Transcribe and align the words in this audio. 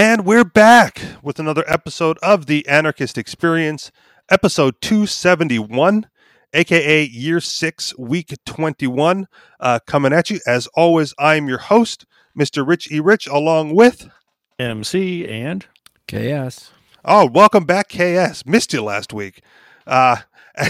And 0.00 0.24
we're 0.24 0.44
back 0.44 1.02
with 1.24 1.40
another 1.40 1.64
episode 1.66 2.18
of 2.18 2.46
the 2.46 2.64
Anarchist 2.68 3.18
Experience, 3.18 3.90
episode 4.30 4.80
271, 4.80 6.06
aka 6.52 7.02
year 7.02 7.40
six, 7.40 7.98
week 7.98 8.32
21, 8.46 9.26
uh, 9.58 9.80
coming 9.88 10.12
at 10.12 10.30
you. 10.30 10.38
As 10.46 10.68
always, 10.76 11.14
I'm 11.18 11.48
your 11.48 11.58
host, 11.58 12.06
Mr. 12.38 12.64
Rich 12.64 12.92
E. 12.92 13.00
Rich, 13.00 13.26
along 13.26 13.74
with 13.74 14.08
MC 14.56 15.26
and 15.26 15.66
KS. 16.06 16.70
Oh, 17.04 17.26
welcome 17.26 17.64
back, 17.64 17.88
KS. 17.88 18.46
Missed 18.46 18.72
you 18.72 18.84
last 18.84 19.12
week. 19.12 19.42
Uh, 19.84 20.18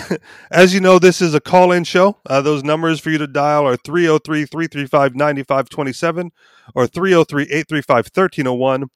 as 0.50 0.72
you 0.72 0.80
know, 0.80 0.98
this 0.98 1.20
is 1.20 1.34
a 1.34 1.40
call 1.40 1.70
in 1.70 1.84
show. 1.84 2.16
Uh, 2.24 2.40
those 2.40 2.64
numbers 2.64 2.98
for 2.98 3.10
you 3.10 3.18
to 3.18 3.26
dial 3.26 3.68
are 3.68 3.76
303 3.76 4.46
335 4.46 5.14
9527 5.14 6.32
or 6.74 6.86
303 6.86 7.42
835 7.42 7.94
1301. 8.06 8.88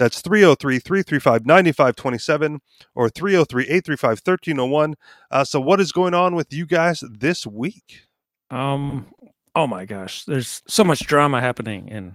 That's 0.00 0.22
303 0.22 0.78
335 0.78 1.44
9527 1.44 2.60
or 2.94 3.10
303 3.10 3.64
835 3.64 4.08
1301. 4.24 4.94
Uh, 5.30 5.44
so, 5.44 5.60
what 5.60 5.78
is 5.78 5.92
going 5.92 6.14
on 6.14 6.34
with 6.34 6.52
you 6.54 6.64
guys 6.64 7.04
this 7.06 7.46
week? 7.46 8.00
Um, 8.50 9.06
oh 9.54 9.66
my 9.66 9.84
gosh, 9.84 10.24
there's 10.24 10.62
so 10.66 10.84
much 10.84 11.00
drama 11.00 11.42
happening 11.42 11.88
in 11.88 12.14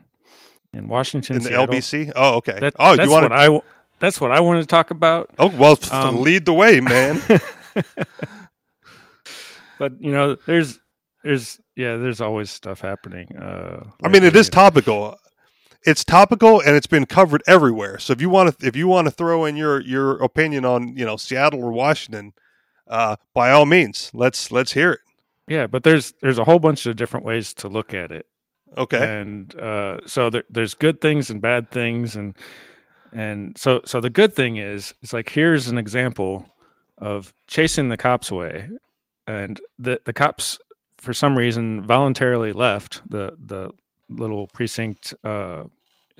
in 0.73 0.87
Washington, 0.87 1.35
In 1.37 1.43
the 1.43 1.49
Seattle. 1.49 1.67
LBC? 1.67 2.11
Oh, 2.15 2.35
okay. 2.37 2.59
That, 2.59 2.73
oh, 2.79 2.95
that's 2.95 3.05
you 3.07 3.11
want 3.13 3.29
what 3.29 3.39
I 3.39 3.61
that's 3.99 4.19
what 4.19 4.31
I 4.31 4.39
want 4.39 4.61
to 4.61 4.65
talk 4.65 4.89
about. 4.89 5.29
Oh, 5.37 5.47
well, 5.47 5.77
Um, 5.91 6.21
lead 6.21 6.45
the 6.45 6.53
way, 6.53 6.81
man. 6.81 7.21
But 9.77 10.01
you 10.01 10.11
know, 10.11 10.37
there's 10.45 10.79
there's 11.23 11.59
yeah, 11.75 11.97
there's 11.97 12.21
always 12.21 12.49
stuff 12.49 12.79
happening. 12.79 13.35
Uh, 13.35 13.83
I 14.03 14.07
mean, 14.07 14.23
it 14.23 14.35
is 14.35 14.49
topical. 14.49 15.17
It's 15.85 16.03
topical 16.03 16.61
and 16.61 16.75
it's 16.75 16.87
been 16.87 17.05
covered 17.05 17.43
everywhere. 17.47 17.99
So 17.99 18.13
if 18.13 18.21
you 18.21 18.29
want 18.29 18.59
to, 18.59 18.67
if 18.67 18.75
you 18.75 18.87
want 18.87 19.05
to 19.05 19.11
throw 19.11 19.45
in 19.45 19.55
your 19.55 19.81
your 19.81 20.21
opinion 20.23 20.65
on 20.65 20.95
you 20.97 21.05
know 21.05 21.17
Seattle 21.17 21.63
or 21.63 21.71
Washington, 21.71 22.33
uh, 22.87 23.17
by 23.33 23.51
all 23.51 23.65
means, 23.65 24.11
let's 24.13 24.51
let's 24.51 24.73
hear 24.73 24.93
it. 24.93 24.99
Yeah, 25.47 25.67
but 25.67 25.83
there's 25.83 26.13
there's 26.21 26.39
a 26.39 26.43
whole 26.43 26.59
bunch 26.59 26.85
of 26.85 26.95
different 26.95 27.25
ways 27.25 27.53
to 27.55 27.67
look 27.67 27.93
at 27.93 28.11
it. 28.11 28.25
Okay. 28.77 29.21
and 29.21 29.55
uh, 29.55 29.99
so 30.05 30.29
there, 30.29 30.43
there's 30.49 30.73
good 30.73 30.99
things 30.99 31.29
and 31.29 31.41
bad 31.41 31.71
things 31.71 32.15
and 32.15 32.35
and 33.13 33.57
so 33.57 33.81
so 33.85 34.01
the 34.01 34.09
good 34.09 34.33
thing 34.33 34.57
is 34.57 34.93
it's 35.01 35.13
like 35.13 35.29
here's 35.29 35.67
an 35.67 35.77
example 35.77 36.45
of 36.97 37.33
chasing 37.47 37.89
the 37.89 37.97
cops 37.97 38.31
away 38.31 38.67
and 39.27 39.61
the 39.79 40.01
the 40.05 40.13
cops 40.13 40.59
for 40.97 41.13
some 41.13 41.37
reason 41.37 41.83
voluntarily 41.83 42.51
left 42.51 43.01
the 43.09 43.37
the 43.45 43.71
little 44.09 44.47
precinct 44.47 45.13
uh, 45.23 45.63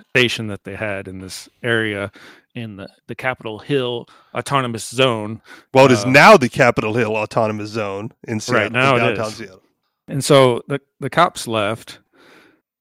station 0.10 0.48
that 0.48 0.64
they 0.64 0.76
had 0.76 1.08
in 1.08 1.20
this 1.20 1.48
area 1.64 2.12
in 2.54 2.78
the 2.78 2.88
the 3.08 3.16
Capitol 3.16 3.60
Hill 3.60 4.08
autonomous 4.34 4.88
zone 4.90 5.42
Well, 5.74 5.86
it 5.86 5.92
is 5.92 6.04
uh, 6.06 6.10
now 6.10 6.38
the 6.38 6.50
Capitol 6.50 6.94
Hill 6.94 7.16
Autonomous 7.16 7.70
Zone 7.70 8.12
in 8.28 8.40
Seattle, 8.40 8.72
now 8.72 8.96
in 8.96 9.02
downtown. 9.04 9.32
Seattle. 9.32 9.62
and 10.08 10.24
so 10.24 10.62
the 10.68 10.80
the 11.00 11.10
cops 11.10 11.48
left 11.48 12.00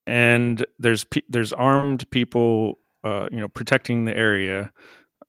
and 0.07 0.65
there's 0.79 1.07
there's 1.29 1.53
armed 1.53 2.09
people 2.11 2.79
uh 3.05 3.29
you 3.31 3.39
know 3.39 3.49
protecting 3.49 4.05
the 4.05 4.17
area 4.17 4.73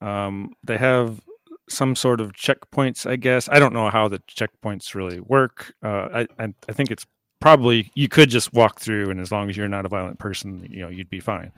um 0.02 0.52
they 0.64 0.78
have 0.78 1.22
some 1.70 1.96
sort 1.96 2.22
of 2.22 2.34
checkpoints 2.34 3.09
i 3.09 3.16
guess 3.16 3.48
i 3.50 3.58
don't 3.58 3.73
know 3.73 3.90
how 3.90 4.08
the 4.08 4.20
checkpoints 4.30 4.94
really 4.94 5.20
work 5.20 5.73
uh 5.84 6.08
i 6.14 6.28
i, 6.44 6.53
I 6.70 6.73
think 6.73 6.92
it's 6.92 7.06
probably 7.46 7.92
you 7.94 8.08
could 8.08 8.28
just 8.32 8.52
walk 8.54 8.80
through 8.80 9.12
and 9.12 9.20
as 9.20 9.32
long 9.32 9.52
as 9.52 9.56
you're 9.56 9.68
not 9.68 9.86
a 9.86 9.88
violent 9.88 10.18
person 10.18 10.66
you 10.68 10.82
know 10.82 10.90
you'd 10.90 11.12
be 11.12 11.20
fine 11.20 11.52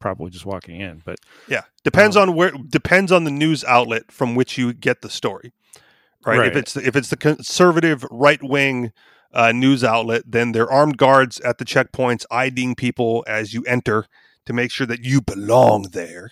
probably 0.00 0.30
just 0.30 0.46
walking 0.46 0.80
in 0.80 1.02
but 1.04 1.18
Yeah, 1.48 1.64
depends 1.84 2.16
Um, 2.16 2.30
on 2.30 2.34
where 2.34 2.50
depends 2.50 3.12
on 3.12 3.24
the 3.24 3.30
news 3.30 3.62
outlet 3.64 4.10
from 4.10 4.34
which 4.34 4.56
you 4.56 4.72
get 4.72 5.02
the 5.02 5.10
story. 5.10 5.52
Right. 6.24 6.38
If 6.38 6.54
Right. 6.54 6.56
it's 6.56 6.76
if 6.76 6.96
it's 6.96 7.10
the 7.10 7.16
conservative 7.18 8.06
right 8.10 8.42
wing 8.42 8.92
uh, 9.34 9.52
news 9.52 9.84
outlet, 9.84 10.22
then 10.26 10.52
they're 10.52 10.70
armed 10.70 10.96
guards 10.96 11.40
at 11.40 11.58
the 11.58 11.66
checkpoints, 11.66 12.24
IDing 12.30 12.74
people 12.74 13.22
as 13.26 13.52
you 13.52 13.62
enter 13.64 14.06
to 14.46 14.52
make 14.54 14.70
sure 14.70 14.86
that 14.86 15.04
you 15.04 15.20
belong 15.20 15.88
there. 15.92 16.30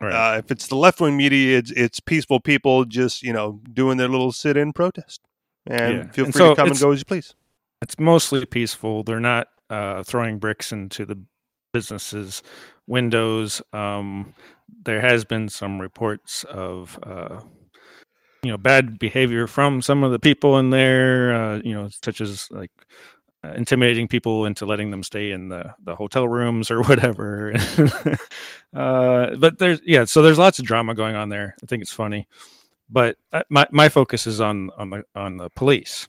right 0.00 0.12
Uh, 0.14 0.38
if 0.44 0.50
it's 0.50 0.66
the 0.66 0.74
left 0.76 1.00
wing 1.00 1.16
media, 1.16 1.58
it's, 1.58 1.70
it's 1.72 2.00
peaceful 2.00 2.40
people 2.40 2.84
just 2.84 3.22
you 3.22 3.32
know 3.32 3.60
doing 3.72 3.98
their 3.98 4.08
little 4.08 4.32
sit 4.32 4.56
in 4.56 4.72
protest, 4.72 5.20
and 5.66 6.08
Yeah. 6.08 6.12
feel 6.12 6.24
And 6.24 6.34
free 6.34 6.40
so 6.40 6.50
to 6.50 6.56
come 6.56 6.70
and 6.72 6.80
go 6.80 6.90
as 6.90 6.98
you 6.98 7.04
please. 7.04 7.34
It's 7.82 7.98
mostly 7.98 8.46
peaceful. 8.46 9.02
They're 9.02 9.20
not 9.20 9.48
uh, 9.68 10.02
throwing 10.04 10.38
bricks 10.38 10.72
into 10.72 11.04
the 11.04 11.18
businesses' 11.72 12.42
windows. 12.86 13.60
Um, 13.72 14.34
there 14.84 15.00
has 15.00 15.24
been 15.24 15.48
some 15.48 15.80
reports 15.80 16.44
of 16.44 16.98
uh, 17.02 17.40
you 18.42 18.50
know 18.50 18.56
bad 18.56 18.98
behavior 18.98 19.46
from 19.46 19.82
some 19.82 20.04
of 20.04 20.12
the 20.12 20.18
people 20.18 20.58
in 20.58 20.70
there. 20.70 21.34
Uh, 21.34 21.60
you 21.64 21.74
know, 21.74 21.88
such 22.04 22.20
as 22.20 22.48
like 22.50 22.70
uh, 23.44 23.52
intimidating 23.56 24.06
people 24.06 24.46
into 24.46 24.64
letting 24.64 24.90
them 24.90 25.02
stay 25.02 25.32
in 25.32 25.48
the 25.48 25.74
the 25.84 25.96
hotel 25.96 26.28
rooms 26.28 26.70
or 26.70 26.82
whatever. 26.88 27.52
uh, 28.74 29.34
but 29.36 29.58
there's 29.58 29.80
yeah, 29.84 30.04
so 30.04 30.22
there's 30.22 30.38
lots 30.38 30.58
of 30.58 30.64
drama 30.64 30.94
going 30.94 31.16
on 31.16 31.28
there. 31.28 31.56
I 31.62 31.66
think 31.66 31.82
it's 31.82 31.92
funny, 31.92 32.28
but 32.88 33.16
uh, 33.32 33.42
my 33.48 33.66
my 33.72 33.88
focus 33.88 34.26
is 34.26 34.40
on 34.40 34.70
on 34.76 34.90
the 34.90 35.04
on 35.16 35.36
the 35.36 35.50
police 35.50 36.06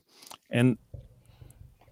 and 0.50 0.78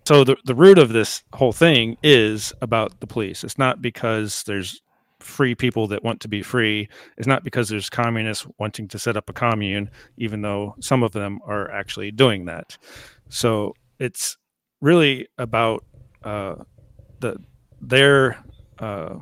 so 0.05 0.25
the, 0.25 0.37
the 0.45 0.55
root 0.55 0.79
of 0.79 0.91
this 0.91 1.23
whole 1.33 1.53
thing 1.53 1.97
is 2.03 2.53
about 2.61 3.01
the 3.01 3.07
police. 3.07 3.45
It's 3.45 3.59
not 3.59 3.81
because 3.81 4.43
there's 4.45 4.81
free 5.21 5.55
people 5.55 5.87
that 5.89 6.03
want 6.03 6.21
to 6.21 6.29
be 6.29 6.43
free. 6.43 6.89
It's 7.17 7.29
not 7.29 7.45
because 7.45 7.69
there's 7.69 7.89
communists 7.89 8.47
wanting 8.59 8.89
to 8.89 8.99
set 8.99 9.17
up 9.17 9.31
a 9.31 9.33
commune 9.33 9.91
even 10.17 10.43
though 10.43 10.75
some 10.81 11.03
of 11.03 11.13
them 11.13 11.39
are 11.47 11.71
actually 11.71 12.11
doing 12.11 12.47
that. 12.47 12.77
So 13.29 13.75
it's 13.99 14.37
really 14.81 15.29
about 15.39 15.85
uh, 16.25 16.57
the 17.21 17.37
their 17.81 18.43
uh, 18.79 19.17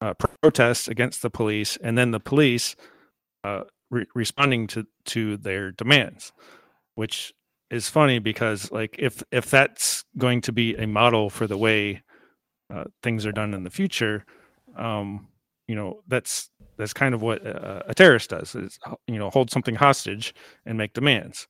uh, 0.00 0.14
protests 0.42 0.88
against 0.88 1.22
the 1.22 1.30
police 1.30 1.76
and 1.82 1.96
then 1.96 2.10
the 2.10 2.20
police 2.20 2.74
uh, 3.44 3.62
re- 3.90 4.06
responding 4.14 4.66
to 4.68 4.86
to 5.04 5.36
their 5.36 5.70
demands 5.70 6.32
which 6.94 7.32
is 7.72 7.88
funny 7.88 8.18
because 8.20 8.70
like 8.70 8.94
if 8.98 9.22
if 9.32 9.50
that's 9.50 10.04
going 10.18 10.40
to 10.42 10.52
be 10.52 10.76
a 10.76 10.86
model 10.86 11.28
for 11.30 11.46
the 11.48 11.56
way 11.58 12.02
uh, 12.72 12.84
things 13.02 13.26
are 13.26 13.32
done 13.32 13.52
in 13.54 13.64
the 13.64 13.70
future 13.70 14.24
um 14.76 15.26
you 15.68 15.74
know 15.74 16.02
that's 16.08 16.50
that's 16.76 16.92
kind 16.92 17.14
of 17.14 17.22
what 17.22 17.44
a, 17.46 17.84
a 17.90 17.94
terrorist 17.94 18.30
does 18.30 18.54
is 18.54 18.78
you 19.06 19.18
know 19.18 19.30
hold 19.30 19.50
something 19.50 19.74
hostage 19.74 20.34
and 20.66 20.78
make 20.78 20.92
demands. 20.94 21.46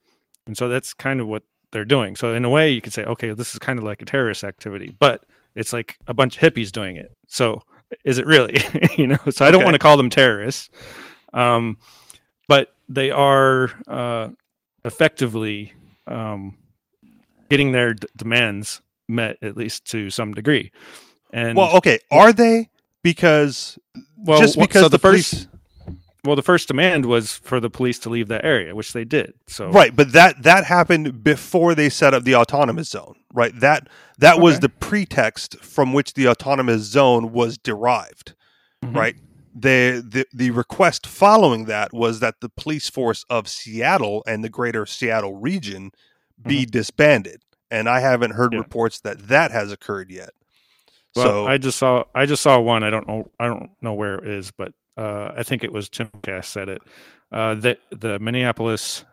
And 0.47 0.57
so 0.57 0.69
that's 0.69 0.93
kind 0.95 1.21
of 1.21 1.29
what 1.29 1.45
they're 1.71 1.85
doing. 1.85 2.17
So 2.17 2.35
in 2.35 2.45
a 2.45 2.51
way 2.51 2.71
you 2.73 2.81
could 2.81 2.93
say 2.93 3.05
okay 3.05 3.33
this 3.35 3.53
is 3.53 3.59
kind 3.59 3.79
of 3.79 3.85
like 3.85 4.03
a 4.03 4.05
terrorist 4.05 4.45
activity 4.45 4.95
but 4.99 5.25
it's 5.55 5.73
like 5.73 5.97
a 6.07 6.15
bunch 6.15 6.37
of 6.37 6.43
hippies 6.43 6.73
doing 6.73 6.97
it. 6.97 7.13
So 7.29 7.63
is 8.05 8.19
it 8.19 8.27
really? 8.27 8.59
You 8.97 9.07
know 9.07 9.19
so 9.31 9.45
i 9.47 9.51
don't 9.51 9.61
Okay. 9.61 9.65
want 9.65 9.75
to 9.75 9.79
call 9.79 9.97
them 9.97 10.11
terrorists 10.11 10.71
um 11.35 11.77
but 12.49 12.75
they 12.89 13.11
are 13.11 13.71
uh 13.87 14.29
effectively 14.85 15.73
um, 16.07 16.57
getting 17.51 17.73
their 17.73 17.95
d- 17.95 18.07
demands 18.17 18.81
met 19.09 19.37
at 19.43 19.57
least 19.57 19.85
to 19.91 20.11
some 20.11 20.33
degree. 20.35 20.73
And 21.33 21.57
Well, 21.57 21.77
okay, 21.79 21.99
are 22.11 22.33
they? 22.33 22.71
Because 23.03 23.79
well, 24.17 24.39
just 24.39 24.59
because 24.59 24.83
so 24.83 24.89
the, 24.89 24.97
the 24.97 24.99
first 25.01 25.49
well, 26.25 26.37
the 26.37 26.43
first 26.43 26.69
demand 26.69 27.07
was 27.07 27.33
for 27.33 27.59
the 27.59 27.69
police 27.69 27.99
to 28.01 28.09
leave 28.09 28.29
that 28.29 28.45
area, 28.45 28.77
which 28.77 28.93
they 28.93 29.05
did. 29.05 29.35
So 29.49 29.71
right, 29.71 29.95
but 29.95 30.13
that 30.13 30.43
that 30.45 30.65
happened 30.65 31.25
before 31.25 31.75
they 31.75 31.89
set 31.89 32.15
up 32.15 32.23
the 32.23 32.37
autonomous 32.37 32.91
zone, 32.91 33.17
right? 33.35 33.53
That 33.59 33.89
that 34.19 34.39
was 34.39 34.61
the 34.61 34.69
pretext 34.69 35.59
from 35.65 35.93
which 35.93 36.15
the 36.15 36.29
autonomous 36.29 36.83
zone 36.83 37.33
was 37.33 37.59
derived, 37.59 38.35
Mhm. 38.85 38.95
right? 38.97 39.17
The, 39.55 40.03
the 40.09 40.27
the 40.33 40.51
request 40.51 41.07
following 41.07 41.67
that 41.67 41.93
was 41.93 42.21
that 42.21 42.37
the 42.41 42.49
police 42.49 42.89
force 42.89 43.25
of 43.29 43.49
Seattle 43.49 44.23
and 44.27 44.43
the 44.43 44.49
greater 44.49 44.87
Seattle 44.87 45.35
region 45.35 45.91
be 46.47 46.65
disbanded, 46.65 47.43
and 47.71 47.89
I 47.89 48.01
haven't 48.01 48.31
heard 48.33 48.53
Mm-hmm. 48.53 48.55
Yeah. 48.55 48.61
reports 48.63 49.01
that 49.01 49.29
that 49.29 49.51
has 49.51 49.71
occurred 49.71 50.11
yet. 50.11 50.31
Well, 51.15 51.27
so 51.27 51.47
I 51.47 51.59
just 51.59 51.79
saw 51.79 52.05
I 52.15 52.25
just 52.25 52.43
saw 52.43 52.59
one. 52.61 52.83
I 52.83 52.89
don't 52.91 53.07
know 53.07 53.31
I 53.39 53.47
don't 53.47 53.71
know 53.83 53.93
where 53.93 54.15
it 54.15 54.27
is, 54.29 54.51
but 54.51 54.73
uh, 54.97 55.33
I 55.37 55.43
think 55.43 55.63
it 55.65 55.73
was 55.73 55.89
Tim 55.91 56.09
Cass 56.23 56.49
said 56.49 56.69
it. 56.71 56.81
Uh, 57.31 57.55
that 57.57 57.79
the 57.91 58.19
Minneapolis 58.19 59.05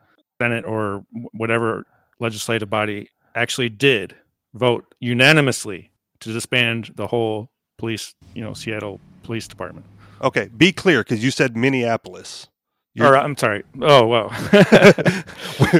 Senate 0.41 0.65
or 0.65 1.05
whatever 1.33 1.85
legislative 2.19 2.69
body 2.69 3.09
actually 3.35 3.69
did 3.69 4.15
vote 4.53 4.85
unanimously 5.01 5.91
to 6.21 6.31
disband 6.33 6.91
the 6.95 7.07
whole 7.07 7.49
police, 7.77 8.13
you 8.33 8.41
know, 8.43 8.53
Seattle 8.53 8.99
Police 9.23 9.47
Department. 9.47 9.85
Okay, 10.21 10.49
be 10.55 10.71
clear 10.71 11.01
because 11.01 11.23
you 11.23 11.31
said 11.31 11.55
Minneapolis. 11.57 12.47
You're- 12.93 13.09
Or 13.09 13.17
I'm 13.17 13.37
sorry. 13.37 13.63
Oh 13.81 14.05
wow. 14.07 14.29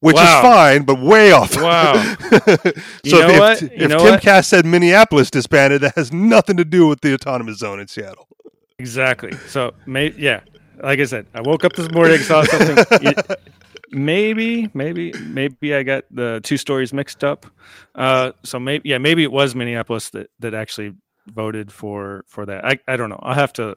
which 0.00 0.14
Wow. 0.14 0.22
is 0.38 0.42
fine, 0.42 0.82
but 0.84 1.00
way 1.00 1.32
off. 1.32 1.56
Wow. 1.60 1.94
so 2.20 2.72
You 3.04 3.12
know 3.12 3.28
if, 3.28 3.38
what? 3.40 3.62
if, 3.62 3.70
You 3.72 3.78
if 3.84 3.88
know 3.88 3.98
Tim? 4.10 4.20
Cass 4.20 4.46
said 4.48 4.64
Minneapolis 4.66 5.30
disbanded, 5.30 5.80
that 5.82 5.94
has 5.96 6.12
nothing 6.12 6.56
to 6.58 6.64
do 6.64 6.86
with 6.86 7.00
the 7.00 7.14
autonomous 7.14 7.58
zone 7.58 7.80
in 7.80 7.88
Seattle. 7.88 8.28
Exactly. 8.78 9.32
So, 9.48 9.72
may, 9.86 10.12
yeah, 10.12 10.40
like 10.82 11.00
I 11.00 11.04
said, 11.04 11.26
I 11.34 11.40
woke 11.40 11.64
up 11.64 11.72
this 11.72 11.90
morning, 11.90 12.16
and 12.16 12.24
saw 12.24 12.42
something. 12.44 13.14
maybe, 13.90 14.70
maybe, 14.74 15.12
maybe 15.24 15.74
I 15.74 15.82
got 15.82 16.04
the 16.10 16.40
two 16.44 16.56
stories 16.58 16.92
mixed 16.92 17.24
up. 17.24 17.46
Uh, 17.94 18.32
so 18.44 18.60
maybe, 18.60 18.88
yeah, 18.88 18.98
maybe 18.98 19.22
it 19.22 19.32
was 19.32 19.54
Minneapolis 19.54 20.10
that 20.10 20.28
that 20.40 20.52
actually 20.54 20.92
voted 21.26 21.72
for 21.72 22.24
for 22.28 22.46
that. 22.46 22.64
I 22.64 22.78
I 22.88 22.96
don't 22.96 23.10
know. 23.10 23.18
I'll 23.22 23.34
have 23.34 23.52
to 23.54 23.76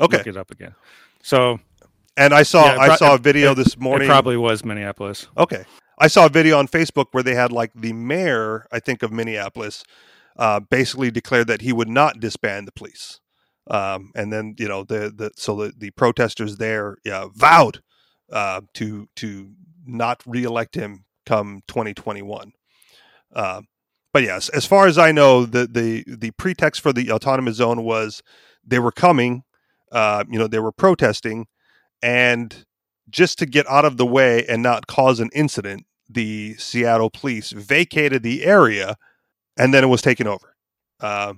Okay. 0.00 0.18
look 0.18 0.26
it 0.26 0.36
up 0.36 0.50
again. 0.50 0.74
So 1.22 1.58
And 2.16 2.34
I 2.34 2.42
saw 2.42 2.66
Yeah, 2.66 2.74
it 2.74 2.90
I 2.90 2.96
saw 2.96 3.14
a 3.14 3.18
video 3.18 3.52
it- 3.52 3.54
this 3.56 3.78
morning. 3.78 4.06
it 4.06 4.10
probably 4.10 4.36
was 4.36 4.64
Minneapolis. 4.64 5.28
Okay. 5.36 5.64
I 5.98 6.08
saw 6.08 6.26
a 6.26 6.28
video 6.28 6.58
on 6.58 6.68
Facebook 6.68 7.06
where 7.12 7.22
they 7.22 7.34
had 7.34 7.52
like 7.52 7.70
the 7.74 7.92
mayor, 7.94 8.66
I 8.72 8.80
think, 8.80 9.02
of 9.02 9.12
Minneapolis, 9.12 9.82
uh, 10.36 10.60
basically 10.60 11.10
declared 11.10 11.46
that 11.46 11.62
he 11.62 11.72
would 11.72 11.88
not 11.88 12.20
disband 12.20 12.66
the 12.68 12.72
police. 12.72 13.20
Um, 13.70 14.10
and 14.14 14.32
then 14.32 14.56
you 14.58 14.68
know 14.68 14.82
the 14.84 15.10
the 15.14 15.30
so 15.36 15.54
the, 15.56 15.72
the 15.76 15.90
protesters 15.92 16.56
there 16.58 16.96
yeah, 17.04 17.26
vowed 17.34 17.80
uh, 18.30 18.60
to 18.74 19.08
to 19.16 19.52
not 19.86 20.22
reelect 20.26 20.74
him 20.74 21.04
come 21.24 21.62
2021. 21.68 22.52
Uh, 23.34 23.62
but 24.12 24.22
yes, 24.22 24.48
as 24.50 24.66
far 24.66 24.86
as 24.86 24.98
I 24.98 25.12
know, 25.12 25.46
the 25.46 25.66
the 25.66 26.04
the 26.06 26.30
pretext 26.32 26.80
for 26.80 26.92
the 26.92 27.10
autonomous 27.10 27.56
zone 27.56 27.82
was 27.82 28.22
they 28.64 28.78
were 28.78 28.92
coming, 28.92 29.44
uh, 29.90 30.24
you 30.28 30.38
know, 30.38 30.46
they 30.46 30.58
were 30.58 30.72
protesting, 30.72 31.46
and 32.02 32.64
just 33.08 33.38
to 33.38 33.46
get 33.46 33.66
out 33.68 33.84
of 33.84 33.96
the 33.96 34.06
way 34.06 34.44
and 34.46 34.62
not 34.62 34.86
cause 34.86 35.20
an 35.20 35.30
incident, 35.34 35.86
the 36.08 36.54
Seattle 36.56 37.10
police 37.10 37.52
vacated 37.52 38.22
the 38.22 38.44
area, 38.44 38.96
and 39.56 39.72
then 39.72 39.84
it 39.84 39.88
was 39.88 40.02
taken 40.02 40.26
over. 40.26 40.54
Uh, 41.00 41.34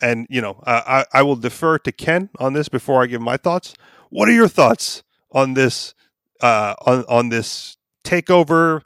and 0.00 0.26
you 0.28 0.40
know, 0.40 0.62
I, 0.66 1.04
I 1.12 1.22
will 1.22 1.36
defer 1.36 1.78
to 1.78 1.92
Ken 1.92 2.28
on 2.38 2.52
this 2.52 2.68
before 2.68 3.02
I 3.02 3.06
give 3.06 3.22
my 3.22 3.36
thoughts. 3.36 3.74
What 4.10 4.28
are 4.28 4.32
your 4.32 4.48
thoughts 4.48 5.02
on 5.30 5.54
this? 5.54 5.94
Uh, 6.40 6.74
on 6.86 7.04
on 7.08 7.28
this 7.28 7.76
takeover, 8.04 8.80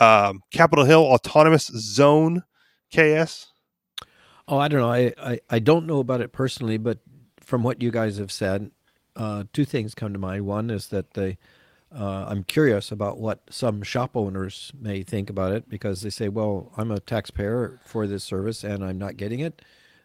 um, 0.00 0.42
Capitol 0.52 0.84
Hill 0.84 1.02
autonomous 1.02 1.66
zone, 1.66 2.42
KS. 2.96 3.48
Oh, 4.48 4.58
I 4.58 4.68
don't 4.68 4.80
know. 4.80 4.92
I, 4.92 5.12
I, 5.18 5.40
I 5.50 5.58
don't 5.58 5.86
know 5.86 5.98
about 5.98 6.20
it 6.20 6.32
personally, 6.32 6.78
but 6.78 6.98
from 7.40 7.62
what 7.62 7.82
you 7.82 7.90
guys 7.90 8.18
have 8.18 8.30
said, 8.32 8.70
uh, 9.16 9.44
two 9.52 9.64
things 9.64 9.94
come 9.94 10.12
to 10.12 10.18
mind. 10.18 10.46
One 10.46 10.70
is 10.70 10.88
that 10.88 11.14
they, 11.14 11.38
uh, 11.96 12.26
I'm 12.28 12.44
curious 12.44 12.92
about 12.92 13.18
what 13.18 13.40
some 13.50 13.82
shop 13.82 14.16
owners 14.16 14.72
may 14.78 15.02
think 15.02 15.30
about 15.30 15.52
it 15.52 15.68
because 15.68 16.02
they 16.02 16.10
say, 16.10 16.28
well, 16.28 16.72
I'm 16.76 16.90
a 16.90 17.00
taxpayer 17.00 17.80
for 17.84 18.06
this 18.06 18.24
service 18.24 18.62
and 18.62 18.84
I'm 18.84 18.98
not 18.98 19.16
getting 19.16 19.40
it. 19.40 19.62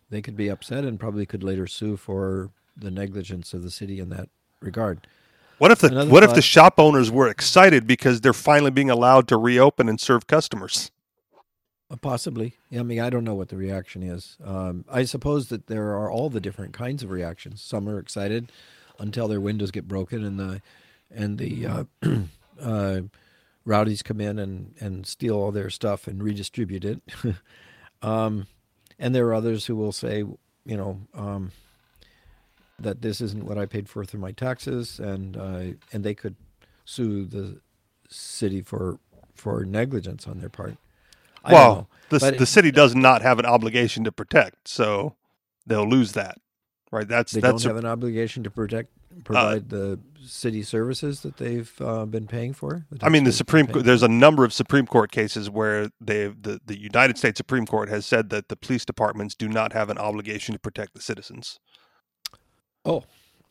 They 0.10 0.22
could 0.22 0.36
be 0.36 0.50
upset 0.50 0.84
and 0.86 1.00
probably 1.00 1.26
could 1.26 1.44
later 1.44 1.68
sue 1.68 1.98
for 1.98 2.52
the 2.76 2.92
negligence 2.92 3.54
of 3.54 3.64
the 3.64 3.72
city 3.72 4.00
in 4.00 4.10
that 4.10 4.30
regard. 4.60 5.08
What 5.58 5.72
if 5.72 5.80
the 5.80 5.88
Another 5.90 6.10
what 6.10 6.24
if 6.24 6.34
the 6.34 6.42
shop 6.42 6.80
owners 6.80 7.12
were 7.12 7.28
excited 7.28 7.86
because 7.86 8.22
they're 8.22 8.34
finally 8.34 8.72
being 8.72 8.90
allowed 8.90 9.28
to 9.28 9.38
reopen 9.38 9.88
and 9.88 10.00
serve 10.00 10.26
customers? 10.26 10.90
Uh, 11.92 11.96
Possibly. 11.98 12.54
I 12.72 12.84
mean, 12.84 13.00
I 13.00 13.10
don't 13.10 13.24
know 13.24 13.36
what 13.36 13.50
the 13.50 13.58
reaction 13.58 14.02
is. 14.04 14.38
Um, 14.44 14.86
I 14.90 15.04
suppose 15.04 15.50
that 15.50 15.68
there 15.68 15.90
are 15.98 16.10
all 16.10 16.30
the 16.30 16.40
different 16.40 16.74
kinds 16.74 17.04
of 17.04 17.12
reactions. 17.12 17.62
Some 17.62 17.90
are 17.90 18.00
excited 18.00 18.52
until 19.00 19.28
their 19.28 19.42
windows 19.42 19.72
get 19.72 19.88
broken 19.88 20.24
and 20.24 20.40
the 20.40 20.62
and 21.14 21.38
the 21.38 21.66
uh, 21.66 21.84
uh, 22.62 23.02
rowdies 23.66 24.02
come 24.02 24.22
in 24.22 24.40
and, 24.40 24.74
and 24.80 25.06
steal 25.06 25.36
all 25.36 25.52
their 25.52 25.70
stuff 25.70 26.08
and 26.08 26.24
redistribute 26.24 26.86
it. 26.86 27.02
um, 28.02 28.48
and 28.98 29.14
there 29.14 29.28
are 29.28 29.34
others 29.34 29.66
who 29.66 29.76
will 29.76 29.92
say, 29.92 30.20
you 30.20 30.78
know, 30.78 31.02
um, 31.14 31.52
that 32.80 33.02
this 33.02 33.20
isn't 33.20 33.46
what 33.46 33.58
I 33.58 33.66
paid 33.66 33.90
for 33.90 34.06
through 34.06 34.22
my 34.22 34.32
taxes, 34.32 35.00
and 35.00 35.36
uh, 35.36 35.64
and 35.92 36.04
they 36.04 36.16
could 36.16 36.36
sue 36.86 37.26
the 37.26 37.60
city 38.10 38.62
for 38.62 39.00
for 39.36 39.66
negligence 39.66 40.28
on 40.28 40.40
their 40.40 40.50
part. 40.50 40.78
I 41.44 41.54
well, 41.54 41.90
the 42.10 42.20
the 42.20 42.36
it- 42.44 42.46
city 42.46 42.72
does 42.72 42.96
not 42.96 43.22
have 43.22 43.40
an 43.40 43.46
obligation 43.46 44.04
to 44.04 44.12
protect, 44.12 44.68
so 44.68 45.16
they'll 45.66 45.88
lose 45.90 46.12
that. 46.14 46.38
Right? 46.92 47.08
That's 47.08 47.32
They 47.32 47.40
that's 47.40 47.64
don't 47.64 47.70
have 47.76 47.84
an 47.84 47.90
obligation 47.90 48.44
to 48.44 48.52
protect 48.52 48.90
provide 49.24 49.70
the 49.70 50.00
city 50.24 50.62
services 50.62 51.22
that 51.22 51.38
they've 51.38 51.72
uh, 51.82 52.06
been 52.06 52.28
paying 52.28 52.54
for. 52.54 52.86
I 53.02 53.10
mean, 53.10 53.24
the 53.24 53.32
Supreme 53.32 53.66
Court. 53.68 53.86
There's 53.86 54.04
a 54.04 54.08
number 54.10 54.44
of 54.44 54.52
Supreme 54.54 54.86
Court 54.86 55.12
cases 55.12 55.50
where 55.50 55.90
they, 56.02 56.28
the 56.28 56.60
the 56.66 56.78
United 56.80 57.18
States 57.18 57.38
Supreme 57.38 57.66
Court 57.66 57.88
has 57.90 58.06
said 58.06 58.30
that 58.30 58.50
the 58.50 58.56
police 58.58 58.84
departments 58.86 59.36
do 59.36 59.48
not 59.48 59.72
have 59.74 59.90
an 59.90 59.98
obligation 59.98 60.54
to 60.54 60.60
protect 60.60 60.94
the 60.94 61.02
citizens. 61.02 61.60
Oh, 62.86 63.04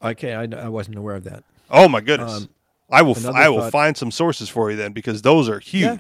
okay. 0.02 0.34
I, 0.34 0.42
I 0.44 0.68
wasn't 0.68 0.96
aware 0.98 1.16
of 1.16 1.24
that. 1.24 1.44
Oh 1.70 1.88
my 1.88 2.00
goodness! 2.00 2.32
Um, 2.42 2.48
I 2.90 3.02
will 3.02 3.16
I 3.34 3.48
will 3.48 3.60
thought- 3.60 3.72
find 3.72 3.96
some 3.96 4.10
sources 4.10 4.48
for 4.48 4.70
you 4.70 4.76
then 4.76 4.92
because 4.92 5.22
those 5.22 5.48
are 5.48 5.62
Yeah. 5.66 5.96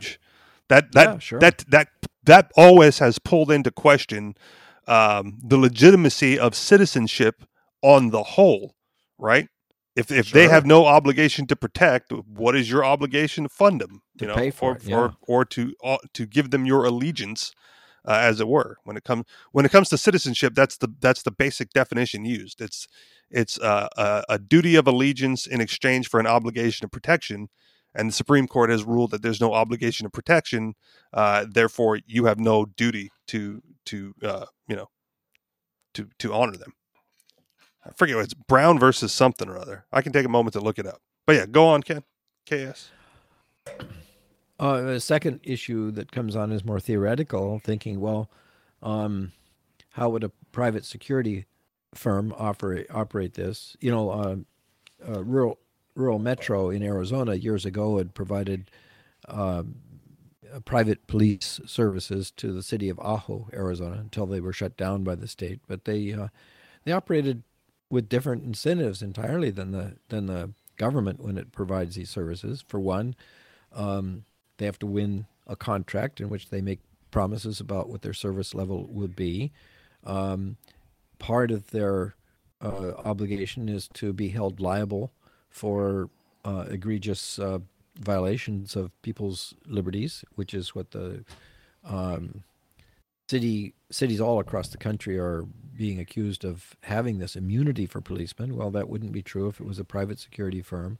That 0.70 0.92
that 0.92 1.08
Yeah, 1.08 1.18
sure. 1.18 1.40
that 1.40 1.64
that 1.68 1.88
that 2.24 2.50
always 2.56 3.00
has 3.00 3.18
pulled 3.18 3.50
into 3.50 3.70
question 3.70 4.34
um, 4.86 5.38
the 5.42 5.58
legitimacy 5.58 6.38
of 6.38 6.54
citizenship 6.54 7.44
on 7.82 8.10
the 8.10 8.22
whole, 8.22 8.74
right? 9.18 9.48
If 9.96 10.10
if 10.10 10.30
they 10.30 10.48
have 10.48 10.64
no 10.64 10.86
obligation 10.86 11.46
to 11.48 11.56
protect, 11.56 12.12
what 12.12 12.56
is 12.56 12.70
your 12.70 12.84
obligation 12.84 13.44
to 13.44 13.50
fund 13.50 13.80
them? 13.80 14.00
To 14.18 14.26
know, 14.26 14.34
pay 14.34 14.50
for 14.50 14.72
or, 14.72 14.76
it, 14.76 14.84
yeah. 14.84 14.96
or 14.96 15.14
or 15.26 15.44
to 15.46 15.74
uh, 15.84 15.98
to 16.14 16.24
give 16.24 16.50
them 16.50 16.64
your 16.64 16.84
allegiance, 16.84 17.52
uh, 18.04 18.12
as 18.12 18.40
it 18.40 18.48
were. 18.48 18.76
When 18.84 18.96
it 18.96 19.04
comes 19.04 19.26
when 19.52 19.66
it 19.66 19.72
comes 19.72 19.88
to 19.88 19.98
citizenship, 19.98 20.54
that's 20.54 20.76
the 20.76 20.88
that's 21.00 21.22
the 21.22 21.32
basic 21.32 21.70
definition 21.70 22.24
used. 22.24 22.60
It's 22.60 22.86
it's 23.28 23.58
uh, 23.58 23.88
a, 23.96 24.24
a 24.28 24.38
duty 24.38 24.76
of 24.76 24.86
allegiance 24.86 25.46
in 25.46 25.60
exchange 25.60 26.08
for 26.08 26.20
an 26.20 26.26
obligation 26.26 26.84
of 26.84 26.92
protection. 26.92 27.48
And 27.94 28.10
the 28.10 28.12
Supreme 28.14 28.46
Court 28.46 28.70
has 28.70 28.84
ruled 28.84 29.10
that 29.10 29.22
there's 29.22 29.40
no 29.40 29.52
obligation 29.52 30.06
of 30.06 30.12
protection, 30.12 30.74
uh, 31.12 31.46
therefore 31.48 31.98
you 32.06 32.26
have 32.26 32.38
no 32.38 32.66
duty 32.66 33.10
to 33.28 33.62
to 33.86 34.14
uh, 34.22 34.46
you 34.68 34.76
know 34.76 34.88
to 35.94 36.08
to 36.18 36.32
honor 36.32 36.56
them. 36.56 36.72
I 37.84 37.90
forget 37.96 38.16
what 38.16 38.24
it's 38.24 38.34
Brown 38.34 38.78
versus 38.78 39.12
something 39.12 39.48
or 39.48 39.58
other. 39.58 39.86
I 39.92 40.02
can 40.02 40.12
take 40.12 40.26
a 40.26 40.28
moment 40.28 40.52
to 40.52 40.60
look 40.60 40.78
it 40.78 40.86
up. 40.86 41.00
But 41.26 41.36
yeah, 41.36 41.46
go 41.46 41.66
on, 41.66 41.82
Ken. 41.82 42.02
KS. 42.46 42.90
Uh, 44.58 44.80
the 44.82 45.00
second 45.00 45.40
issue 45.42 45.90
that 45.92 46.12
comes 46.12 46.36
on 46.36 46.52
is 46.52 46.64
more 46.64 46.80
theoretical, 46.80 47.60
thinking, 47.64 47.98
well, 47.98 48.30
um, 48.82 49.32
how 49.92 50.10
would 50.10 50.22
a 50.22 50.30
private 50.52 50.84
security 50.84 51.46
firm 51.94 52.34
operate 52.36 52.86
operate 52.90 53.34
this? 53.34 53.76
You 53.80 53.90
know, 53.90 54.10
uh, 54.10 54.36
uh, 55.08 55.24
rural 55.24 55.58
rural 55.94 56.18
metro 56.18 56.70
in 56.70 56.82
Arizona 56.82 57.34
years 57.34 57.64
ago 57.64 57.98
had 57.98 58.14
provided 58.14 58.70
um, 59.28 59.76
uh, 60.52 60.60
private 60.60 61.06
police 61.06 61.60
services 61.66 62.30
to 62.32 62.52
the 62.52 62.62
city 62.62 62.88
of 62.88 62.98
Ajo, 62.98 63.48
Arizona, 63.52 63.98
until 64.00 64.26
they 64.26 64.40
were 64.40 64.52
shut 64.52 64.76
down 64.76 65.04
by 65.04 65.14
the 65.14 65.28
state. 65.28 65.60
But 65.68 65.84
they 65.84 66.12
uh, 66.12 66.28
they 66.84 66.92
operated 66.92 67.42
with 67.88 68.08
different 68.08 68.44
incentives 68.44 69.02
entirely 69.02 69.50
than 69.50 69.72
the 69.72 69.96
than 70.08 70.26
the 70.26 70.52
government 70.76 71.20
when 71.20 71.36
it 71.36 71.52
provides 71.52 71.94
these 71.94 72.10
services. 72.10 72.64
For 72.66 72.80
one, 72.80 73.14
um, 73.72 74.24
they 74.56 74.66
have 74.66 74.78
to 74.80 74.86
win 74.86 75.26
a 75.46 75.56
contract 75.56 76.20
in 76.20 76.28
which 76.28 76.48
they 76.48 76.60
make 76.60 76.80
promises 77.10 77.60
about 77.60 77.88
what 77.88 78.02
their 78.02 78.14
service 78.14 78.54
level 78.54 78.86
would 78.88 79.14
be. 79.14 79.52
Um, 80.04 80.56
part 81.18 81.50
of 81.50 81.70
their 81.70 82.14
uh, 82.60 82.92
obligation 83.04 83.68
is 83.68 83.88
to 83.94 84.12
be 84.12 84.28
held 84.28 84.60
liable 84.60 85.12
for 85.50 86.08
uh, 86.44 86.64
egregious 86.68 87.38
uh, 87.38 87.58
violations 87.98 88.76
of 88.76 88.90
people's 89.02 89.54
liberties, 89.66 90.24
which 90.36 90.54
is 90.54 90.74
what 90.74 90.92
the 90.92 91.24
um, 91.84 92.42
city 93.28 93.74
cities 93.90 94.20
all 94.20 94.40
across 94.40 94.68
the 94.68 94.78
country 94.78 95.18
are 95.18 95.44
being 95.76 95.98
accused 95.98 96.44
of 96.44 96.76
having 96.82 97.18
this 97.18 97.36
immunity 97.36 97.86
for 97.86 98.00
policemen. 98.00 98.56
Well, 98.56 98.70
that 98.70 98.88
wouldn't 98.88 99.12
be 99.12 99.22
true 99.22 99.48
if 99.48 99.60
it 99.60 99.66
was 99.66 99.78
a 99.78 99.84
private 99.84 100.18
security 100.18 100.62
firm. 100.62 100.98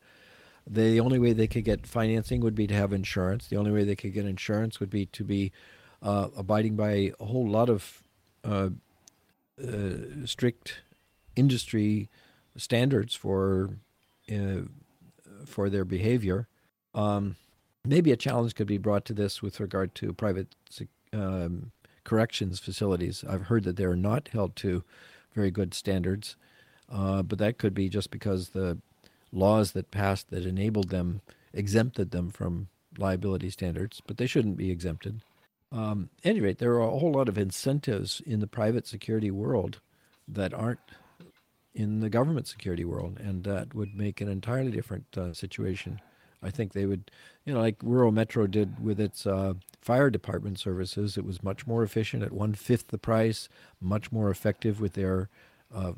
The 0.67 1.01
only 1.01 1.19
way 1.19 1.33
they 1.33 1.47
could 1.47 1.65
get 1.65 1.87
financing 1.87 2.41
would 2.41 2.55
be 2.55 2.67
to 2.67 2.75
have 2.75 2.93
insurance. 2.93 3.47
The 3.47 3.57
only 3.57 3.71
way 3.71 3.85
they 3.85 3.97
could 3.97 4.13
get 4.13 4.27
insurance 4.27 4.79
would 4.79 4.91
be 4.91 5.07
to 5.07 5.25
be 5.25 5.53
uh, 6.03 6.29
abiding 6.37 6.77
by 6.77 7.13
a 7.19 7.25
whole 7.25 7.49
lot 7.49 7.69
of 7.69 8.03
uh, 8.45 8.71
uh, 9.63 10.25
strict 10.25 10.83
industry 11.37 12.09
standards 12.57 13.15
for 13.15 13.71
uh, 14.31 14.63
for 15.47 15.69
their 15.69 15.85
behavior. 15.85 16.49
Um, 16.95 17.37
maybe 17.85 18.13
a 18.13 18.17
challenge 18.17 18.55
could 18.55 18.67
be 18.67 18.79
brought 18.79 19.05
to 19.07 19.15
this 19.15 19.43
with 19.43 19.61
regard 19.61 19.95
to 19.97 20.13
private 20.13 20.55
um, 21.13 21.73
corrections 22.05 22.59
facilities. 22.59 23.25
I've 23.29 23.43
heard 23.43 23.65
that 23.65 23.77
they're 23.77 23.97
not 23.97 24.29
held 24.29 24.57
to 24.57 24.83
very 25.35 25.51
good 25.51 25.75
standards, 25.75 26.37
uh, 26.91 27.23
but 27.23 27.39
that 27.39 27.59
could 27.59 27.75
be 27.75 27.89
just 27.89 28.11
because 28.11 28.51
the 28.51 28.79
laws 29.33 29.73
that 29.73 29.91
passed 29.91 30.31
that 30.31 30.45
enabled 30.45 30.89
them 30.89 31.21
exempted 31.53 32.11
them 32.11 32.31
from 32.31 32.69
liability 32.99 33.51
standards, 33.51 34.01
but 34.07 34.17
they 34.17 34.27
shouldn't 34.27 34.57
be 34.57 34.71
exempted. 34.71 35.23
Um, 35.73 36.11
at 36.25 36.31
any 36.31 36.41
rate, 36.41 36.59
there 36.59 36.73
are 36.73 36.81
a 36.81 36.99
whole 36.99 37.13
lot 37.13 37.29
of 37.29 37.39
incentives 37.39 38.21
in 38.27 38.41
the 38.41 38.47
private 38.47 38.87
security 38.87 39.31
world 39.31 39.81
that 40.27 40.53
aren't 40.53 40.81
in 41.75 42.01
the 42.01 42.11
government 42.11 42.47
security 42.47 42.85
world, 42.85 43.19
and 43.21 43.45
that 43.45 43.75
would 43.75 43.95
make 43.95 44.21
an 44.21 44.29
entirely 44.29 44.71
different 44.71 45.07
uh, 45.17 45.33
situation. 45.33 46.01
I 46.43 46.51
think 46.51 46.73
they 46.73 46.87
would, 46.87 47.11
you 47.45 47.53
know, 47.53 47.61
like 47.61 47.77
rural 47.83 48.13
Metro 48.13 48.47
did 48.47 48.83
with 48.83 48.99
its 48.99 49.27
uh, 49.27 49.55
fire 49.81 50.11
department 50.11 50.59
services. 50.59 51.17
It 51.17 51.25
was 51.25 51.43
much 51.43 51.67
more 51.67 51.83
efficient 51.83 52.23
at 52.23 52.33
one 52.33 52.55
fifth 52.55 52.89
the 52.89 52.99
price, 52.99 53.49
much 53.81 54.11
more 54.11 54.31
effective 54.31 54.81
with 54.81 54.95
their 54.95 55.29
uh, 55.75 55.93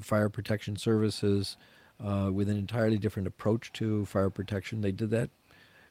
fire 0.00 0.28
protection 0.28 0.76
services, 0.76 1.56
uh, 2.02 2.30
with 2.32 2.48
an 2.48 2.56
entirely 2.56 2.98
different 2.98 3.28
approach 3.28 3.72
to 3.74 4.06
fire 4.06 4.30
protection. 4.30 4.80
They 4.80 4.92
did 4.92 5.10
that 5.10 5.30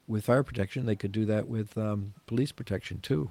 with 0.07 0.25
fire 0.25 0.43
protection. 0.43 0.85
They 0.85 0.95
could 0.95 1.11
do 1.11 1.25
that 1.25 1.47
with 1.47 1.77
um, 1.77 2.13
police 2.25 2.51
protection 2.51 3.00
too. 3.01 3.29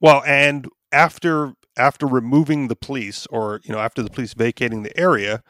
Well, 0.00 0.22
and 0.24 0.68
after 0.92 1.54
after 1.76 2.06
removing 2.06 2.68
the 2.68 2.76
police, 2.76 3.26
or 3.26 3.60
you 3.64 3.72
know, 3.72 3.78
after 3.78 4.02
the 4.02 4.10
police 4.10 4.34
vacating 4.34 4.82
the 4.82 4.96
area, 4.98 5.42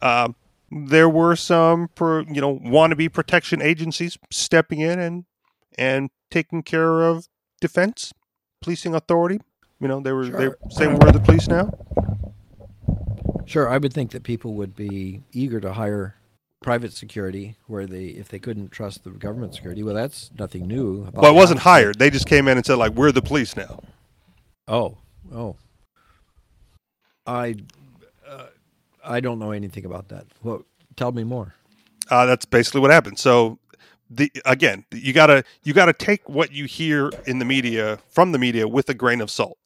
um, 0.00 0.34
there 0.70 1.08
were 1.08 1.36
some, 1.36 1.88
you 2.00 2.40
know, 2.40 2.58
wannabe 2.58 3.12
protection 3.12 3.62
agencies 3.62 4.18
stepping 4.30 4.80
in 4.80 4.98
and 4.98 5.24
and 5.78 6.10
taking 6.30 6.62
care 6.62 7.02
of 7.02 7.28
defense, 7.60 8.12
policing 8.60 8.94
authority. 8.94 9.40
You 9.80 9.88
know, 9.88 10.00
they 10.00 10.12
were 10.12 10.26
sure. 10.26 10.38
they 10.38 10.48
were 10.48 10.58
saying 10.70 10.98
we're 10.98 11.12
the 11.12 11.20
police 11.20 11.48
now. 11.48 11.70
Sure, 13.46 13.68
I 13.68 13.76
would 13.76 13.92
think 13.92 14.12
that 14.12 14.22
people 14.22 14.54
would 14.54 14.74
be 14.74 15.22
eager 15.32 15.60
to 15.60 15.74
hire 15.74 16.16
private 16.62 16.94
security 16.94 17.56
where 17.66 17.86
they 17.86 18.06
if 18.06 18.28
they 18.28 18.38
couldn't 18.38 18.72
trust 18.72 19.04
the 19.04 19.10
government 19.10 19.54
security. 19.54 19.82
Well, 19.82 19.94
that's 19.94 20.30
nothing 20.38 20.66
new. 20.66 21.08
well, 21.12 21.30
it 21.30 21.34
wasn't 21.34 21.60
hired. 21.60 21.98
They 21.98 22.10
just 22.10 22.26
came 22.26 22.48
in 22.48 22.56
and 22.56 22.64
said 22.64 22.76
like, 22.76 22.92
"We're 22.92 23.12
the 23.12 23.22
police 23.22 23.56
now." 23.56 23.80
Oh, 24.66 24.98
oh. 25.32 25.56
I 27.26 27.56
uh, 28.26 28.46
I 29.04 29.20
don't 29.20 29.38
know 29.38 29.50
anything 29.50 29.84
about 29.84 30.08
that. 30.08 30.26
Well, 30.42 30.64
tell 30.96 31.12
me 31.12 31.24
more. 31.24 31.54
Uh, 32.10 32.26
that's 32.26 32.44
basically 32.44 32.80
what 32.80 32.90
happened. 32.90 33.18
So 33.18 33.58
the 34.10 34.30
again, 34.44 34.84
you 34.92 35.12
gotta 35.12 35.44
you 35.62 35.72
gotta 35.72 35.92
take 35.92 36.28
what 36.28 36.52
you 36.52 36.66
hear 36.66 37.10
in 37.26 37.38
the 37.38 37.44
media 37.44 37.98
from 38.10 38.32
the 38.32 38.38
media 38.38 38.68
with 38.68 38.88
a 38.88 38.94
grain 38.94 39.20
of 39.20 39.30
salt, 39.30 39.58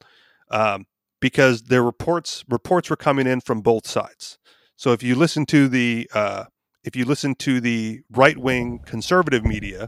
um, 0.51 0.85
because 1.19 1.63
their 1.63 1.83
reports 1.83 2.43
reports 2.49 2.89
were 2.89 2.95
coming 2.95 3.27
in 3.27 3.41
from 3.41 3.61
both 3.61 3.87
sides. 3.87 4.37
So 4.75 4.93
if 4.93 5.03
you 5.03 5.15
listen 5.15 5.45
to 5.47 5.67
the 5.67 6.09
uh, 6.13 6.45
if 6.83 6.95
you 6.95 7.05
listen 7.05 7.35
to 7.35 7.59
the 7.59 8.01
right 8.11 8.37
wing 8.37 8.79
conservative 8.85 9.45
media, 9.45 9.87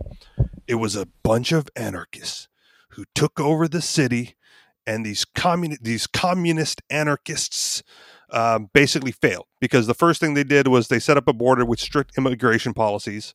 it 0.67 0.75
was 0.75 0.95
a 0.95 1.07
bunch 1.23 1.51
of 1.51 1.69
anarchists 1.75 2.47
who 2.91 3.05
took 3.15 3.39
over 3.39 3.67
the 3.67 3.81
city, 3.81 4.35
and 4.85 5.05
these 5.05 5.25
commun 5.25 5.77
these 5.81 6.07
communist 6.07 6.81
anarchists 6.89 7.83
um, 8.31 8.69
basically 8.73 9.11
failed 9.11 9.45
because 9.59 9.87
the 9.87 9.93
first 9.93 10.19
thing 10.19 10.33
they 10.33 10.43
did 10.43 10.67
was 10.67 10.87
they 10.87 10.99
set 10.99 11.17
up 11.17 11.27
a 11.27 11.33
border 11.33 11.65
with 11.65 11.79
strict 11.79 12.17
immigration 12.17 12.73
policies. 12.73 13.33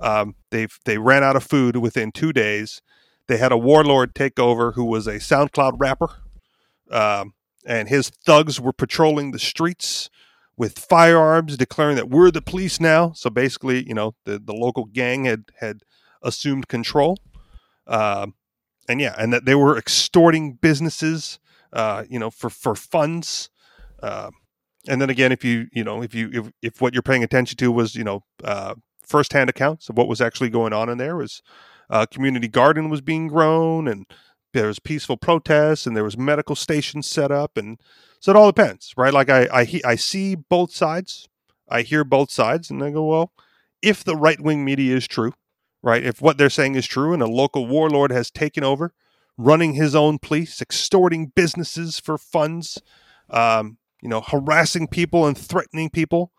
Um, 0.00 0.36
they 0.50 0.68
they 0.84 0.98
ran 0.98 1.24
out 1.24 1.36
of 1.36 1.44
food 1.44 1.76
within 1.76 2.12
two 2.12 2.32
days. 2.32 2.82
They 3.28 3.38
had 3.38 3.52
a 3.52 3.58
warlord 3.58 4.14
take 4.14 4.38
over 4.38 4.72
who 4.72 4.84
was 4.84 5.06
a 5.06 5.14
SoundCloud 5.14 5.74
rapper, 5.78 6.08
um, 6.90 7.34
and 7.66 7.88
his 7.88 8.10
thugs 8.10 8.60
were 8.60 8.72
patrolling 8.72 9.32
the 9.32 9.38
streets 9.38 10.10
with 10.56 10.78
firearms, 10.78 11.56
declaring 11.56 11.96
that 11.96 12.08
we're 12.08 12.30
the 12.30 12.40
police 12.40 12.80
now. 12.80 13.12
So 13.12 13.28
basically, 13.28 13.86
you 13.86 13.94
know, 13.94 14.14
the, 14.24 14.38
the 14.38 14.54
local 14.54 14.84
gang 14.84 15.24
had 15.24 15.44
had 15.60 15.80
assumed 16.22 16.68
control, 16.68 17.18
um, 17.86 18.34
and 18.88 19.00
yeah, 19.00 19.14
and 19.18 19.32
that 19.32 19.44
they 19.44 19.54
were 19.54 19.76
extorting 19.76 20.54
businesses, 20.54 21.38
uh, 21.72 22.04
you 22.08 22.18
know, 22.18 22.30
for 22.30 22.50
for 22.50 22.74
funds. 22.74 23.50
Uh, 24.02 24.30
and 24.88 25.00
then 25.00 25.10
again, 25.10 25.32
if 25.32 25.44
you 25.44 25.68
you 25.72 25.84
know 25.84 26.02
if 26.02 26.14
you 26.14 26.30
if, 26.32 26.52
if 26.62 26.80
what 26.80 26.94
you're 26.94 27.02
paying 27.02 27.24
attention 27.24 27.56
to 27.58 27.72
was 27.72 27.94
you 27.94 28.04
know 28.04 28.24
uh, 28.44 28.74
firsthand 29.06 29.48
accounts 29.48 29.88
of 29.88 29.96
what 29.96 30.08
was 30.08 30.20
actually 30.20 30.50
going 30.50 30.72
on 30.72 30.88
in 30.88 30.98
there 30.98 31.16
was 31.16 31.42
uh, 31.88 32.06
community 32.06 32.48
garden 32.48 32.90
was 32.90 33.00
being 33.00 33.28
grown 33.28 33.86
and 33.88 34.06
there 34.52 34.66
was 34.66 34.78
peaceful 34.78 35.16
protests 35.16 35.86
and 35.86 35.96
there 35.96 36.04
was 36.04 36.18
medical 36.18 36.56
stations 36.56 37.08
set 37.08 37.30
up 37.30 37.56
and 37.56 37.78
so 38.20 38.32
it 38.32 38.36
all 38.36 38.50
depends 38.50 38.92
right 38.96 39.14
like 39.14 39.30
I 39.30 39.48
I, 39.52 39.80
I 39.84 39.94
see 39.94 40.34
both 40.34 40.72
sides 40.72 41.28
I 41.68 41.82
hear 41.82 42.04
both 42.04 42.30
sides 42.30 42.70
and 42.70 42.82
I 42.82 42.90
go 42.90 43.04
well 43.04 43.32
if 43.82 44.02
the 44.02 44.16
right 44.16 44.40
wing 44.40 44.64
media 44.64 44.96
is 44.96 45.06
true 45.06 45.32
right 45.82 46.04
if 46.04 46.20
what 46.20 46.38
they're 46.38 46.50
saying 46.50 46.74
is 46.74 46.86
true 46.86 47.12
and 47.12 47.22
a 47.22 47.26
local 47.26 47.66
warlord 47.66 48.10
has 48.10 48.30
taken 48.30 48.64
over 48.64 48.92
running 49.38 49.74
his 49.74 49.94
own 49.94 50.18
police 50.18 50.60
extorting 50.62 51.32
businesses 51.34 51.98
for 51.98 52.16
funds 52.16 52.80
um, 53.30 53.78
you 54.02 54.08
know, 54.08 54.20
harassing 54.20 54.86
people 54.86 55.26
and 55.26 55.36
threatening 55.36 55.90
people. 55.90 56.32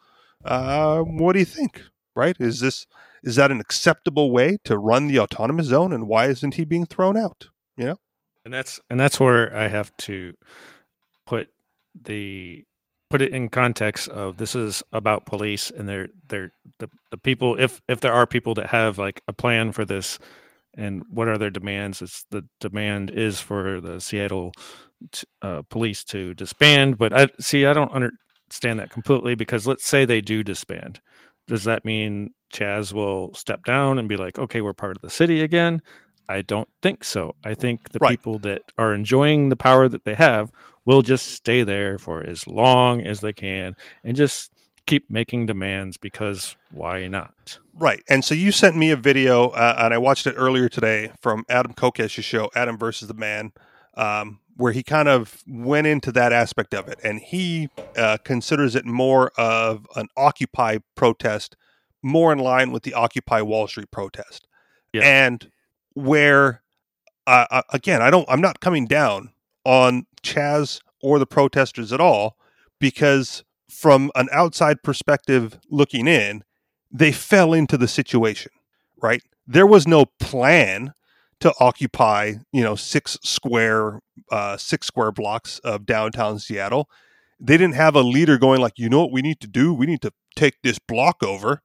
Uh, 0.44 1.00
what 1.01 1.34
do 1.34 1.39
you 1.39 1.46
think? 1.46 1.82
Right? 2.15 2.36
Is 2.39 2.60
this 2.60 2.88
is 3.24 3.36
that 3.36 3.51
an 3.51 3.60
acceptable 3.60 4.32
way 4.32 4.58
to 4.63 4.77
run 4.77 5.08
the 5.08 5.20
autonomous 5.20 5.67
zone? 5.67 5.91
And 5.94 6.08
why 6.08 6.27
isn't 6.27 6.56
he 6.56 6.65
being 6.65 6.86
thrown 6.86 7.17
out? 7.17 7.50
You 7.75 7.86
know, 7.86 7.98
and 8.46 8.53
that's 8.53 8.79
and 8.89 9.00
that's 9.00 9.20
where 9.20 9.56
I 9.56 9.67
have 9.67 9.96
to 9.98 10.34
put 11.25 11.50
the 12.00 12.63
put 13.09 13.21
it 13.21 13.33
in 13.33 13.49
context 13.49 14.09
of 14.09 14.37
this 14.37 14.55
is 14.55 14.83
about 14.91 15.25
police 15.25 15.71
and 15.71 15.87
they're 15.87 16.09
they're 16.27 16.51
the, 16.79 16.89
the 17.11 17.17
people 17.17 17.55
if 17.59 17.81
if 17.87 18.01
there 18.01 18.13
are 18.13 18.27
people 18.27 18.53
that 18.53 18.67
have 18.67 18.97
like 18.97 19.21
a 19.27 19.33
plan 19.33 19.71
for 19.71 19.85
this 19.85 20.19
and 20.75 21.03
what 21.09 21.27
are 21.27 21.37
their 21.37 21.49
demands 21.49 22.01
it's 22.01 22.25
the 22.31 22.43
demand 22.59 23.09
is 23.09 23.39
for 23.39 23.79
the 23.79 24.01
seattle 24.01 24.51
uh, 25.41 25.61
police 25.69 26.03
to 26.05 26.33
disband. 26.33 26.97
But 26.97 27.13
I 27.13 27.27
see, 27.39 27.65
I 27.65 27.73
don't 27.73 27.91
understand 27.91 28.79
that 28.79 28.89
completely 28.89 29.35
because 29.35 29.67
let's 29.67 29.85
say 29.85 30.05
they 30.05 30.21
do 30.21 30.43
disband. 30.43 30.99
Does 31.47 31.63
that 31.63 31.85
mean 31.85 32.33
Chaz 32.53 32.93
will 32.93 33.33
step 33.33 33.63
down 33.63 33.99
and 33.99 34.09
be 34.09 34.17
like, 34.17 34.37
okay, 34.37 34.61
we're 34.61 34.73
part 34.73 34.95
of 34.95 35.01
the 35.01 35.09
city 35.09 35.41
again? 35.41 35.81
I 36.29 36.41
don't 36.41 36.67
think 36.81 37.05
so. 37.05 37.35
I 37.45 37.53
think 37.53 37.91
the 37.91 37.99
right. 37.99 38.09
people 38.09 38.39
that 38.39 38.63
are 38.77 38.93
enjoying 38.93 39.47
the 39.47 39.55
power 39.55 39.87
that 39.87 40.03
they 40.03 40.15
have 40.15 40.51
will 40.88 41.01
just 41.01 41.27
stay 41.34 41.63
there 41.63 42.00
for 42.00 42.24
as 42.24 42.48
long 42.48 43.01
as 43.01 43.20
they 43.20 43.34
can 43.34 43.75
and 44.06 44.15
just 44.15 44.51
keep 44.86 45.12
making 45.12 45.46
demands 45.46 45.98
because 45.98 46.56
why 46.72 47.08
not? 47.08 47.60
Right. 47.74 48.01
And 48.10 48.24
so 48.24 48.34
you 48.34 48.53
sent 48.53 48.77
me 48.77 48.89
a 48.91 48.96
video, 48.96 49.50
uh, 49.50 49.75
and 49.79 49.94
I 49.94 49.98
watched 49.98 50.25
it 50.25 50.36
earlier 50.38 50.70
today 50.70 51.12
from 51.22 51.44
Adam 51.50 51.74
Kokesh's 51.74 52.24
show, 52.24 52.50
Adam 52.56 52.77
versus 52.77 53.10
the 53.10 53.13
Man, 53.13 53.51
um, 53.96 54.39
where 54.56 54.72
he 54.72 54.82
kind 54.82 55.10
of 55.10 55.44
went 55.46 55.88
into 55.88 56.12
that 56.13 56.32
aspect 56.32 56.74
of 56.74 56.88
it, 56.88 57.00
and 57.03 57.20
he 57.20 57.67
uh, 57.98 58.17
considers 58.24 58.74
it 58.74 58.86
more 58.86 59.32
of 59.38 59.86
an 59.98 60.08
Occupy 60.15 60.77
protest, 60.96 61.58
more 62.01 62.32
in 62.32 62.39
line 62.39 62.72
with 62.72 62.84
the 62.84 62.94
Occupy 62.94 63.41
Wall 63.41 63.67
Street 63.67 63.91
protest, 63.91 64.48
yeah. 64.94 65.01
and 65.01 65.51
where 65.96 66.63
uh, 67.27 67.46
uh, 67.51 67.62
again, 67.74 68.01
I 68.01 68.10
don't, 68.10 68.25
I'm 68.29 68.41
not 68.41 68.62
coming 68.62 68.88
down 68.88 69.32
on 69.65 70.08
Chaz 70.34 70.81
or 71.01 71.19
the 71.19 71.25
protesters 71.25 71.91
at 71.93 72.01
all, 72.01 72.38
because 72.79 73.43
from 73.69 74.12
an 74.15 74.29
outside 74.31 74.81
perspective 74.84 75.60
looking 75.69 76.07
in, 76.07 76.43
they 76.91 77.12
fell 77.12 77.53
into 77.53 77.77
the 77.77 77.88
situation, 77.88 78.51
right? 79.01 79.22
There 79.46 79.67
was 79.67 79.88
no 79.88 80.05
plan 80.19 80.93
to 81.39 81.53
occupy 81.60 82.34
you 82.51 82.63
know 82.63 82.75
six 82.75 83.17
square 83.24 84.00
uh, 84.31 84.57
six 84.57 84.88
square 84.88 85.12
blocks 85.12 85.60
of 85.60 85.86
downtown 85.86 86.39
Seattle. 86.39 86.89
They 87.39 87.57
didn't 87.57 87.75
have 87.75 87.96
a 87.96 88.01
leader 88.01 88.38
going 88.39 88.62
like, 88.62 88.74
you 88.77 88.89
know 88.89 89.01
what 89.01 89.12
we 89.12 89.22
need 89.22 89.39
to 89.41 89.48
do? 89.48 89.74
We 89.74 89.86
need 89.86 90.01
to 90.01 90.12
take 90.36 90.55
this 90.63 90.79
block 90.79 91.22
over. 91.22 91.62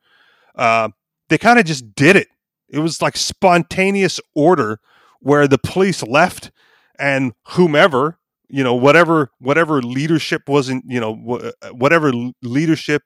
Uh, 0.54 0.90
they 1.30 1.38
kind 1.38 1.58
of 1.58 1.64
just 1.64 1.94
did 1.94 2.14
it. 2.14 2.28
It 2.68 2.80
was 2.80 3.00
like 3.00 3.16
spontaneous 3.16 4.20
order 4.34 4.80
where 5.20 5.48
the 5.48 5.58
police 5.58 6.02
left 6.02 6.50
and 6.98 7.32
whomever 7.48 8.18
you 8.52 8.64
know 8.64 8.74
whatever 8.74 9.32
whatever 9.40 9.82
leadership 9.82 10.48
wasn't 10.48 10.84
you 10.86 11.00
know 11.00 11.40
uh, 11.62 11.70
whatever 11.70 12.12
leadership 12.42 13.02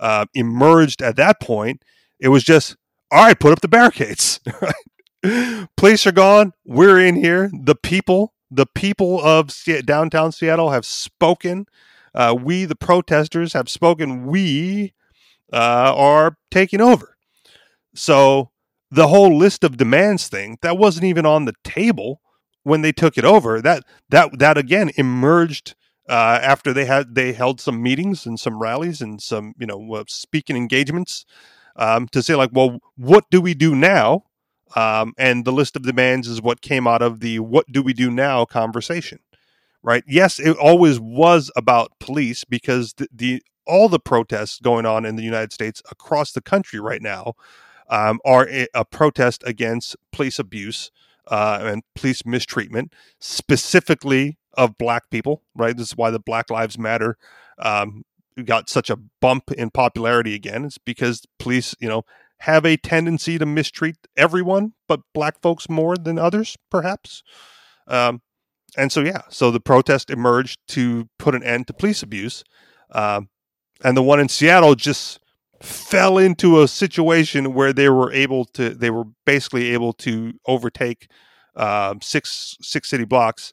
uh, 0.00 0.26
emerged 0.34 1.02
at 1.02 1.16
that 1.16 1.40
point 1.40 1.82
it 2.20 2.28
was 2.28 2.44
just 2.44 2.76
all 3.10 3.24
right 3.24 3.40
put 3.40 3.52
up 3.52 3.62
the 3.62 3.68
barricades 3.68 4.40
Police 5.76 6.06
are 6.06 6.12
gone. 6.12 6.52
We're 6.64 7.00
in 7.00 7.16
here. 7.16 7.50
The 7.52 7.74
people, 7.74 8.34
the 8.50 8.66
people 8.66 9.20
of 9.20 9.50
downtown 9.84 10.32
Seattle 10.32 10.70
have 10.70 10.86
spoken. 10.86 11.66
Uh, 12.14 12.36
we, 12.38 12.64
the 12.64 12.76
protesters, 12.76 13.52
have 13.52 13.68
spoken. 13.68 14.26
We 14.26 14.94
uh, 15.52 15.92
are 15.96 16.36
taking 16.50 16.80
over. 16.80 17.16
So 17.94 18.50
the 18.90 19.08
whole 19.08 19.36
list 19.36 19.64
of 19.64 19.76
demands 19.76 20.28
thing 20.28 20.58
that 20.62 20.78
wasn't 20.78 21.04
even 21.04 21.26
on 21.26 21.44
the 21.44 21.54
table 21.64 22.20
when 22.62 22.82
they 22.82 22.92
took 22.92 23.18
it 23.18 23.24
over. 23.24 23.60
That 23.60 23.84
that 24.08 24.38
that 24.38 24.58
again 24.58 24.90
emerged 24.96 25.74
uh, 26.08 26.40
after 26.42 26.72
they 26.72 26.84
had 26.84 27.14
they 27.14 27.32
held 27.32 27.60
some 27.60 27.82
meetings 27.82 28.26
and 28.26 28.38
some 28.38 28.58
rallies 28.58 29.00
and 29.00 29.20
some 29.22 29.54
you 29.58 29.66
know 29.66 29.94
uh, 29.94 30.04
speaking 30.08 30.56
engagements 30.56 31.24
um, 31.76 32.08
to 32.08 32.22
say 32.22 32.34
like, 32.34 32.50
well, 32.52 32.80
what 32.96 33.24
do 33.30 33.40
we 33.40 33.54
do 33.54 33.74
now? 33.74 34.24
Um, 34.76 35.14
and 35.16 35.44
the 35.44 35.52
list 35.52 35.76
of 35.76 35.82
demands 35.82 36.28
is 36.28 36.42
what 36.42 36.60
came 36.60 36.86
out 36.86 37.00
of 37.00 37.20
the 37.20 37.38
what 37.38 37.66
do 37.72 37.82
we 37.82 37.94
do 37.94 38.10
now 38.10 38.44
conversation, 38.44 39.20
right? 39.82 40.04
Yes, 40.06 40.38
it 40.38 40.56
always 40.58 41.00
was 41.00 41.50
about 41.56 41.92
police 42.00 42.44
because 42.44 42.94
the, 42.94 43.08
the 43.12 43.42
all 43.66 43.88
the 43.88 44.00
protests 44.00 44.60
going 44.60 44.86
on 44.86 45.04
in 45.04 45.16
the 45.16 45.22
United 45.22 45.52
States 45.52 45.82
across 45.90 46.32
the 46.32 46.40
country 46.40 46.80
right 46.80 47.02
now 47.02 47.34
um, 47.88 48.18
are 48.24 48.48
a, 48.48 48.66
a, 48.74 48.84
protest 48.84 49.42
against 49.46 49.96
police 50.10 50.38
abuse 50.38 50.90
uh, 51.28 51.60
and 51.62 51.82
police 51.94 52.24
mistreatment, 52.24 52.92
specifically 53.20 54.38
of 54.54 54.76
black 54.78 55.10
people. 55.10 55.42
Right, 55.54 55.76
this 55.76 55.88
is 55.88 55.96
why 55.96 56.10
the 56.10 56.18
Black 56.20 56.50
Lives 56.50 56.78
Matter 56.78 57.16
um, 57.58 58.04
got 58.44 58.68
such 58.68 58.90
a 58.90 58.98
bump 59.20 59.50
in 59.52 59.70
popularity 59.70 60.34
again. 60.34 60.64
It's 60.64 60.78
because 60.78 61.22
police, 61.38 61.74
you 61.80 61.88
know, 61.88 62.02
have 62.40 62.64
a 62.64 62.76
tendency 62.76 63.38
to 63.38 63.46
mistreat 63.46 63.96
everyone, 64.16 64.74
but 64.86 65.00
black 65.12 65.40
folks 65.42 65.68
more 65.68 65.96
than 65.96 66.18
others, 66.18 66.56
perhaps. 66.70 67.22
Um, 67.86 68.22
and 68.76 68.92
so, 68.92 69.00
yeah, 69.00 69.22
so 69.28 69.50
the 69.50 69.60
protest 69.60 70.10
emerged 70.10 70.60
to 70.68 71.08
put 71.18 71.34
an 71.34 71.42
end 71.42 71.66
to 71.66 71.72
police 71.72 72.02
abuse. 72.02 72.44
Um, 72.92 73.28
and 73.82 73.96
the 73.96 74.02
one 74.02 74.20
in 74.20 74.28
Seattle 74.28 74.74
just 74.74 75.20
fell 75.60 76.18
into 76.18 76.62
a 76.62 76.68
situation 76.68 77.54
where 77.54 77.72
they 77.72 77.88
were 77.88 78.12
able 78.12 78.44
to, 78.44 78.70
they 78.70 78.90
were 78.90 79.04
basically 79.26 79.72
able 79.72 79.92
to 79.92 80.34
overtake 80.46 81.10
uh, 81.56 81.94
six 82.00 82.56
six 82.60 82.88
city 82.88 83.04
blocks 83.04 83.52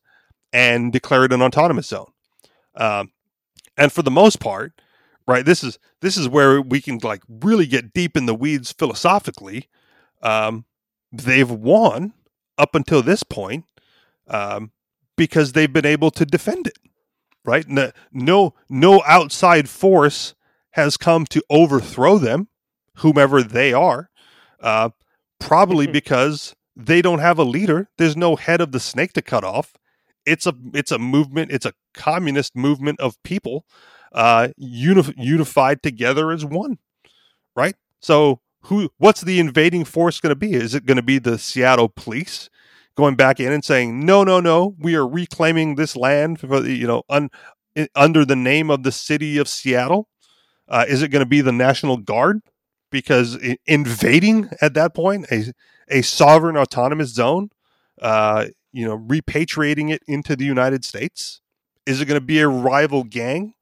and 0.54 0.94
declare 0.94 1.26
it 1.26 1.34
an 1.34 1.42
autonomous 1.42 1.88
zone. 1.88 2.12
Um, 2.76 3.12
and 3.78 3.92
for 3.92 4.04
the 4.04 4.12
most 4.12 4.40
part, 4.40 4.74
right, 5.28 5.44
this 5.46 5.64
is 5.64 5.80
this 6.02 6.16
is 6.18 6.30
where 6.30 6.62
we 6.62 6.82
can 6.82 7.00
like 7.00 7.24
really 7.28 7.66
get 7.66 7.94
deep 7.94 8.16
in 8.16 8.26
the 8.26 8.36
weeds 8.36 8.72
philosophically. 8.72 9.70
Um, 10.22 10.66
they've 11.12 11.50
won 11.50 12.14
up 12.58 12.76
until 12.76 13.02
this 13.02 13.24
point 13.24 13.66
um, 14.28 14.72
because 15.18 15.52
they've 15.52 15.72
been 15.72 15.86
able 15.86 16.12
to 16.12 16.26
defend 16.26 16.68
it. 16.68 16.78
Right? 17.44 17.68
No, 17.68 17.92
no, 18.12 18.54
no 18.70 19.04
outside 19.06 19.70
force 19.70 20.34
has 20.76 20.98
come 20.98 21.26
to 21.28 21.42
overthrow 21.50 22.18
them, 22.18 22.50
whomever 22.98 23.42
they 23.42 23.72
are. 23.72 24.10
Uh, 24.60 24.90
probably 25.40 25.86
mm-hmm. 25.86 25.94
because 25.94 26.54
they 26.76 27.02
don't 27.02 27.20
have 27.20 27.40
a 27.40 27.44
leader. 27.44 27.90
There's 27.98 28.18
no 28.18 28.36
head 28.36 28.60
of 28.60 28.74
the 28.74 28.80
snake 28.82 29.14
to 29.14 29.22
cut 29.22 29.46
off. 29.46 29.74
It's 30.26 30.46
a 30.46 30.54
it's 30.74 30.92
a 30.92 31.00
movement. 31.00 31.52
It's 31.52 31.66
a 31.66 31.74
communist 31.94 32.56
movement 32.56 33.00
of 33.00 33.22
people 33.24 33.66
uh, 34.12 34.50
uni- 34.58 35.14
unified 35.16 35.82
together 35.82 36.32
as 36.32 36.44
one. 36.44 36.80
Right. 37.56 37.76
So 38.02 38.42
who? 38.64 38.90
What's 38.98 39.22
the 39.22 39.40
invading 39.40 39.86
force 39.86 40.20
going 40.20 40.32
to 40.32 40.36
be? 40.36 40.54
Is 40.54 40.76
it 40.76 40.86
going 40.86 40.98
to 40.98 41.04
be 41.04 41.20
the 41.20 41.38
Seattle 41.38 41.90
police? 41.90 42.50
going 42.96 43.16
back 43.16 43.42
in 43.42 43.52
and 43.52 43.64
saying, 43.64 44.06
no, 44.06 44.24
no, 44.24 44.40
no, 44.40 44.74
we 44.80 44.96
are 44.96 45.06
reclaiming 45.06 45.76
this 45.76 45.98
land 45.98 46.40
for 46.40 46.66
you 46.66 46.88
know, 46.88 47.04
un, 47.10 47.30
under 47.94 48.24
the 48.24 48.38
name 48.38 48.72
of 48.72 48.84
the 48.84 48.92
city 48.92 49.38
of 49.38 49.50
Seattle? 49.50 50.08
Uh, 50.68 50.86
is 50.88 51.02
it 51.04 51.10
going 51.10 51.22
to 51.22 51.30
be 51.30 51.42
the 51.42 51.52
National 51.52 51.98
Guard? 51.98 52.42
Because 52.92 53.38
invading 53.66 54.50
at 54.62 54.74
that 54.76 54.94
point 54.94 55.26
a, 55.32 55.54
a 55.90 56.02
sovereign 56.02 56.56
autonomous 56.56 57.10
zone, 57.10 57.50
uh, 58.02 58.46
you 58.72 58.86
know, 58.86 58.98
repatriating 58.98 59.92
it 59.92 60.02
into 60.08 60.36
the 60.36 60.46
United 60.46 60.86
States? 60.86 61.42
Is 61.86 62.02
it 62.02 62.06
going 62.06 62.20
to 62.20 62.26
be 62.26 62.40
a 62.40 62.48
rival 62.48 63.04
gang 63.04 63.54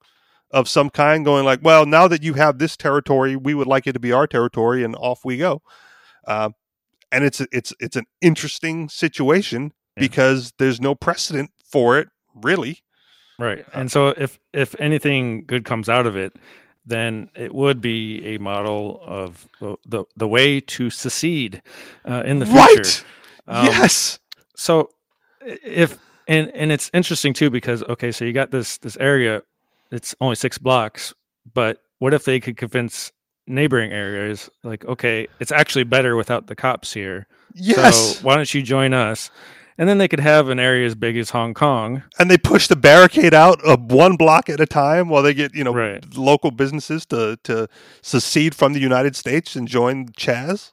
of 0.52 0.70
some 0.70 0.90
kind 0.90 1.26
going 1.26 1.46
like, 1.46 1.62
well, 1.64 1.86
now 1.86 2.08
that 2.08 2.22
you 2.22 2.34
have 2.36 2.60
this 2.60 2.78
territory, 2.78 3.36
we 3.36 3.54
would 3.54 3.68
like 3.68 3.88
it 3.88 3.94
to 3.94 4.00
be 4.00 4.12
our 4.12 4.28
territory, 4.28 4.84
and 4.84 4.96
off 4.96 5.26
we 5.26 5.38
go? 5.38 5.62
Uh, 6.28 6.52
and 7.14 7.24
it's 7.24 7.40
it's 7.52 7.74
it's 7.80 7.96
an 7.96 8.06
interesting 8.20 8.90
situation 8.90 9.72
yeah. 9.96 10.02
because 10.02 10.52
there's 10.58 10.82
no 10.82 10.96
precedent 10.96 11.52
for 11.64 11.98
it 11.98 12.10
really 12.36 12.80
right 13.40 13.60
uh, 13.60 13.80
and 13.80 13.92
so 13.92 14.10
if 14.10 14.40
if 14.52 14.76
anything 14.80 15.46
good 15.46 15.64
comes 15.64 15.88
out 15.88 16.08
of 16.08 16.18
it 16.18 16.34
then 16.86 17.30
it 17.36 17.54
would 17.54 17.82
be 17.82 18.36
a 18.36 18.38
model 18.38 19.02
of 19.06 19.48
the 19.60 19.76
the, 19.86 20.04
the 20.16 20.28
way 20.28 20.60
to 20.60 20.90
secede 20.90 21.62
uh, 22.06 22.24
in 22.26 22.40
the 22.40 22.46
future. 22.46 22.58
Right! 22.58 23.06
Um, 23.48 23.66
yes! 23.66 24.20
so 24.56 24.90
if 25.42 25.98
and 26.28 26.50
and 26.56 26.72
it's 26.72 26.90
interesting 26.94 27.34
too 27.34 27.50
because 27.50 27.84
okay 27.84 28.12
so 28.12 28.26
you 28.26 28.34
got 28.34 28.52
this 28.52 28.78
this 28.78 28.98
area 28.98 29.44
it's 29.92 30.16
only 30.22 30.36
six 30.36 30.58
blocks 30.58 31.14
but 31.54 31.82
what 32.00 32.14
if 32.14 32.26
they 32.26 32.40
could 32.40 32.58
convince 32.58 33.12
neighboring 33.46 33.92
areas 33.92 34.50
like 34.64 34.86
okay 34.86 35.28
it's 35.40 35.52
actually 35.52 35.84
better 35.84 36.16
without 36.16 36.48
the 36.48 36.56
cops 36.56 36.94
here. 36.94 37.28
Yes! 37.56 38.18
so 38.18 38.24
why 38.26 38.36
don't 38.36 38.54
you 38.54 38.62
join 38.62 38.94
us 38.94 39.30
and 39.78 39.90
then 39.90 39.98
they 39.98 40.08
could 40.08 40.20
have 40.20 40.50
an 40.50 40.60
area 40.60 40.86
as 40.86 40.96
big 40.96 41.18
as 41.18 41.32
hong 41.32 41.54
kong 41.54 42.04
and 42.20 42.30
they 42.30 42.38
push 42.38 42.68
the 42.68 42.76
barricade 42.76 43.34
out 43.34 43.64
of 43.64 43.92
one 43.92 44.16
block 44.16 44.50
at 44.50 44.60
a 44.60 44.66
time 44.66 45.10
while 45.10 45.22
they 45.24 45.34
get 45.34 45.54
you 45.54 45.64
know 45.64 45.74
right. 45.74 46.16
local 46.16 46.52
businesses 46.52 47.06
to 47.06 47.38
to 47.44 47.68
secede 48.02 48.56
from 48.56 48.74
the 48.74 48.80
united 48.80 49.16
states 49.16 49.56
and 49.56 49.68
join 49.68 50.08
chaz 50.10 50.72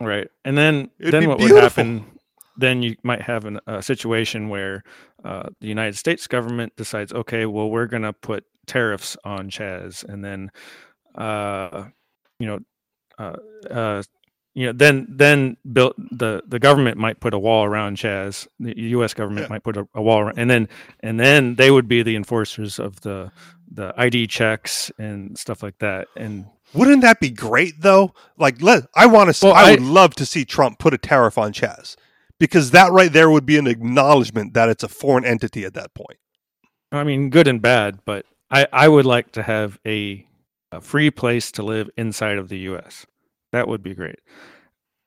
right 0.00 0.28
and 0.44 0.56
then 0.56 0.90
It'd 0.98 1.14
then 1.14 1.28
what 1.28 1.38
beautiful. 1.38 1.56
would 1.56 1.62
happen 1.62 2.06
then 2.56 2.82
you 2.82 2.96
might 3.02 3.22
have 3.22 3.46
an, 3.46 3.58
a 3.66 3.82
situation 3.82 4.48
where 4.48 4.82
uh, 5.24 5.48
the 5.60 5.68
united 5.68 5.96
states 5.96 6.26
government 6.26 6.74
decides 6.76 7.12
okay 7.12 7.46
well 7.46 7.70
we're 7.70 7.86
going 7.86 8.02
to 8.02 8.12
put 8.12 8.44
tariffs 8.66 9.16
on 9.24 9.50
chaz 9.50 10.04
and 10.04 10.24
then 10.24 10.50
uh, 11.14 11.84
you 12.38 12.46
know, 12.46 12.58
uh, 13.18 13.36
uh, 13.70 14.02
you 14.60 14.66
know, 14.66 14.72
then 14.74 15.06
then 15.08 15.56
built 15.72 15.96
the 15.96 16.42
the 16.46 16.58
government 16.58 16.98
might 16.98 17.18
put 17.18 17.32
a 17.32 17.38
wall 17.38 17.64
around 17.64 17.96
Chaz. 17.96 18.46
The 18.58 18.78
U.S. 18.90 19.14
government 19.14 19.46
yeah. 19.46 19.54
might 19.54 19.64
put 19.64 19.78
a, 19.78 19.88
a, 19.94 20.02
wall 20.02 20.20
around, 20.20 20.38
and 20.38 20.50
then 20.50 20.68
and 21.00 21.18
then 21.18 21.54
they 21.54 21.70
would 21.70 21.88
be 21.88 22.02
the 22.02 22.14
enforcers 22.14 22.78
of 22.78 23.00
the 23.00 23.32
the 23.70 23.94
ID 23.96 24.26
checks 24.26 24.92
and 24.98 25.38
stuff 25.38 25.62
like 25.62 25.78
that. 25.78 26.08
And 26.14 26.44
wouldn't 26.74 27.00
that 27.00 27.20
be 27.20 27.30
great 27.30 27.80
though? 27.80 28.12
Like, 28.36 28.60
let 28.60 28.84
I 28.94 29.06
want 29.06 29.34
to. 29.34 29.46
Well, 29.46 29.54
I, 29.54 29.68
I 29.68 29.70
would 29.70 29.80
love 29.80 30.14
to 30.16 30.26
see 30.26 30.44
Trump 30.44 30.78
put 30.78 30.92
a 30.92 30.98
tariff 30.98 31.38
on 31.38 31.54
Chaz 31.54 31.96
because 32.38 32.72
that 32.72 32.92
right 32.92 33.10
there 33.10 33.30
would 33.30 33.46
be 33.46 33.56
an 33.56 33.66
acknowledgement 33.66 34.52
that 34.52 34.68
it's 34.68 34.82
a 34.82 34.88
foreign 34.88 35.24
entity 35.24 35.64
at 35.64 35.72
that 35.72 35.94
point. 35.94 36.18
I 36.92 37.02
mean, 37.04 37.30
good 37.30 37.48
and 37.48 37.62
bad, 37.62 38.00
but 38.04 38.26
I 38.50 38.66
I 38.70 38.88
would 38.88 39.06
like 39.06 39.32
to 39.32 39.42
have 39.42 39.78
a 39.86 40.26
a 40.70 40.82
free 40.82 41.10
place 41.10 41.50
to 41.52 41.62
live 41.62 41.88
inside 41.96 42.36
of 42.36 42.50
the 42.50 42.58
US. 42.58 43.06
That 43.52 43.68
would 43.68 43.82
be 43.82 43.94
great. 43.94 44.20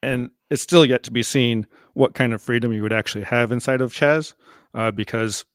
And 0.01 0.31
it's 0.49 0.61
still 0.61 0.85
yet 0.85 1.03
to 1.03 1.11
be 1.11 1.23
seen 1.23 1.65
what 1.93 2.13
kind 2.13 2.33
of 2.33 2.41
freedom 2.41 2.73
you 2.73 2.81
would 2.83 2.93
actually 2.93 3.23
have 3.23 3.51
inside 3.51 3.81
of 3.81 3.93
Chaz, 3.93 4.33
uh, 4.73 4.91
because, 4.91 5.45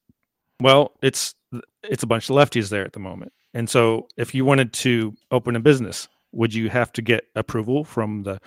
well, 0.61 0.93
it's 1.01 1.35
it's 1.83 2.03
a 2.03 2.07
bunch 2.07 2.29
of 2.29 2.35
lefties 2.35 2.69
there 2.69 2.83
at 2.85 2.93
the 2.93 2.99
moment. 2.99 3.31
And 3.53 3.69
so, 3.69 4.07
if 4.17 4.33
you 4.33 4.45
wanted 4.45 4.73
to 4.73 5.15
open 5.31 5.55
a 5.55 5.59
business, 5.59 6.07
would 6.31 6.53
you 6.53 6.69
have 6.69 6.91
to 6.93 7.01
get 7.01 7.25
approval 7.35 7.83
from 7.83 8.23
the 8.23 8.39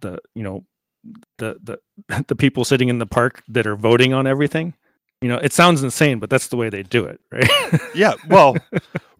the 0.00 0.18
you 0.34 0.42
know 0.42 0.64
the 1.38 1.58
the 1.62 2.24
the 2.28 2.36
people 2.36 2.64
sitting 2.64 2.88
in 2.88 2.98
the 2.98 3.06
park 3.06 3.42
that 3.48 3.66
are 3.66 3.76
voting 3.76 4.14
on 4.14 4.26
everything? 4.26 4.74
You 5.20 5.28
know, 5.28 5.36
it 5.36 5.52
sounds 5.52 5.82
insane, 5.82 6.18
but 6.18 6.30
that's 6.30 6.48
the 6.48 6.56
way 6.56 6.70
they 6.70 6.82
do 6.82 7.04
it, 7.04 7.20
right? 7.30 7.50
yeah. 7.94 8.14
Well, 8.28 8.56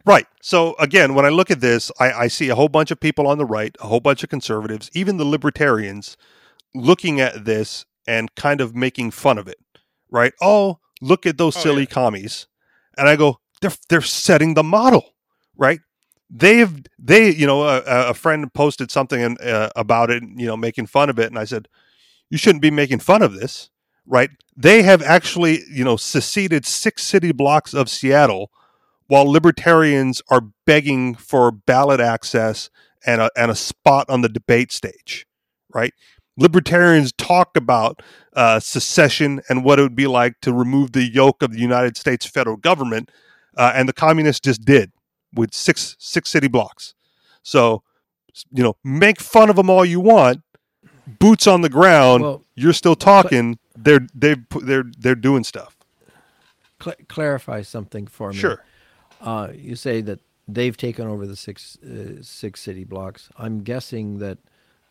Right. 0.06 0.26
So 0.40 0.74
again, 0.78 1.14
when 1.14 1.26
I 1.26 1.28
look 1.28 1.50
at 1.50 1.60
this, 1.60 1.92
I, 2.00 2.12
I, 2.12 2.28
see 2.28 2.48
a 2.48 2.54
whole 2.54 2.68
bunch 2.68 2.90
of 2.90 2.98
people 2.98 3.26
on 3.26 3.38
the 3.38 3.44
right, 3.44 3.76
a 3.80 3.86
whole 3.86 4.00
bunch 4.00 4.22
of 4.22 4.30
conservatives, 4.30 4.90
even 4.94 5.18
the 5.18 5.24
libertarians, 5.24 6.16
looking 6.74 7.20
at 7.20 7.44
this 7.44 7.84
and 8.06 8.34
kind 8.34 8.60
of 8.60 8.74
making 8.74 9.10
fun 9.10 9.36
of 9.36 9.46
it. 9.46 9.58
Right? 10.10 10.32
Oh, 10.40 10.78
look 11.00 11.26
at 11.26 11.38
those 11.38 11.56
oh, 11.56 11.60
silly 11.60 11.82
yeah. 11.82 11.94
commies, 11.94 12.46
and 12.96 13.08
I 13.08 13.16
go, 13.16 13.40
they're 13.60 13.72
they're 13.88 14.00
setting 14.00 14.54
the 14.54 14.64
model, 14.64 15.14
right? 15.56 15.80
They've 16.28 16.82
they 16.98 17.30
you 17.30 17.46
know 17.46 17.62
a, 17.62 17.82
a 17.86 18.14
friend 18.14 18.52
posted 18.52 18.90
something 18.90 19.20
in, 19.20 19.36
uh, 19.38 19.70
about 19.76 20.10
it, 20.10 20.22
you 20.34 20.46
know, 20.46 20.56
making 20.56 20.86
fun 20.86 21.10
of 21.10 21.18
it, 21.18 21.26
and 21.26 21.38
I 21.38 21.44
said, 21.44 21.68
you 22.30 22.38
shouldn't 22.38 22.62
be 22.62 22.70
making 22.70 23.00
fun 23.00 23.22
of 23.22 23.34
this, 23.34 23.70
right? 24.10 24.30
They 24.56 24.82
have 24.82 25.00
actually 25.02 25.62
you 25.70 25.84
know 25.84 25.96
seceded 25.96 26.66
six 26.66 27.02
city 27.02 27.32
blocks 27.32 27.72
of 27.72 27.88
Seattle 27.88 28.50
while 29.06 29.24
libertarians 29.24 30.22
are 30.30 30.42
begging 30.66 31.14
for 31.16 31.50
ballot 31.50 31.98
access 31.98 32.70
and 33.04 33.20
a, 33.20 33.30
and 33.36 33.50
a 33.50 33.56
spot 33.56 34.08
on 34.08 34.20
the 34.20 34.28
debate 34.28 34.70
stage, 34.70 35.26
right? 35.74 35.92
Libertarians 36.36 37.12
talk 37.12 37.56
about 37.56 38.02
uh, 38.34 38.60
secession 38.60 39.40
and 39.48 39.64
what 39.64 39.78
it 39.78 39.82
would 39.82 39.96
be 39.96 40.06
like 40.06 40.40
to 40.42 40.52
remove 40.52 40.92
the 40.92 41.02
yoke 41.02 41.42
of 41.42 41.52
the 41.52 41.58
United 41.58 41.96
States 41.96 42.24
federal 42.24 42.56
government, 42.56 43.10
uh, 43.56 43.72
and 43.74 43.88
the 43.88 43.92
communists 43.92 44.40
just 44.40 44.64
did 44.64 44.92
with 45.34 45.54
six 45.54 45.96
six 45.98 46.30
city 46.30 46.48
blocks. 46.48 46.94
So, 47.42 47.82
you 48.52 48.62
know, 48.62 48.76
make 48.84 49.20
fun 49.20 49.50
of 49.50 49.56
them 49.56 49.70
all 49.70 49.84
you 49.84 50.00
want. 50.00 50.42
Boots 51.18 51.46
on 51.46 51.62
the 51.62 51.68
ground. 51.68 52.22
Well, 52.22 52.44
you're 52.54 52.72
still 52.72 52.94
talking. 52.94 53.58
They're 53.82 54.06
they 54.14 54.36
they're 54.62 54.84
they're 54.98 55.14
doing 55.14 55.44
stuff. 55.44 55.76
Cl- 56.82 56.96
clarify 57.08 57.62
something 57.62 58.06
for 58.06 58.30
me. 58.30 58.38
Sure. 58.38 58.64
Uh, 59.20 59.48
you 59.54 59.76
say 59.76 60.00
that 60.00 60.20
they've 60.48 60.76
taken 60.76 61.06
over 61.06 61.26
the 61.26 61.36
six 61.36 61.78
uh, 61.82 62.22
six 62.22 62.60
city 62.60 62.84
blocks. 62.84 63.28
I'm 63.38 63.62
guessing 63.62 64.18
that 64.18 64.38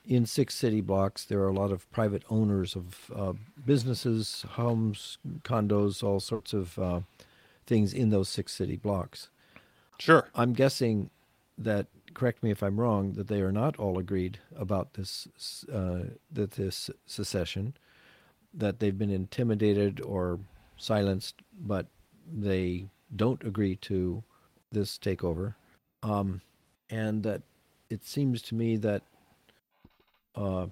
in 0.05 0.25
six 0.25 0.55
city 0.55 0.81
blocks 0.81 1.25
there 1.25 1.39
are 1.41 1.47
a 1.47 1.53
lot 1.53 1.71
of 1.71 1.89
private 1.91 2.23
owners 2.29 2.75
of 2.75 3.11
uh, 3.15 3.33
businesses, 3.65 4.45
homes, 4.51 5.17
condos, 5.43 6.03
all 6.03 6.19
sorts 6.19 6.53
of 6.53 6.77
uh, 6.79 7.01
things 7.65 7.93
in 7.93 8.09
those 8.09 8.29
six 8.29 8.53
city 8.53 8.75
blocks. 8.75 9.29
Sure. 9.99 10.29
I'm 10.33 10.53
guessing 10.53 11.09
that 11.57 11.87
correct 12.13 12.41
me 12.41 12.51
if 12.51 12.63
I'm 12.63 12.79
wrong 12.79 13.13
that 13.13 13.27
they 13.27 13.41
are 13.41 13.51
not 13.51 13.77
all 13.77 13.99
agreed 13.99 14.39
about 14.55 14.93
this 14.93 15.27
uh, 15.71 16.15
that 16.31 16.51
this 16.51 16.89
secession, 17.05 17.75
that 18.53 18.79
they've 18.79 18.97
been 18.97 19.11
intimidated 19.11 20.01
or 20.01 20.39
silenced, 20.77 21.35
but 21.61 21.85
they 22.31 22.85
don't 23.15 23.43
agree 23.43 23.75
to 23.75 24.23
this 24.71 24.97
takeover, 24.97 25.55
um, 26.03 26.41
and 26.89 27.23
that 27.23 27.41
it 27.89 28.05
seems 28.05 28.41
to 28.43 28.55
me 28.55 28.77
that 28.77 29.01
uh, 30.35 30.67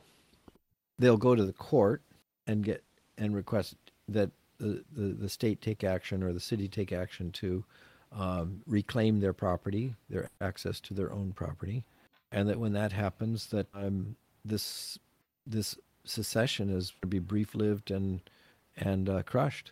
they'll 1.00 1.18
go 1.18 1.36
to 1.36 1.46
the 1.46 1.54
court 1.54 2.02
and 2.46 2.64
get 2.64 2.84
and 3.18 3.36
request 3.36 3.76
that 4.08 4.30
the, 4.60 4.84
the, 4.96 5.08
the 5.14 5.30
state 5.30 5.62
take 5.62 5.84
action 5.84 6.24
or 6.24 6.34
the 6.34 6.40
city 6.40 6.68
take 6.68 6.92
action 6.92 7.32
to 7.32 7.64
um, 8.12 8.62
reclaim 8.66 9.20
their 9.20 9.34
property, 9.34 9.94
their 10.10 10.30
access 10.42 10.80
to 10.80 10.94
their 10.94 11.12
own 11.12 11.34
property, 11.34 11.84
and 12.32 12.48
that 12.48 12.60
when 12.60 12.74
that 12.74 12.92
happens, 12.92 13.48
that 13.48 13.68
um, 13.74 14.16
this 14.46 14.98
this 15.46 15.78
secession 16.10 16.70
is 16.70 16.94
to 17.02 17.08
be 17.08 17.20
brief 17.20 17.56
lived 17.56 17.92
and 17.92 18.22
and 18.76 19.10
uh, 19.10 19.24
crushed. 19.24 19.72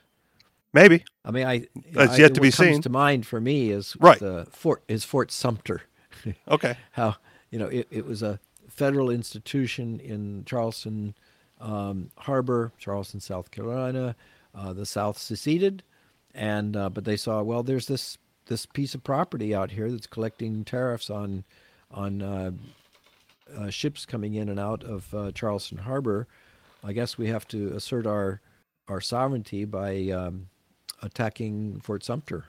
Maybe. 0.73 1.05
I 1.23 1.31
mean, 1.31 1.47
I 1.47 1.67
That's 1.93 2.13
I, 2.13 2.17
yet 2.17 2.33
to 2.35 2.41
what 2.41 2.47
be 2.47 2.51
comes 2.51 2.55
seen. 2.73 2.81
To 2.81 2.89
mind 2.89 3.25
for 3.25 3.39
me 3.39 3.69
is 3.71 3.95
Right. 3.99 4.19
the 4.19 4.47
Fort 4.51 4.83
is 4.87 5.03
Fort 5.03 5.31
Sumter. 5.31 5.83
Okay. 6.47 6.75
How 6.93 7.17
you 7.51 7.59
know 7.59 7.67
it, 7.67 7.87
it 7.91 8.05
was 8.05 8.23
a 8.23 8.39
federal 8.67 9.09
institution 9.11 9.99
in 9.99 10.43
Charleston 10.45 11.13
um, 11.61 12.09
Harbor, 12.17 12.71
Charleston, 12.79 13.19
South 13.19 13.51
Carolina. 13.51 14.15
Uh, 14.55 14.73
the 14.73 14.85
South 14.85 15.17
seceded, 15.17 15.83
and 16.33 16.75
uh, 16.75 16.89
but 16.89 17.05
they 17.05 17.17
saw 17.17 17.43
well, 17.43 17.61
there's 17.63 17.87
this 17.87 18.17
this 18.47 18.65
piece 18.65 18.95
of 18.95 19.03
property 19.03 19.53
out 19.53 19.71
here 19.71 19.91
that's 19.91 20.07
collecting 20.07 20.63
tariffs 20.63 21.09
on 21.09 21.43
on 21.91 22.21
uh, 23.55 23.69
ships 23.69 24.05
coming 24.05 24.33
in 24.33 24.49
and 24.49 24.59
out 24.59 24.83
of 24.83 25.13
uh, 25.13 25.31
Charleston 25.31 25.79
Harbor. 25.79 26.27
I 26.83 26.93
guess 26.93 27.17
we 27.17 27.27
have 27.27 27.47
to 27.49 27.69
assert 27.69 28.05
our 28.05 28.41
our 28.87 29.01
sovereignty 29.01 29.65
by 29.65 30.09
um, 30.09 30.47
attacking 31.01 31.79
Fort 31.81 32.03
Sumter, 32.03 32.45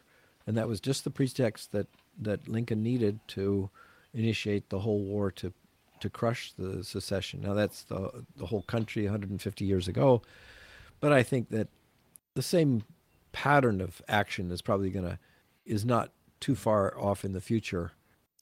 and 0.46 0.56
that 0.56 0.68
was 0.68 0.80
just 0.80 1.04
the 1.04 1.10
pretext 1.10 1.72
that 1.72 1.86
that 2.18 2.48
Lincoln 2.48 2.82
needed 2.82 3.20
to 3.28 3.70
initiate 4.12 4.68
the 4.68 4.80
whole 4.80 5.00
war 5.00 5.30
to 5.32 5.52
to 6.00 6.10
crush 6.10 6.52
the 6.52 6.84
secession. 6.84 7.40
Now 7.42 7.54
that's 7.54 7.84
the 7.84 8.24
the 8.36 8.46
whole 8.46 8.62
country 8.62 9.04
150 9.04 9.64
years 9.64 9.88
ago, 9.88 10.22
but 11.00 11.12
I 11.12 11.22
think 11.22 11.48
that 11.50 11.68
the 12.34 12.42
same 12.42 12.84
pattern 13.32 13.80
of 13.80 14.02
action 14.08 14.50
is 14.50 14.62
probably 14.62 14.90
going 14.90 15.06
to 15.06 15.18
is 15.64 15.84
not 15.84 16.10
too 16.40 16.54
far 16.54 16.98
off 16.98 17.24
in 17.24 17.32
the 17.32 17.40
future. 17.40 17.92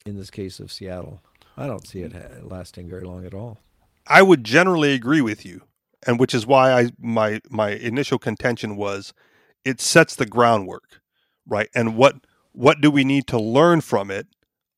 In 0.05 0.17
this 0.17 0.29
case 0.29 0.59
of 0.59 0.71
Seattle, 0.71 1.19
I 1.57 1.67
don't 1.67 1.87
see 1.87 2.01
it 2.01 2.13
lasting 2.45 2.89
very 2.89 3.03
long 3.03 3.25
at 3.25 3.33
all. 3.33 3.59
I 4.07 4.21
would 4.21 4.43
generally 4.43 4.93
agree 4.93 5.21
with 5.21 5.45
you, 5.45 5.61
and 6.05 6.19
which 6.19 6.33
is 6.33 6.45
why 6.45 6.71
I 6.71 6.91
my 6.99 7.41
my 7.49 7.71
initial 7.71 8.19
contention 8.19 8.75
was 8.75 9.13
it 9.63 9.81
sets 9.81 10.15
the 10.15 10.25
groundwork, 10.25 11.01
right? 11.47 11.69
And 11.73 11.97
what 11.97 12.25
what 12.51 12.81
do 12.81 12.91
we 12.91 13.03
need 13.03 13.27
to 13.27 13.39
learn 13.39 13.81
from 13.81 14.11
it 14.11 14.27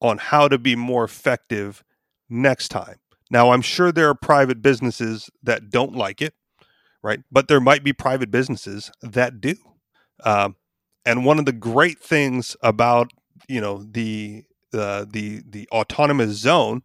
on 0.02 0.18
how 0.18 0.48
to 0.48 0.58
be 0.58 0.76
more 0.76 1.04
effective 1.04 1.84
next 2.30 2.70
time? 2.70 2.98
Now, 3.30 3.52
I'm 3.52 3.62
sure 3.62 3.92
there 3.92 4.10
are 4.10 4.16
private 4.16 4.62
businesses 4.62 5.30
that 5.44 5.70
don't 5.70 5.94
like 5.94 6.22
it, 6.22 6.34
right? 7.04 7.20
But 7.32 7.48
there 7.48 7.60
might 7.60 7.84
be 7.84 7.92
private 7.92 8.32
businesses 8.32 8.90
that 9.02 9.42
do. 9.42 9.56
Um, 10.24 10.56
and 11.06 11.26
one 11.26 11.40
of 11.40 11.46
the 11.46 11.52
great 11.52 12.00
things 12.00 12.56
about 12.62 13.12
you 13.48 13.62
know 13.62 13.84
the 13.84 14.44
the 14.72 15.44
the 15.48 15.68
autonomous 15.72 16.32
zone, 16.38 16.82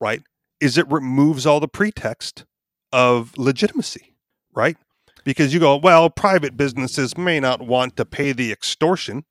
right, 0.00 0.22
is 0.60 0.78
it 0.78 0.90
removes 0.90 1.46
all 1.46 1.60
the 1.60 1.68
pretext 1.68 2.44
of 2.92 3.36
legitimacy, 3.36 4.14
right? 4.54 4.76
Because 5.24 5.52
you 5.52 5.60
go, 5.60 5.76
well, 5.76 6.08
private 6.10 6.56
businesses 6.56 7.16
may 7.18 7.40
not 7.40 7.60
want 7.60 7.96
to 7.96 8.04
pay 8.04 8.32
the 8.32 8.50
extortion, 8.50 9.24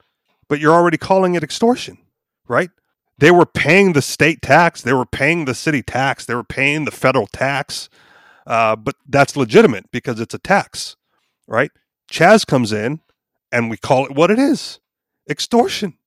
but 0.47 0.59
you're 0.59 0.73
already 0.73 0.97
calling 0.97 1.35
it 1.35 1.43
extortion, 1.43 1.97
right? 2.47 2.69
They 3.17 3.31
were 3.31 3.47
paying 3.47 3.93
the 3.93 4.01
state 4.01 4.41
tax, 4.41 4.81
they 4.81 4.93
were 4.93 5.05
paying 5.05 5.45
the 5.45 5.55
city 5.55 5.81
tax, 5.81 6.25
they 6.25 6.35
were 6.35 6.43
paying 6.43 6.85
the 6.85 6.91
federal 6.91 7.27
tax, 7.27 7.89
uh, 8.45 8.75
but 8.75 8.95
that's 9.07 9.35
legitimate 9.35 9.89
because 9.91 10.19
it's 10.19 10.35
a 10.35 10.39
tax, 10.39 10.95
right? 11.47 11.71
Chaz 12.11 12.45
comes 12.45 12.71
in, 12.71 13.01
and 13.51 13.69
we 13.69 13.77
call 13.77 14.05
it 14.05 14.13
what 14.13 14.29
it 14.29 14.37
is: 14.39 14.79
extortion, 15.29 15.97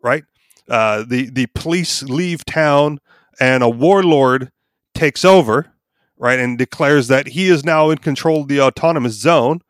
right? 0.00 0.24
Uh, 0.68 1.04
the 1.06 1.28
the 1.30 1.46
police 1.54 2.02
leave 2.02 2.44
town, 2.44 3.00
and 3.38 3.62
a 3.62 3.68
warlord 3.68 4.50
takes 4.94 5.24
over, 5.24 5.72
right, 6.16 6.38
and 6.38 6.56
declares 6.56 7.08
that 7.08 7.28
he 7.28 7.48
is 7.48 7.64
now 7.64 7.90
in 7.90 7.98
control 7.98 8.42
of 8.42 8.48
the 8.48 8.60
autonomous 8.60 9.14
zone, 9.14 9.60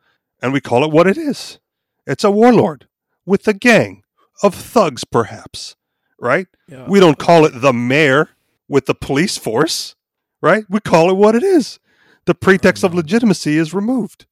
and 0.41 0.53
we 0.53 0.61
call 0.61 0.83
it 0.83 0.91
what 0.91 1.07
it 1.07 1.17
is. 1.17 1.59
It's 2.07 2.23
a 2.23 2.31
warlord 2.31 2.87
with 3.25 3.47
a 3.47 3.53
gang 3.53 4.03
of 4.43 4.53
thugs, 4.55 5.03
perhaps, 5.03 5.75
right? 6.19 6.47
Yeah. 6.67 6.85
We 6.87 6.99
don't 6.99 7.17
call 7.19 7.45
it 7.45 7.59
the 7.61 7.73
mayor 7.73 8.29
with 8.69 8.85
the 8.85 8.95
police 8.95 9.37
force, 9.37 9.95
right? 10.41 10.63
We 10.69 10.79
call 10.79 11.09
it 11.09 11.15
what 11.17 11.35
it 11.35 11.43
is. 11.43 11.79
The 12.25 12.35
pretext 12.35 12.83
of 12.83 12.91
Mhm. 12.91 12.95
legitimacy 12.95 13.57
is 13.57 13.73
removed. 13.73 14.25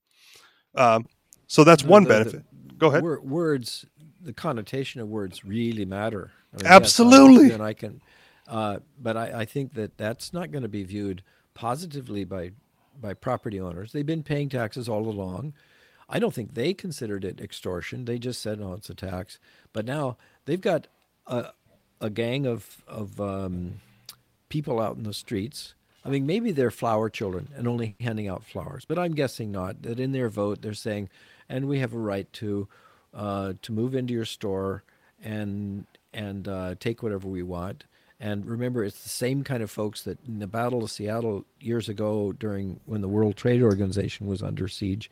Um, 0.76 1.08
so 1.47 1.63
that's 1.63 1.84
one 1.84 2.06
benefit. 2.06 2.43
Go 2.78 2.88
ahead. 2.89 3.04
words, 3.04 3.86
the 4.23 4.33
connotation 4.33 5.01
of 5.01 5.09
words 5.09 5.43
really 5.43 5.86
matter. 5.86 6.31
I 6.53 6.57
mean, 6.57 6.65
Absolutely. 6.67 7.45
Yes, 7.45 7.53
and 7.53 7.63
I 7.63 7.73
can, 7.73 8.01
uh, 8.47 8.79
but 9.01 9.17
I, 9.17 9.41
I 9.41 9.45
think 9.45 9.73
that 9.73 9.97
that's 9.97 10.33
not 10.33 10.51
going 10.51 10.63
to 10.63 10.69
be 10.69 10.83
viewed 10.83 11.23
positively 11.53 12.23
by 12.23 12.51
by 12.99 13.13
property 13.13 13.59
owners. 13.59 13.91
They've 13.91 14.05
been 14.05 14.23
paying 14.23 14.49
taxes 14.49 14.88
all 14.88 15.07
along. 15.07 15.53
I 16.09 16.19
don't 16.19 16.33
think 16.33 16.53
they 16.53 16.73
considered 16.73 17.25
it 17.25 17.41
extortion. 17.41 18.05
They 18.05 18.19
just 18.19 18.41
said, 18.41 18.59
"Oh, 18.62 18.73
it's 18.73 18.89
a 18.89 18.95
tax." 18.95 19.39
But 19.71 19.86
now 19.86 20.17
they've 20.45 20.62
got 20.62 20.88
a 21.27 21.51
a 22.01 22.09
gang 22.09 22.45
of 22.45 22.83
of 22.88 23.19
um, 23.19 23.81
people 24.49 24.79
out 24.79 24.97
in 24.97 25.03
the 25.03 25.13
streets. 25.13 25.73
I 26.05 26.09
mean, 26.09 26.25
maybe 26.25 26.51
they're 26.51 26.71
flower 26.71 27.09
children 27.09 27.47
and 27.55 27.67
only 27.67 27.95
handing 28.01 28.27
out 28.27 28.43
flowers, 28.43 28.83
but 28.86 28.99
I'm 28.99 29.15
guessing 29.15 29.51
not. 29.51 29.83
That 29.83 29.99
in 29.99 30.12
their 30.12 30.29
vote, 30.29 30.62
they're 30.62 30.73
saying, 30.73 31.09
"And 31.49 31.67
we 31.67 31.79
have 31.79 31.93
a 31.93 31.99
right 31.99 32.31
to 32.33 32.67
uh, 33.13 33.54
to 33.62 33.71
move 33.71 33.95
into 33.95 34.13
your 34.13 34.26
store 34.26 34.84
and 35.23 35.86
and 36.13 36.47
uh, 36.47 36.76
take 36.80 37.04
whatever 37.04 37.28
we 37.28 37.43
want." 37.43 37.86
And 38.19 38.45
remember, 38.45 38.84
it's 38.86 39.04
the 39.04 39.10
same 39.10 39.43
kind 39.43 39.62
of 39.62 39.69
folks 39.69 40.04
that 40.04 40.17
in 40.26 40.39
the 40.39 40.47
Battle 40.47 40.84
of 40.84 40.91
Seattle 40.91 41.45
years 41.60 41.89
ago, 41.89 42.32
during 42.32 42.80
when 42.86 43.02
the 43.02 43.10
World 43.10 43.36
Trade 43.36 43.62
Organization 43.62 44.28
was 44.28 44.41
under 44.41 44.67
siege, 44.67 45.12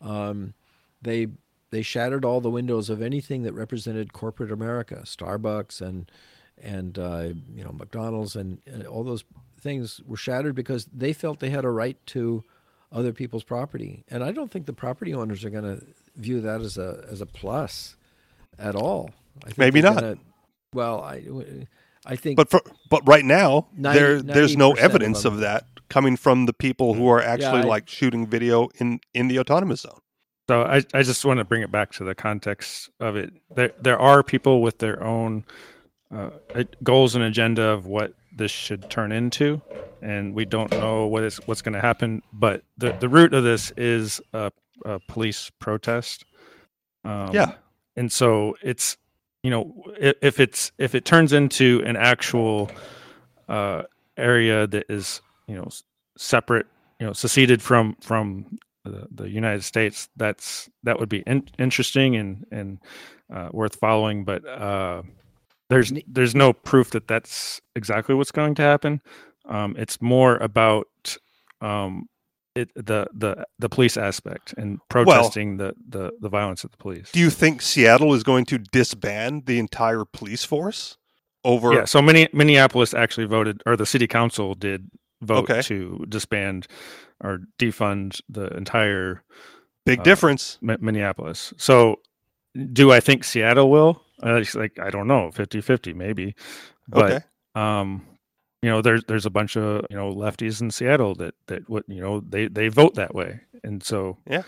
um, 0.00 0.54
they 1.00 1.28
they 1.70 1.82
shattered 1.82 2.24
all 2.24 2.40
the 2.40 2.50
windows 2.50 2.90
of 2.90 3.02
anything 3.02 3.42
that 3.42 3.52
represented 3.52 4.12
corporate 4.12 4.50
America, 4.50 5.02
Starbucks 5.04 5.80
and 5.80 6.10
and 6.60 6.98
uh, 6.98 7.28
you 7.54 7.62
know 7.62 7.72
McDonald's 7.72 8.34
and, 8.36 8.58
and 8.66 8.86
all 8.86 9.04
those 9.04 9.24
things 9.60 10.00
were 10.06 10.16
shattered 10.16 10.54
because 10.54 10.86
they 10.86 11.12
felt 11.12 11.40
they 11.40 11.50
had 11.50 11.64
a 11.64 11.70
right 11.70 11.98
to 12.06 12.42
other 12.90 13.12
people's 13.12 13.44
property, 13.44 14.04
and 14.08 14.24
I 14.24 14.32
don't 14.32 14.50
think 14.50 14.66
the 14.66 14.72
property 14.72 15.14
owners 15.14 15.44
are 15.44 15.50
going 15.50 15.64
to 15.64 15.86
view 16.18 16.40
that 16.42 16.60
as 16.60 16.76
a 16.76 17.04
as 17.10 17.20
a 17.20 17.26
plus 17.26 17.96
at 18.58 18.74
all. 18.74 19.10
I 19.44 19.46
think 19.46 19.58
Maybe 19.58 19.80
not. 19.80 19.94
gonna- 20.00 20.18
well, 20.74 21.00
I 21.02 21.22
I 22.04 22.16
think 22.16 22.36
But 22.36 22.50
for, 22.50 22.60
but 22.90 23.06
right 23.08 23.24
now, 23.24 23.68
Ninety- 23.76 23.98
there 23.98 24.22
there's 24.22 24.56
no 24.56 24.70
90% 24.72 24.72
of 24.72 24.78
evidence 24.78 25.24
of 25.24 25.38
that 25.38 25.64
coming 25.88 26.16
from 26.16 26.46
the 26.46 26.52
people 26.52 26.94
who 26.94 27.08
are 27.08 27.22
actually 27.22 27.62
I- 27.62 27.72
like 27.74 27.88
shooting 27.88 28.26
video 28.26 28.68
in 28.78 29.00
in 29.14 29.28
the 29.28 29.38
autonomous 29.38 29.80
zone. 29.82 30.00
So 30.48 30.62
I, 30.62 30.82
I 30.94 31.02
just 31.02 31.24
want 31.26 31.38
to 31.38 31.44
bring 31.44 31.60
it 31.62 31.70
back 31.70 31.92
to 31.92 32.04
the 32.04 32.14
context 32.14 32.90
of 33.00 33.16
it. 33.16 33.32
There 33.54 33.72
there 33.80 33.98
are 33.98 34.22
people 34.22 34.62
with 34.62 34.78
their 34.78 35.02
own 35.02 35.44
uh, 36.14 36.30
goals 36.82 37.14
and 37.14 37.22
agenda 37.22 37.62
of 37.68 37.84
what 37.86 38.14
this 38.34 38.50
should 38.50 38.88
turn 38.88 39.12
into, 39.12 39.60
and 40.00 40.34
we 40.34 40.46
don't 40.46 40.70
know 40.70 41.06
what 41.06 41.22
is 41.24 41.36
what's 41.46 41.60
going 41.60 41.74
to 41.74 41.80
happen. 41.80 42.22
But 42.32 42.62
the 42.78 42.92
the 42.98 43.08
root 43.10 43.34
of 43.34 43.44
this 43.44 43.72
is 43.76 44.20
a, 44.32 44.50
a 44.84 44.98
police 45.00 45.50
protest. 45.58 46.24
Um, 47.04 47.30
Yeah. 47.32 47.52
and 47.96 48.12
so 48.12 48.56
it's 48.62 48.96
you 49.42 49.50
know 49.50 49.72
if, 50.00 50.16
if 50.22 50.40
it's 50.40 50.72
if 50.78 50.94
it 50.94 51.04
turns 51.04 51.32
into 51.32 51.82
an 51.86 51.96
actual 51.96 52.70
uh, 53.48 53.82
area 54.16 54.66
that 54.66 54.86
is 54.88 55.20
you 55.46 55.54
know 55.54 55.68
separate 56.16 56.66
you 57.00 57.06
know 57.06 57.12
seceded 57.12 57.62
from 57.62 57.96
from 58.00 58.58
the, 58.84 59.06
the 59.10 59.28
United 59.28 59.62
States 59.64 60.08
that's 60.16 60.68
that 60.82 60.98
would 60.98 61.08
be 61.08 61.22
in, 61.26 61.48
interesting 61.58 62.16
and 62.16 62.46
and 62.50 62.78
uh, 63.32 63.48
worth 63.52 63.76
following 63.76 64.24
but 64.24 64.44
uh, 64.46 65.02
there's 65.70 65.92
there's 66.06 66.34
no 66.34 66.52
proof 66.52 66.90
that 66.90 67.06
that's 67.06 67.60
exactly 67.76 68.14
what's 68.14 68.32
going 68.32 68.54
to 68.54 68.62
happen 68.62 69.00
um, 69.48 69.74
it's 69.78 70.00
more 70.02 70.36
about 70.36 71.16
um, 71.60 72.08
it 72.54 72.70
the 72.74 73.06
the 73.14 73.46
the 73.58 73.68
police 73.68 73.96
aspect 73.96 74.54
and 74.56 74.78
protesting 74.88 75.56
the, 75.58 75.74
the 75.88 76.12
the 76.20 76.28
violence 76.28 76.64
of 76.64 76.70
the 76.70 76.76
police 76.78 77.10
Do 77.12 77.20
you 77.20 77.30
think 77.30 77.62
Seattle 77.62 78.14
is 78.14 78.22
going 78.22 78.44
to 78.46 78.58
disband 78.58 79.46
the 79.46 79.58
entire 79.58 80.04
police 80.04 80.44
force? 80.44 80.96
over. 81.44 81.72
Yeah, 81.72 81.84
so 81.84 82.02
many 82.02 82.28
Minneapolis 82.32 82.92
actually 82.94 83.26
voted, 83.26 83.62
or 83.64 83.76
the 83.76 83.86
city 83.86 84.06
council 84.06 84.54
did 84.54 84.90
vote 85.22 85.48
Okay. 85.50 85.62
to 85.62 86.04
disband 86.08 86.66
or 87.22 87.40
defund 87.58 88.20
the 88.28 88.48
entire 88.56 89.22
Big 89.86 90.00
uh, 90.00 90.02
difference. 90.02 90.58
Mi- 90.60 90.76
Minneapolis. 90.80 91.54
So, 91.56 92.00
do 92.72 92.92
I 92.92 93.00
think 93.00 93.24
Seattle 93.24 93.70
will? 93.70 94.02
Uh, 94.22 94.44
like 94.54 94.78
I 94.80 94.90
don't 94.90 95.06
know, 95.06 95.30
50-50 95.32 95.94
maybe. 95.94 96.34
But 96.88 97.12
okay. 97.12 97.24
um, 97.54 98.04
you 98.62 98.68
know, 98.70 98.82
there's 98.82 99.04
there's 99.04 99.26
a 99.26 99.30
bunch 99.30 99.56
of 99.56 99.86
you 99.90 99.96
know 99.96 100.12
lefties 100.12 100.60
in 100.60 100.70
Seattle 100.70 101.14
that 101.16 101.34
that 101.46 101.68
what 101.68 101.84
you 101.88 102.00
know 102.00 102.20
they 102.20 102.48
they 102.48 102.68
vote 102.68 102.94
that 102.94 103.14
way, 103.14 103.40
and 103.62 103.82
so 103.82 104.16
Yeah. 104.28 104.42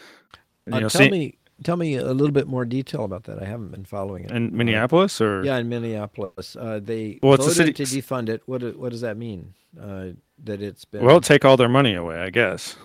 you 0.67 0.75
Uh, 0.75 0.81
know, 0.81 0.89
tell 0.89 1.03
see- 1.03 1.11
me, 1.11 1.39
tell 1.63 1.77
me 1.77 1.95
a 1.97 2.13
little 2.13 2.33
bit 2.33 2.47
more 2.49 2.65
detail 2.65 3.05
about 3.05 3.25
that. 3.25 3.41
I 3.43 3.45
haven't 3.47 3.71
been 3.71 3.85
following 3.85 4.25
it. 4.25 4.31
in 4.33 4.49
Uh, 4.49 4.51
Minneapolis 4.57 5.21
or 5.21 5.45
Yeah, 5.45 5.59
in 5.59 5.69
Minneapolis, 5.69 6.57
uh, 6.57 6.81
they 6.83 7.19
Well, 7.23 7.35
it's 7.35 7.45
a 7.47 7.51
voted 7.51 7.77
city- 7.77 8.01
to 8.01 8.03
defund 8.03 8.29
it. 8.29 8.43
What 8.47 8.61
do- 8.63 8.77
what 8.79 8.91
does 8.93 9.01
that 9.03 9.17
mean? 9.17 9.55
Uh, 9.81 10.11
that 10.43 10.61
it's 10.63 10.85
been 10.85 11.05
well, 11.05 11.21
take 11.21 11.45
all 11.45 11.57
their 11.57 11.69
money 11.69 11.95
away, 11.95 12.17
I 12.19 12.31
guess, 12.31 12.77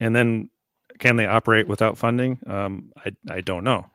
and 0.00 0.14
then 0.14 0.50
can 0.98 1.16
they 1.16 1.26
operate 1.26 1.66
without 1.68 1.96
funding? 1.96 2.38
Um, 2.46 2.92
I 3.04 3.12
I 3.30 3.40
don't 3.40 3.64
know. 3.64 3.86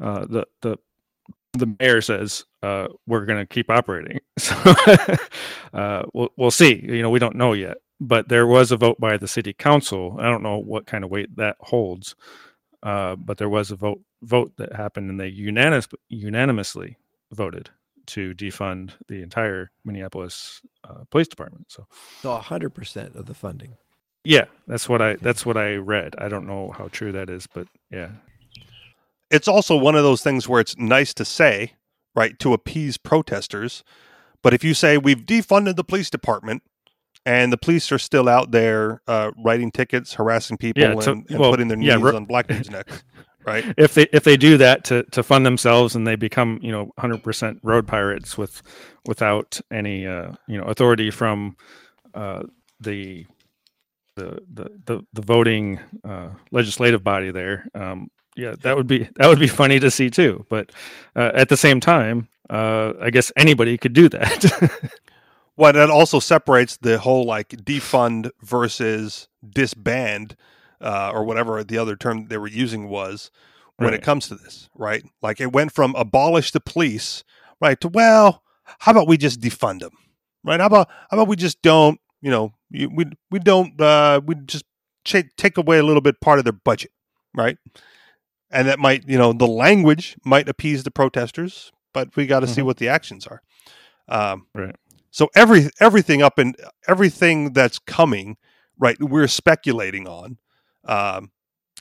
Uh, 0.00 0.26
the 0.26 0.46
the 0.60 0.78
the 1.54 1.74
mayor 1.78 2.00
says 2.00 2.44
uh, 2.62 2.88
we're 3.06 3.24
going 3.24 3.38
to 3.38 3.46
keep 3.46 3.70
operating, 3.70 4.20
so 4.38 4.54
uh, 5.72 6.02
we'll 6.12 6.30
we'll 6.36 6.50
see. 6.50 6.80
You 6.84 7.02
know, 7.02 7.10
we 7.10 7.18
don't 7.18 7.36
know 7.36 7.52
yet, 7.52 7.78
but 8.00 8.28
there 8.28 8.46
was 8.46 8.72
a 8.72 8.76
vote 8.76 9.00
by 9.00 9.16
the 9.16 9.28
city 9.28 9.52
council. 9.52 10.16
I 10.18 10.24
don't 10.24 10.42
know 10.42 10.58
what 10.58 10.86
kind 10.86 11.04
of 11.04 11.10
weight 11.10 11.34
that 11.36 11.56
holds, 11.60 12.14
uh, 12.82 13.16
but 13.16 13.38
there 13.38 13.48
was 13.48 13.70
a 13.70 13.76
vote 13.76 14.00
vote 14.22 14.52
that 14.56 14.74
happened, 14.74 15.10
and 15.10 15.20
they 15.20 15.28
unanimous, 15.28 15.88
unanimously 16.08 16.96
voted 17.32 17.70
to 18.06 18.34
defund 18.34 18.92
the 19.08 19.22
entire 19.22 19.70
Minneapolis 19.84 20.60
uh, 20.84 21.04
police 21.10 21.28
department. 21.28 21.70
So. 21.70 21.86
so 22.20 22.34
hundred 22.36 22.70
percent 22.70 23.16
of 23.16 23.26
the 23.26 23.34
funding. 23.34 23.76
Yeah, 24.24 24.46
that's 24.66 24.88
what 24.88 25.02
I 25.02 25.16
that's 25.16 25.44
what 25.44 25.56
I 25.56 25.74
read. 25.74 26.14
I 26.18 26.28
don't 26.28 26.46
know 26.46 26.72
how 26.76 26.88
true 26.88 27.12
that 27.12 27.28
is, 27.28 27.46
but 27.46 27.68
yeah. 27.90 28.08
It's 29.34 29.48
also 29.48 29.76
one 29.76 29.94
of 29.96 30.02
those 30.04 30.22
things 30.22 30.48
where 30.48 30.60
it's 30.60 30.76
nice 30.78 31.12
to 31.14 31.24
say, 31.24 31.72
right, 32.14 32.38
to 32.38 32.52
appease 32.52 32.96
protesters. 32.96 33.82
But 34.42 34.54
if 34.54 34.62
you 34.62 34.74
say 34.74 34.98
we've 34.98 35.24
defunded 35.24 35.76
the 35.76 35.84
police 35.84 36.10
department 36.10 36.62
and 37.26 37.52
the 37.52 37.56
police 37.56 37.90
are 37.90 37.98
still 37.98 38.28
out 38.28 38.50
there 38.50 39.00
uh, 39.08 39.30
writing 39.42 39.70
tickets, 39.70 40.14
harassing 40.14 40.56
people, 40.58 40.82
Yeah, 40.82 40.92
and, 40.92 41.24
and 41.30 41.38
well, 41.38 41.50
putting 41.50 41.68
their 41.68 41.76
knees 41.78 41.88
yeah, 41.88 41.98
ro- 42.00 42.14
on 42.16 42.26
black 42.26 42.46
dudes' 42.46 42.70
necks, 42.70 43.02
right? 43.46 43.64
If 43.78 43.94
they 43.94 44.06
if 44.12 44.24
they 44.24 44.36
do 44.36 44.58
that 44.58 44.84
to 44.84 45.04
to 45.12 45.22
fund 45.22 45.46
themselves 45.46 45.96
and 45.96 46.06
they 46.06 46.16
become, 46.16 46.58
you 46.62 46.70
know, 46.70 46.92
100% 47.00 47.58
road 47.62 47.86
pirates 47.86 48.36
with 48.36 48.62
without 49.06 49.60
any 49.70 50.06
uh, 50.06 50.32
you 50.46 50.58
know, 50.58 50.64
authority 50.64 51.10
from 51.10 51.56
uh 52.14 52.42
the 52.80 53.26
the 54.16 54.38
the 54.52 54.70
the, 54.84 55.06
the 55.14 55.22
voting 55.22 55.80
uh 56.04 56.28
legislative 56.52 57.02
body 57.02 57.30
there. 57.30 57.66
Um 57.74 58.10
yeah, 58.36 58.54
that 58.62 58.76
would 58.76 58.86
be 58.86 59.08
that 59.16 59.28
would 59.28 59.38
be 59.38 59.48
funny 59.48 59.80
to 59.80 59.90
see 59.90 60.10
too. 60.10 60.46
But 60.48 60.72
uh, 61.14 61.32
at 61.34 61.48
the 61.48 61.56
same 61.56 61.80
time, 61.80 62.28
uh, 62.50 62.92
I 63.00 63.10
guess 63.10 63.32
anybody 63.36 63.78
could 63.78 63.92
do 63.92 64.08
that. 64.10 64.90
Well, 65.56 65.72
that 65.72 65.90
also 65.90 66.18
separates 66.18 66.76
the 66.78 66.98
whole 66.98 67.24
like 67.24 67.50
defund 67.50 68.30
versus 68.42 69.28
disband, 69.48 70.36
uh, 70.80 71.12
or 71.14 71.24
whatever 71.24 71.62
the 71.62 71.78
other 71.78 71.96
term 71.96 72.26
they 72.26 72.38
were 72.38 72.48
using 72.48 72.88
was 72.88 73.30
when 73.76 73.94
it 73.94 74.02
comes 74.02 74.28
to 74.28 74.34
this, 74.34 74.68
right? 74.74 75.04
Like 75.22 75.40
it 75.40 75.52
went 75.52 75.72
from 75.72 75.94
abolish 75.94 76.50
the 76.50 76.60
police, 76.60 77.22
right, 77.60 77.80
to 77.80 77.88
well, 77.88 78.42
how 78.80 78.92
about 78.92 79.06
we 79.06 79.16
just 79.16 79.40
defund 79.40 79.80
them, 79.80 79.92
right? 80.42 80.58
How 80.58 80.66
about 80.66 80.88
how 81.10 81.18
about 81.18 81.28
we 81.28 81.36
just 81.36 81.62
don't, 81.62 82.00
you 82.20 82.30
know, 82.30 82.52
we 82.72 83.06
we 83.30 83.38
don't, 83.38 83.80
uh, 83.80 84.20
we 84.24 84.34
just 84.34 84.64
cha- 85.04 85.22
take 85.36 85.56
away 85.56 85.78
a 85.78 85.84
little 85.84 86.02
bit 86.02 86.20
part 86.20 86.38
of 86.40 86.44
their 86.44 86.52
budget, 86.52 86.90
right? 87.32 87.58
And 88.54 88.68
that 88.68 88.78
might, 88.78 89.06
you 89.08 89.18
know, 89.18 89.32
the 89.34 89.46
language 89.48 90.16
might 90.24 90.48
appease 90.48 90.84
the 90.84 90.90
protesters, 90.90 91.72
but 91.92 92.14
we 92.16 92.26
got 92.26 92.40
to 92.40 92.46
see 92.46 92.62
Mhm. 92.62 92.66
what 92.66 92.76
the 92.78 92.88
actions 92.88 93.26
are. 93.26 93.42
Um, 94.08 94.46
right. 94.54 94.76
so 95.10 95.28
every 95.34 95.70
everything 95.80 96.22
up 96.22 96.38
and 96.38 96.56
everything 96.88 97.52
that's 97.52 97.78
coming, 97.78 98.36
right? 98.78 98.96
We're 99.00 99.28
speculating 99.28 100.06
on, 100.08 100.38
um, 100.84 101.30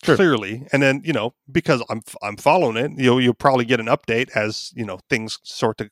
Sure. 0.04 0.16
clearly, 0.18 0.68
and 0.74 0.82
then 0.84 1.02
you 1.06 1.14
know 1.14 1.34
because 1.52 1.82
I'm 1.90 2.02
I'm 2.22 2.36
following 2.38 2.76
it, 2.78 2.92
you'll 2.98 3.22
you'll 3.22 3.34
probably 3.34 3.64
get 3.66 3.80
an 3.80 3.86
update 3.88 4.30
as 4.36 4.72
you 4.76 4.86
know 4.86 5.00
things 5.10 5.40
sort 5.44 5.80
of 5.82 5.90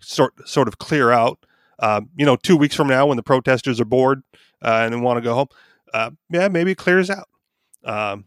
sort 0.00 0.48
sort 0.48 0.66
of 0.68 0.78
clear 0.78 1.10
out. 1.12 1.38
Um, 1.78 2.10
you 2.16 2.24
know, 2.26 2.36
two 2.36 2.56
weeks 2.56 2.74
from 2.76 2.88
now, 2.88 3.06
when 3.06 3.16
the 3.16 3.22
protesters 3.22 3.80
are 3.80 3.84
bored 3.84 4.22
uh, 4.62 4.82
and 4.90 5.02
want 5.02 5.16
to 5.16 5.20
go 5.20 5.34
home, 5.34 5.48
uh, 5.94 6.10
yeah, 6.30 6.48
maybe 6.48 6.72
it 6.72 6.78
clears 6.78 7.08
out. 7.10 7.28
Um, 7.84 8.24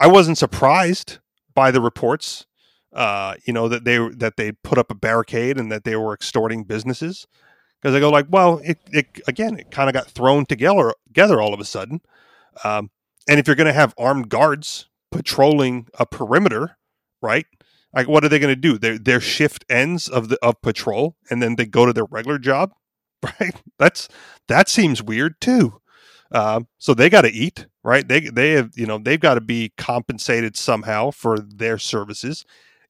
I 0.00 0.06
wasn't 0.08 0.38
surprised 0.38 1.18
by 1.58 1.72
the 1.72 1.80
reports. 1.80 2.46
Uh, 2.92 3.34
you 3.44 3.52
know 3.52 3.68
that 3.68 3.82
they 3.84 3.98
that 3.98 4.36
they 4.36 4.52
put 4.52 4.78
up 4.78 4.92
a 4.92 4.94
barricade 4.94 5.58
and 5.58 5.72
that 5.72 5.82
they 5.82 5.96
were 5.96 6.14
extorting 6.14 6.62
businesses 6.62 7.26
because 7.82 7.96
I 7.96 8.00
go 8.00 8.10
like, 8.10 8.26
well, 8.30 8.60
it, 8.62 8.78
it 8.92 9.20
again, 9.26 9.58
it 9.58 9.72
kind 9.72 9.90
of 9.90 9.92
got 9.92 10.08
thrown 10.08 10.46
together 10.46 10.94
together 11.08 11.40
all 11.40 11.52
of 11.52 11.58
a 11.58 11.64
sudden. 11.64 12.00
Um, 12.62 12.90
and 13.28 13.40
if 13.40 13.48
you're 13.48 13.56
going 13.56 13.66
to 13.66 13.72
have 13.72 13.92
armed 13.98 14.28
guards 14.28 14.88
patrolling 15.10 15.88
a 15.98 16.06
perimeter, 16.06 16.78
right? 17.20 17.46
Like, 17.92 18.06
what 18.06 18.24
are 18.24 18.28
they 18.28 18.38
going 18.38 18.54
to 18.54 18.60
do? 18.60 18.78
Their 18.78 18.96
their 18.96 19.20
shift 19.20 19.64
ends 19.68 20.08
of 20.08 20.28
the 20.28 20.38
of 20.40 20.62
patrol, 20.62 21.16
and 21.28 21.42
then 21.42 21.56
they 21.56 21.66
go 21.66 21.86
to 21.86 21.92
their 21.92 22.06
regular 22.08 22.38
job, 22.38 22.70
right? 23.22 23.60
That's 23.80 24.08
that 24.46 24.68
seems 24.68 25.02
weird 25.02 25.40
too. 25.40 25.80
Um, 26.30 26.68
so 26.78 26.94
they 26.94 27.08
got 27.08 27.22
to 27.22 27.30
eat, 27.30 27.66
right? 27.82 28.06
They 28.06 28.20
they 28.20 28.52
have 28.52 28.72
you 28.74 28.86
know 28.86 28.98
they've 28.98 29.20
got 29.20 29.34
to 29.34 29.40
be 29.40 29.72
compensated 29.78 30.56
somehow 30.56 31.10
for 31.10 31.38
their 31.38 31.78
services, 31.78 32.44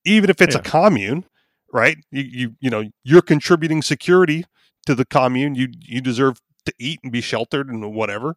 even 0.05 0.31
if 0.31 0.42
it's 0.42 0.57
a 0.57 0.61
commune, 0.61 1.24
right? 1.72 1.98
You 2.11 2.22
you 2.22 2.57
you 2.61 2.70
know 2.70 2.85
you're 3.05 3.22
contributing 3.22 3.83
security 3.83 4.44
to 4.87 4.94
the 4.94 5.05
commune. 5.05 5.55
You 5.55 5.68
you 5.81 6.01
deserve 6.01 6.40
to 6.64 6.74
eat 6.79 7.01
and 7.03 7.12
be 7.12 7.20
sheltered 7.20 7.68
and 7.68 7.94
whatever. 7.94 8.37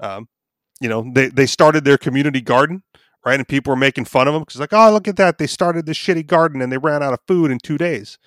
Um, 0.00 0.28
you 0.80 0.88
know 0.88 1.10
they 1.12 1.28
they 1.28 1.46
started 1.46 1.84
their 1.84 1.98
community 1.98 2.40
garden, 2.40 2.82
right? 3.24 3.38
And 3.40 3.48
people 3.48 3.72
were 3.72 3.76
making 3.76 4.04
fun 4.04 4.28
of 4.28 4.34
them 4.34 4.42
because 4.42 4.60
like, 4.60 4.72
oh 4.72 4.92
look 4.92 5.08
at 5.08 5.16
that, 5.16 5.38
they 5.38 5.46
started 5.46 5.86
this 5.86 5.98
shitty 5.98 6.26
garden 6.26 6.62
and 6.62 6.70
they 6.70 6.78
ran 6.78 7.02
out 7.02 7.12
of 7.14 7.20
food 7.26 7.50
in 7.50 7.58
two 7.58 7.78
days. 7.78 8.18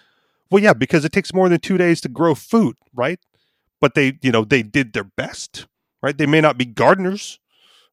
Well, 0.52 0.64
yeah, 0.64 0.74
because 0.74 1.06
it 1.06 1.12
takes 1.12 1.34
more 1.34 1.48
than 1.48 1.60
two 1.60 1.78
days 1.78 2.02
to 2.02 2.10
grow 2.10 2.34
food, 2.36 2.76
right? 2.94 3.20
But 3.80 3.94
they 3.94 4.18
you 4.22 4.32
know 4.32 4.44
they 4.44 4.64
did 4.64 4.94
their 4.94 5.04
best, 5.06 5.68
right? 6.02 6.18
They 6.18 6.26
may 6.26 6.42
not 6.42 6.58
be 6.58 6.66
gardeners. 6.66 7.40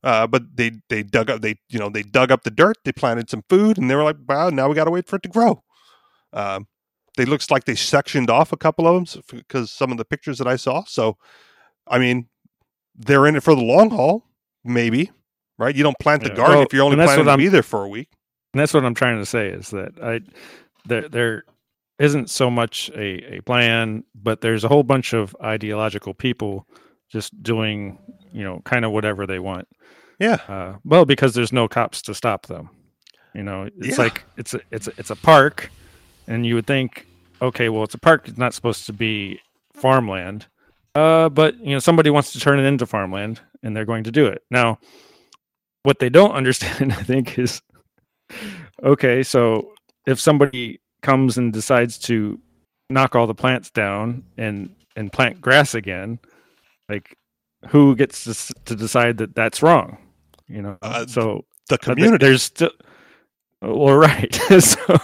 Uh, 0.04 0.26
but 0.26 0.42
they 0.54 0.70
they 0.88 1.02
dug 1.02 1.30
up 1.30 1.40
they 1.40 1.56
you 1.68 1.80
know 1.80 1.88
they 1.88 2.02
dug 2.02 2.30
up 2.30 2.44
the 2.44 2.50
dirt 2.50 2.76
they 2.84 2.92
planted 2.92 3.28
some 3.28 3.42
food 3.48 3.76
and 3.76 3.90
they 3.90 3.94
were 3.96 4.04
like 4.04 4.16
wow 4.28 4.50
now 4.50 4.68
we 4.68 4.74
got 4.74 4.84
to 4.84 4.90
wait 4.90 5.08
for 5.08 5.16
it 5.16 5.22
to 5.22 5.28
grow 5.28 5.64
um, 6.32 6.68
they 7.16 7.24
looks 7.24 7.50
like 7.50 7.64
they 7.64 7.74
sectioned 7.74 8.30
off 8.30 8.52
a 8.52 8.56
couple 8.56 8.86
of 8.86 8.94
them 8.94 9.22
because 9.32 9.70
some 9.72 9.90
of 9.90 9.98
the 9.98 10.04
pictures 10.04 10.38
that 10.38 10.46
I 10.46 10.56
saw. 10.56 10.84
So, 10.86 11.16
I 11.88 11.98
mean, 11.98 12.28
they're 12.94 13.26
in 13.26 13.36
it 13.36 13.42
for 13.42 13.54
the 13.54 13.62
long 13.62 13.90
haul, 13.90 14.26
maybe, 14.64 15.10
right? 15.58 15.74
You 15.74 15.82
don't 15.82 15.98
plant 15.98 16.22
the 16.22 16.30
Yeah, 16.30 16.36
garden 16.36 16.56
well, 16.56 16.66
if 16.66 16.72
you're 16.72 16.84
only 16.84 16.96
planning 16.96 17.24
to 17.24 17.36
be 17.36 17.48
there 17.48 17.62
for 17.62 17.84
a 17.84 17.88
week. 17.88 18.08
And 18.52 18.60
that's 18.60 18.74
what 18.74 18.84
I'm 18.84 18.94
trying 18.94 19.18
to 19.18 19.26
say 19.26 19.48
is 19.48 19.70
that 19.70 19.92
I 20.02 20.20
there 20.86 21.08
there 21.08 21.44
isn't 21.98 22.28
so 22.28 22.50
much 22.50 22.90
a, 22.90 23.36
a 23.36 23.40
plan, 23.42 24.04
but 24.14 24.42
there's 24.42 24.64
a 24.64 24.68
whole 24.68 24.82
bunch 24.82 25.14
of 25.14 25.34
ideological 25.42 26.12
people 26.12 26.66
just 27.10 27.42
doing, 27.42 27.98
you 28.32 28.42
know, 28.44 28.60
kind 28.64 28.84
of 28.84 28.92
whatever 28.92 29.26
they 29.26 29.38
want. 29.38 29.66
Yeah, 30.18 30.38
Uh, 30.48 30.76
well, 30.84 31.04
because 31.04 31.34
there's 31.34 31.52
no 31.52 31.68
cops 31.68 32.00
to 32.02 32.14
stop 32.14 32.46
them. 32.46 32.70
You 33.34 33.42
know, 33.42 33.68
it's 33.78 33.98
Yeah. 33.98 34.04
like 34.04 34.24
it's 34.38 34.54
a 34.54 34.60
it's 34.70 34.88
a, 34.88 34.92
it's 34.96 35.10
a 35.10 35.16
park, 35.16 35.70
and 36.26 36.46
you 36.46 36.54
would 36.54 36.66
think, 36.66 37.06
okay, 37.42 37.68
well, 37.68 37.84
it's 37.84 37.94
a 37.94 37.98
park. 37.98 38.26
It's 38.28 38.38
not 38.38 38.54
supposed 38.54 38.86
to 38.86 38.92
be 38.94 39.40
farmland. 39.74 40.46
Uh, 40.94 41.28
but 41.28 41.58
you 41.60 41.72
know, 41.72 41.78
somebody 41.78 42.08
wants 42.08 42.32
to 42.32 42.40
turn 42.40 42.58
it 42.58 42.64
into 42.64 42.86
farmland, 42.86 43.40
and 43.62 43.76
they're 43.76 43.84
going 43.84 44.04
to 44.04 44.10
do 44.10 44.26
it. 44.26 44.42
Now, 44.50 44.78
what 45.82 45.98
they 45.98 46.08
don't 46.08 46.32
understand, 46.40 46.92
I 46.94 47.02
think, 47.02 47.38
is 47.38 47.60
okay. 48.82 49.22
So 49.22 49.72
if 50.06 50.18
somebody 50.20 50.80
comes 51.02 51.36
and 51.38 51.52
decides 51.52 51.98
to 51.98 52.40
knock 52.88 53.14
all 53.14 53.26
the 53.26 53.34
plants 53.34 53.70
down 53.70 54.24
and 54.38 54.74
and 54.96 55.12
plant 55.12 55.42
grass 55.42 55.74
again, 55.74 56.18
like 56.88 57.16
who 57.68 57.96
gets 57.96 58.24
to, 58.24 58.54
to 58.64 58.76
decide 58.76 59.18
that 59.18 59.34
that's 59.34 59.62
wrong? 59.62 59.98
You 60.48 60.62
know, 60.62 60.78
Uh, 60.82 61.06
so 61.06 61.44
the 61.68 61.74
uh, 61.74 61.78
community, 61.78 62.24
there's 62.26 62.42
still 62.44 62.70
well, 63.62 63.94
right. 64.08 64.34
so 64.60 64.98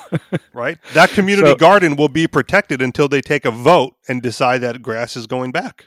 right? 0.52 0.78
That 0.94 1.10
community 1.10 1.48
So- 1.48 1.56
garden 1.56 1.96
will 1.96 2.08
be 2.08 2.26
protected 2.26 2.80
until 2.82 3.08
they 3.08 3.20
take 3.20 3.44
a 3.44 3.50
vote 3.50 3.94
and 4.08 4.22
decide 4.22 4.58
that 4.58 4.82
grass 4.82 5.16
is 5.16 5.26
going 5.26 5.50
back, 5.52 5.86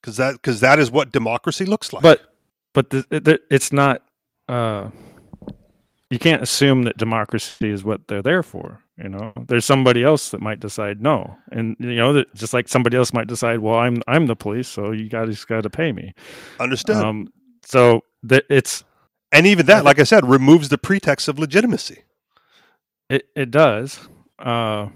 because 0.00 0.16
that 0.16 0.32
because 0.34 0.60
that 0.60 0.78
is 0.78 0.90
what 0.90 1.12
democracy 1.12 1.64
looks 1.66 1.92
like. 1.92 2.02
but 2.02 2.32
but 2.72 2.90
the, 2.90 3.04
the, 3.10 3.40
it's 3.50 3.72
not 3.72 4.02
uh 4.48 4.90
you 6.10 6.18
can't 6.18 6.42
assume 6.42 6.84
that 6.84 6.96
democracy 6.96 7.70
is 7.70 7.84
what 7.84 8.06
they're 8.06 8.22
there 8.22 8.42
for. 8.42 8.82
You 8.96 9.08
know, 9.10 9.32
there's 9.48 9.64
somebody 9.64 10.02
else 10.04 10.30
that 10.30 10.40
might 10.40 10.60
decide 10.60 11.02
no, 11.02 11.36
and 11.52 11.76
you 11.78 11.96
know 11.96 12.14
that 12.14 12.34
just 12.34 12.54
like 12.54 12.68
somebody 12.68 12.96
else 12.96 13.12
might 13.12 13.26
decide, 13.26 13.58
well, 13.58 13.76
I'm 13.76 14.02
I'm 14.06 14.26
the 14.26 14.36
police, 14.36 14.68
so 14.68 14.92
you 14.92 15.08
guys 15.08 15.44
got 15.44 15.62
to 15.62 15.70
pay 15.70 15.92
me. 15.92 16.14
Understood. 16.58 16.96
Um, 16.96 17.28
so 17.64 18.02
that 18.22 18.44
it's 18.48 18.84
and 19.32 19.46
even 19.46 19.66
that, 19.66 19.84
like 19.84 19.98
I 19.98 20.04
said, 20.04 20.26
removes 20.26 20.68
the 20.70 20.78
pretext 20.78 21.28
of 21.28 21.38
legitimacy. 21.38 22.04
it 23.10 23.28
it 23.34 23.50
does. 23.50 24.00
Uh, 24.38 24.88